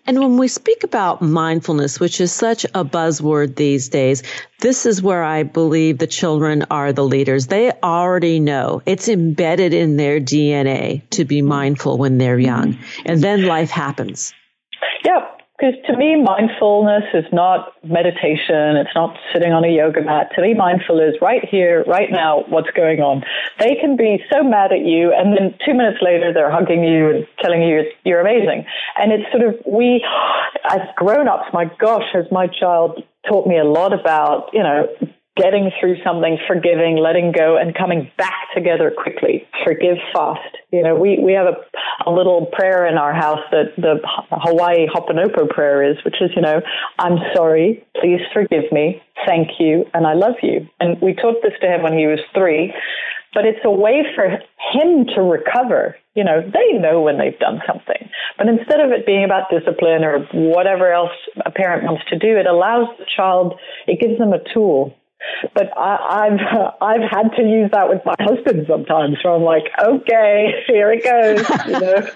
And 0.06 0.20
when 0.20 0.38
we 0.38 0.48
speak 0.48 0.84
about 0.84 1.22
mindfulness, 1.22 2.00
which 2.00 2.22
is 2.22 2.32
such 2.32 2.66
a 2.66 2.86
buzzword 2.86 3.56
these 3.56 3.90
days, 3.90 4.24
this 4.60 4.86
is 4.86 5.02
where 5.02 5.24
I 5.24 5.44
believe 5.44 5.98
the 5.98 6.08
children 6.08 6.66
are 6.72 6.94
the 6.94 7.04
leaders. 7.04 7.48
They 7.48 7.72
already 7.72 8.40
know 8.40 8.82
it's 8.86 9.10
embedded 9.10 9.74
in 9.74 9.98
their 9.98 10.20
DNA 10.20 11.08
to 11.12 11.26
be 11.26 11.42
mindful 11.42 11.98
when 11.98 12.18
they're 12.18 12.40
young. 12.40 12.80
And 13.06 13.22
then 13.22 13.46
life 13.46 13.70
happens. 13.70 14.34
Yeah, 15.04 15.28
because 15.58 15.76
to 15.88 15.96
me, 15.96 16.22
mindfulness 16.22 17.04
is 17.14 17.24
not 17.32 17.72
meditation. 17.84 18.76
It's 18.76 18.94
not 18.94 19.16
sitting 19.32 19.54
on 19.54 19.64
a 19.64 19.70
yoga 19.70 20.02
mat. 20.02 20.32
To 20.36 20.42
me, 20.42 20.54
mindful 20.54 21.00
is 21.00 21.16
right 21.22 21.44
here, 21.50 21.86
right 21.88 22.12
now, 22.12 22.44
what's 22.50 22.70
going 22.72 23.00
on. 23.00 23.24
They 23.60 23.76
can 23.80 23.96
be 23.96 24.20
so 24.32 24.44
mad 24.44 24.74
at 24.74 24.84
you, 24.84 25.14
and 25.16 25.32
then 25.32 25.56
two 25.66 25.74
minutes 25.74 26.00
later, 26.02 26.34
they're 26.34 26.52
hugging 26.52 26.84
you 26.84 27.10
and 27.10 27.28
telling 27.42 27.62
you 27.62 27.84
you're 28.04 28.20
amazing. 28.20 28.66
And 28.98 29.14
it's 29.14 29.32
sort 29.32 29.48
of, 29.48 29.56
we, 29.66 30.06
as 30.70 30.82
grown 30.98 31.30
ups, 31.30 31.48
my 31.54 31.72
gosh, 31.80 32.04
has 32.14 32.26
my 32.32 32.48
child 32.48 33.02
taught 33.26 33.48
me 33.48 33.58
a 33.58 33.64
lot 33.64 33.94
about, 33.98 34.50
you 34.52 34.62
know, 34.62 34.88
getting 35.36 35.70
through 35.80 35.98
something, 36.04 36.38
forgiving, 36.48 36.98
letting 36.98 37.32
go, 37.32 37.58
and 37.58 37.76
coming 37.76 38.10
back 38.18 38.48
together 38.56 38.92
quickly. 38.96 39.46
Forgive 39.66 39.98
fast. 40.14 40.40
You 40.72 40.82
know, 40.82 40.96
we, 40.96 41.20
we 41.22 41.34
have 41.34 41.48
a, 41.48 42.10
a 42.10 42.12
little 42.12 42.48
prayer 42.54 42.88
in 42.88 42.98
our 42.98 43.14
house 43.14 43.44
that 43.52 43.76
the 43.76 44.00
Hawaii 44.32 44.88
Ho'oponopono 44.94 45.50
prayer 45.50 45.84
is, 45.84 45.98
which 46.06 46.16
is, 46.22 46.32
you 46.36 46.42
know, 46.42 46.62
I'm 47.00 47.18
sorry, 47.36 47.86
please 48.00 48.22
forgive 48.34 48.72
me, 48.72 49.02
thank 49.28 49.60
you, 49.60 49.86
and 49.94 50.08
I 50.08 50.14
love 50.14 50.36
you. 50.42 50.68
And 50.80 51.02
we 51.02 51.14
taught 51.14 51.42
this 51.44 51.54
to 51.62 51.68
him 51.68 51.84
when 51.84 51.98
he 51.98 52.08
was 52.08 52.20
three, 52.34 52.74
but 53.34 53.46
it's 53.46 53.60
a 53.66 53.72
way 53.72 54.04
for 54.16 54.26
him 54.30 55.06
to 55.16 55.22
recover. 55.22 55.98
You 56.14 56.24
know, 56.24 56.42
they 56.42 56.80
know 56.80 57.02
when 57.02 57.18
they've 57.18 57.38
done 57.40 57.60
something. 57.68 58.10
But 58.38 58.48
instead 58.48 58.80
of 58.80 58.92
it 58.92 59.06
being 59.06 59.26
about 59.26 59.52
discipline 59.52 60.06
or 60.06 60.20
whatever 60.32 60.94
else 60.94 61.12
a 61.46 61.52
parent 61.52 61.84
wants 61.84 62.04
to 62.10 62.18
do, 62.18 62.38
it 62.38 62.48
allows 62.48 62.88
the 62.98 63.06
child, 63.18 63.60
it 63.88 64.00
gives 64.00 64.18
them 64.18 64.32
a 64.32 64.40
tool 64.54 64.96
but 65.54 65.76
I, 65.78 66.28
I've 66.28 66.40
I've 66.82 67.10
had 67.10 67.36
to 67.38 67.44
use 67.44 67.70
that 67.72 67.90
with 67.90 68.02
my 68.06 68.16
husband 68.20 68.66
sometimes. 68.70 69.18
So 69.22 69.34
I'm 69.34 69.44
like, 69.44 69.66
okay, 69.84 70.52
here 70.68 70.92
it 70.92 71.04
goes. 71.04 71.44
You 71.68 71.80
know, 71.80 72.10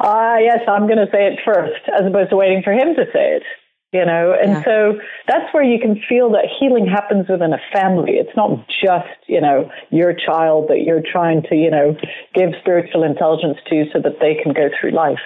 ah, 0.00 0.38
yes, 0.38 0.60
I'm 0.68 0.86
going 0.86 0.98
to 0.98 1.10
say 1.12 1.26
it 1.26 1.40
first, 1.44 1.82
as 1.88 2.06
opposed 2.06 2.30
to 2.30 2.36
waiting 2.36 2.62
for 2.62 2.72
him 2.72 2.94
to 2.96 3.04
say 3.12 3.36
it. 3.36 3.42
You 3.90 4.04
know, 4.04 4.36
and 4.38 4.52
yeah. 4.52 4.64
so 4.64 5.00
that's 5.26 5.48
where 5.54 5.62
you 5.62 5.80
can 5.80 5.98
feel 6.06 6.28
that 6.32 6.44
healing 6.60 6.86
happens 6.86 7.26
within 7.26 7.54
a 7.54 7.60
family. 7.72 8.20
It's 8.20 8.36
not 8.36 8.68
just 8.68 9.16
you 9.26 9.40
know 9.40 9.70
your 9.90 10.12
child 10.12 10.68
that 10.68 10.82
you're 10.84 11.00
trying 11.00 11.42
to 11.48 11.54
you 11.54 11.70
know 11.70 11.96
give 12.34 12.50
spiritual 12.60 13.02
intelligence 13.02 13.56
to 13.70 13.84
so 13.92 13.98
that 14.02 14.20
they 14.20 14.36
can 14.42 14.52
go 14.52 14.68
through 14.78 14.90
life. 14.90 15.24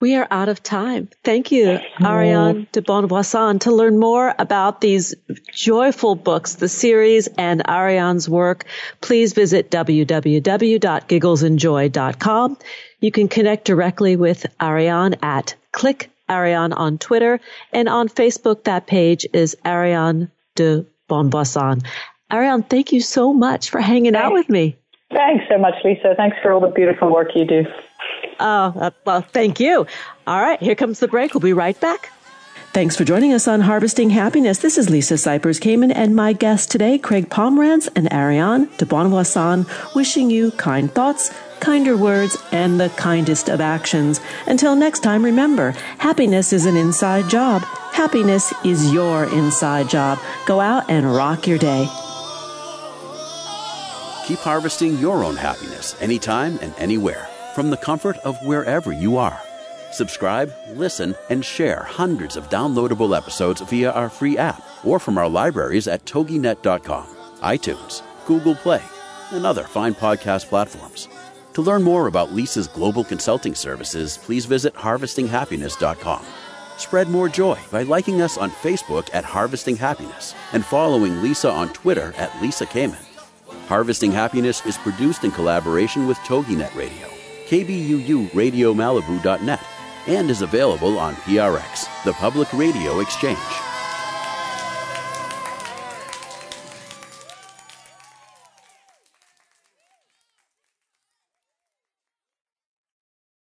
We 0.00 0.16
are 0.16 0.26
out 0.30 0.48
of 0.48 0.62
time. 0.62 1.10
Thank 1.22 1.52
you, 1.52 1.78
Ariane 2.02 2.66
de 2.72 2.80
Bonvoisin. 2.80 3.60
To 3.60 3.70
learn 3.70 3.98
more 3.98 4.34
about 4.38 4.80
these 4.80 5.14
joyful 5.52 6.14
books, 6.14 6.54
the 6.54 6.68
series, 6.68 7.28
and 7.36 7.60
Ariane's 7.68 8.26
work, 8.26 8.64
please 9.02 9.34
visit 9.34 9.70
www.gigglesandjoy.com. 9.70 12.58
You 13.00 13.10
can 13.10 13.28
connect 13.28 13.66
directly 13.66 14.16
with 14.16 14.46
Ariane 14.60 15.16
at 15.22 15.54
Click 15.72 16.10
Ariane 16.30 16.72
on 16.72 16.96
Twitter, 16.96 17.40
and 17.72 17.88
on 17.88 18.08
Facebook, 18.08 18.64
that 18.64 18.86
page 18.86 19.26
is 19.32 19.56
Ariane 19.66 20.30
de 20.54 20.86
Bonvoisin. 21.08 21.84
Ariane, 22.32 22.62
thank 22.62 22.92
you 22.92 23.00
so 23.00 23.32
much 23.32 23.70
for 23.70 23.80
hanging 23.80 24.14
out 24.14 24.32
with 24.32 24.48
me. 24.48 24.76
Thanks 25.10 25.44
so 25.50 25.58
much, 25.58 25.74
Lisa. 25.84 26.14
Thanks 26.16 26.36
for 26.40 26.52
all 26.52 26.60
the 26.60 26.68
beautiful 26.68 27.12
work 27.12 27.30
you 27.34 27.44
do. 27.44 27.64
Oh, 28.40 28.72
uh, 28.74 28.90
well, 29.04 29.20
thank 29.20 29.60
you. 29.60 29.86
All 30.26 30.40
right, 30.40 30.60
here 30.60 30.74
comes 30.74 30.98
the 30.98 31.08
break. 31.08 31.34
We'll 31.34 31.40
be 31.40 31.52
right 31.52 31.78
back. 31.78 32.10
Thanks 32.72 32.96
for 32.96 33.04
joining 33.04 33.32
us 33.32 33.48
on 33.48 33.60
Harvesting 33.60 34.10
Happiness. 34.10 34.58
This 34.58 34.78
is 34.78 34.88
Lisa 34.88 35.14
Cypers 35.14 35.60
Kamen 35.60 35.92
and 35.92 36.14
my 36.14 36.32
guests 36.32 36.66
today, 36.66 36.98
Craig 36.98 37.28
Pomranz 37.28 37.88
and 37.96 38.10
Ariane 38.12 38.68
de 38.78 38.86
Bonvoisin, 38.86 39.66
wishing 39.96 40.30
you 40.30 40.52
kind 40.52 40.90
thoughts, 40.90 41.34
kinder 41.58 41.96
words, 41.96 42.38
and 42.52 42.78
the 42.78 42.88
kindest 42.90 43.48
of 43.48 43.60
actions. 43.60 44.20
Until 44.46 44.76
next 44.76 45.00
time, 45.00 45.24
remember, 45.24 45.72
happiness 45.98 46.52
is 46.52 46.64
an 46.64 46.76
inside 46.76 47.28
job. 47.28 47.62
Happiness 47.92 48.54
is 48.64 48.92
your 48.92 49.24
inside 49.24 49.90
job. 49.90 50.20
Go 50.46 50.60
out 50.60 50.88
and 50.88 51.12
rock 51.12 51.48
your 51.48 51.58
day. 51.58 51.88
Keep 54.26 54.38
harvesting 54.38 54.96
your 54.98 55.24
own 55.24 55.34
happiness 55.34 56.00
anytime 56.00 56.56
and 56.62 56.72
anywhere 56.78 57.28
from 57.54 57.70
the 57.70 57.76
comfort 57.76 58.16
of 58.18 58.36
wherever 58.44 58.92
you 58.92 59.16
are. 59.16 59.40
Subscribe, 59.92 60.52
listen, 60.74 61.14
and 61.30 61.44
share 61.44 61.82
hundreds 61.82 62.36
of 62.36 62.48
downloadable 62.48 63.16
episodes 63.16 63.60
via 63.62 63.90
our 63.90 64.08
free 64.08 64.38
app 64.38 64.62
or 64.84 64.98
from 64.98 65.18
our 65.18 65.28
libraries 65.28 65.88
at 65.88 66.04
toginet.com, 66.04 67.06
iTunes, 67.40 68.02
Google 68.26 68.54
Play, 68.54 68.82
and 69.32 69.44
other 69.44 69.64
fine 69.64 69.94
podcast 69.94 70.46
platforms. 70.46 71.08
To 71.54 71.62
learn 71.62 71.82
more 71.82 72.06
about 72.06 72.32
Lisa's 72.32 72.68
global 72.68 73.02
consulting 73.02 73.54
services, 73.54 74.18
please 74.18 74.46
visit 74.46 74.74
harvestinghappiness.com. 74.74 76.24
Spread 76.76 77.08
more 77.08 77.28
joy 77.28 77.58
by 77.70 77.82
liking 77.82 78.22
us 78.22 78.38
on 78.38 78.50
Facebook 78.50 79.10
at 79.12 79.24
Harvesting 79.24 79.76
Happiness 79.76 80.34
and 80.52 80.64
following 80.64 81.20
Lisa 81.20 81.50
on 81.50 81.68
Twitter 81.70 82.14
at 82.16 82.40
Lisa 82.40 82.64
Kamen. 82.64 83.04
Harvesting 83.66 84.12
Happiness 84.12 84.64
is 84.64 84.78
produced 84.78 85.24
in 85.24 85.30
collaboration 85.32 86.06
with 86.06 86.16
TogiNet 86.18 86.74
Radio 86.74 87.09
kbuuradiomalibu.net, 87.50 89.60
and 90.06 90.30
is 90.30 90.42
available 90.42 90.98
on 90.98 91.16
PRX, 91.16 91.88
the 92.04 92.12
Public 92.12 92.52
Radio 92.52 93.00
Exchange. 93.00 93.69